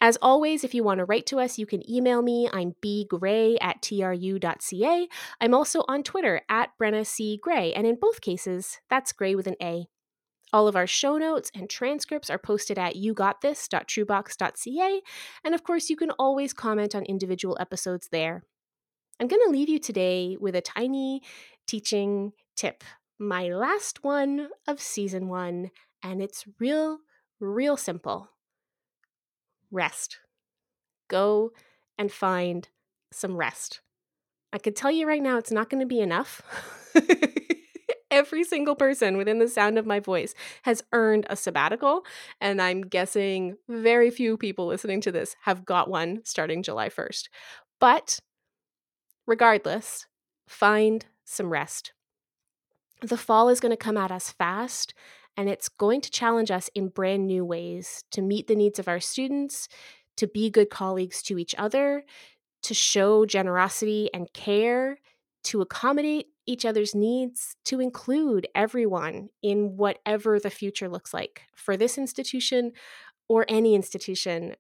As 0.01 0.18
always, 0.20 0.62
if 0.62 0.74
you 0.74 0.84
want 0.84 0.99
to 0.99 1.07
write 1.07 1.24
to 1.26 1.41
us, 1.41 1.59
you 1.59 1.64
can 1.64 1.89
email 1.91 2.20
me. 2.20 2.51
I'm 2.53 2.74
bgray 2.84 3.57
at 3.62 3.80
tru.ca. 3.80 5.09
I'm 5.41 5.55
also 5.55 5.84
on 5.89 6.03
Twitter 6.03 6.43
at 6.51 6.70
Brenna 6.80 7.07
C. 7.07 7.39
Gray, 7.43 7.72
and 7.72 7.87
in 7.87 7.97
both 7.99 8.20
cases, 8.20 8.78
that's 8.91 9.12
Gray 9.12 9.34
with 9.34 9.47
an 9.47 9.57
A. 9.62 9.87
All 10.53 10.68
of 10.68 10.76
our 10.76 10.87
show 10.87 11.16
notes 11.16 11.51
and 11.55 11.68
transcripts 11.68 12.30
are 12.30 12.39
posted 12.39 12.78
at 12.78 12.95
yougotthis.trubox.ca, 12.95 15.01
and 15.45 15.55
of 15.55 15.64
course, 15.64 15.89
you 15.89 15.97
can 15.97 16.11
always 16.12 16.53
comment 16.53 16.95
on 16.95 17.05
individual 17.05 17.57
episodes 17.59 18.09
there. 18.12 18.45
I'm 19.18 19.28
going 19.28 19.43
to 19.47 19.51
leave 19.51 19.70
you 19.70 19.78
today 19.78 20.37
with 20.39 20.55
a 20.55 20.61
tiny 20.61 21.22
teaching 21.66 22.32
tip, 22.55 22.84
my 23.18 23.48
last 23.48 24.04
one 24.04 24.48
of 24.66 24.80
season 24.80 25.28
one, 25.28 25.70
and 26.02 26.22
it's 26.22 26.44
real, 26.58 26.98
real 27.40 27.76
simple 27.76 28.30
rest. 29.70 30.18
Go 31.08 31.50
and 31.98 32.10
find 32.10 32.68
some 33.12 33.36
rest. 33.36 33.80
I 34.52 34.58
could 34.58 34.76
tell 34.76 34.90
you 34.90 35.06
right 35.06 35.22
now, 35.22 35.38
it's 35.38 35.50
not 35.50 35.70
going 35.70 35.80
to 35.80 35.86
be 35.86 36.00
enough. 36.00 36.42
Every 38.10 38.44
single 38.44 38.76
person 38.76 39.16
within 39.16 39.38
the 39.38 39.48
sound 39.48 39.78
of 39.78 39.86
my 39.86 40.00
voice 40.00 40.34
has 40.62 40.82
earned 40.92 41.26
a 41.28 41.36
sabbatical, 41.36 42.04
and 42.40 42.62
I'm 42.62 42.82
guessing 42.82 43.56
very 43.68 44.10
few 44.10 44.36
people 44.36 44.66
listening 44.66 45.00
to 45.02 45.12
this 45.12 45.36
have 45.42 45.64
got 45.64 45.90
one 45.90 46.20
starting 46.24 46.62
July 46.62 46.88
1st. 46.88 47.28
But 47.80 48.18
regardless, 49.26 50.06
find 50.48 51.04
some 51.24 51.50
rest. 51.50 51.92
The 53.03 53.16
fall 53.16 53.49
is 53.49 53.61
going 53.61 53.70
to 53.70 53.76
come 53.76 53.97
at 53.97 54.11
us 54.11 54.30
fast, 54.30 54.94
and 55.36 55.49
it's 55.49 55.68
going 55.68 56.01
to 56.01 56.11
challenge 56.11 56.51
us 56.51 56.70
in 56.74 56.88
brand 56.88 57.26
new 57.26 57.44
ways 57.44 58.05
to 58.12 58.22
meet 58.22 58.47
the 58.47 58.57
needs 58.57 58.78
of 58.78 58.88
our 58.88 59.01
students, 59.01 59.68
to 60.16 60.26
be 60.26 60.49
good 60.51 60.70
colleagues 60.70 61.22
to 61.24 61.38
each 61.38 61.55
other, 61.59 62.05
to 62.62 62.74
show 62.74 63.26
generosity 63.26 64.09
and 64.14 64.32
care, 64.32 64.99
to 65.44 65.61
accommodate 65.61 66.28
each 66.47 66.64
other's 66.64 66.94
needs, 66.94 67.57
to 67.64 67.80
include 67.80 68.49
everyone 68.55 69.28
in 69.42 69.76
whatever 69.76 70.40
the 70.40 70.51
future 70.51 70.88
looks 70.88 71.12
like 71.12 71.42
for 71.55 71.76
this 71.76 71.99
institution 71.99 72.72
or 73.28 73.44
any 73.49 73.74
institution, 73.74 74.57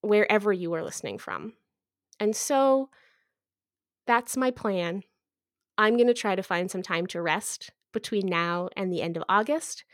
wherever 0.00 0.52
you 0.52 0.72
are 0.74 0.82
listening 0.82 1.18
from. 1.18 1.52
And 2.18 2.34
so 2.34 2.88
that's 4.06 4.36
my 4.36 4.50
plan. 4.50 5.02
I'm 5.78 5.96
going 5.96 6.08
to 6.08 6.14
try 6.14 6.34
to 6.34 6.42
find 6.42 6.70
some 6.70 6.82
time 6.82 7.06
to 7.08 7.22
rest 7.22 7.70
between 7.92 8.26
now 8.26 8.68
and 8.76 8.92
the 8.92 9.00
end 9.00 9.16
of 9.16 9.24
August. 9.28 9.84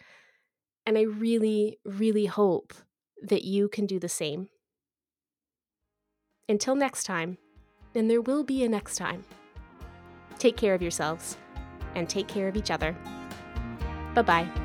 And 0.87 0.99
I 0.99 1.03
really, 1.03 1.79
really 1.85 2.27
hope 2.27 2.73
that 3.23 3.45
you 3.45 3.69
can 3.69 3.87
do 3.87 3.99
the 3.99 4.09
same. 4.09 4.49
Until 6.49 6.75
next 6.75 7.05
time, 7.05 7.39
and 7.95 8.11
there 8.11 8.21
will 8.21 8.45
be 8.45 8.65
a 8.65 8.69
next 8.69 8.97
time, 8.97 9.25
take 10.39 10.57
care 10.57 10.75
of 10.75 10.83
yourselves 10.83 11.37
and 11.95 12.09
take 12.09 12.29
care 12.29 12.49
of 12.49 12.57
each 12.57 12.71
other. 12.71 12.97
Bye 14.15 14.23
bye. 14.23 14.64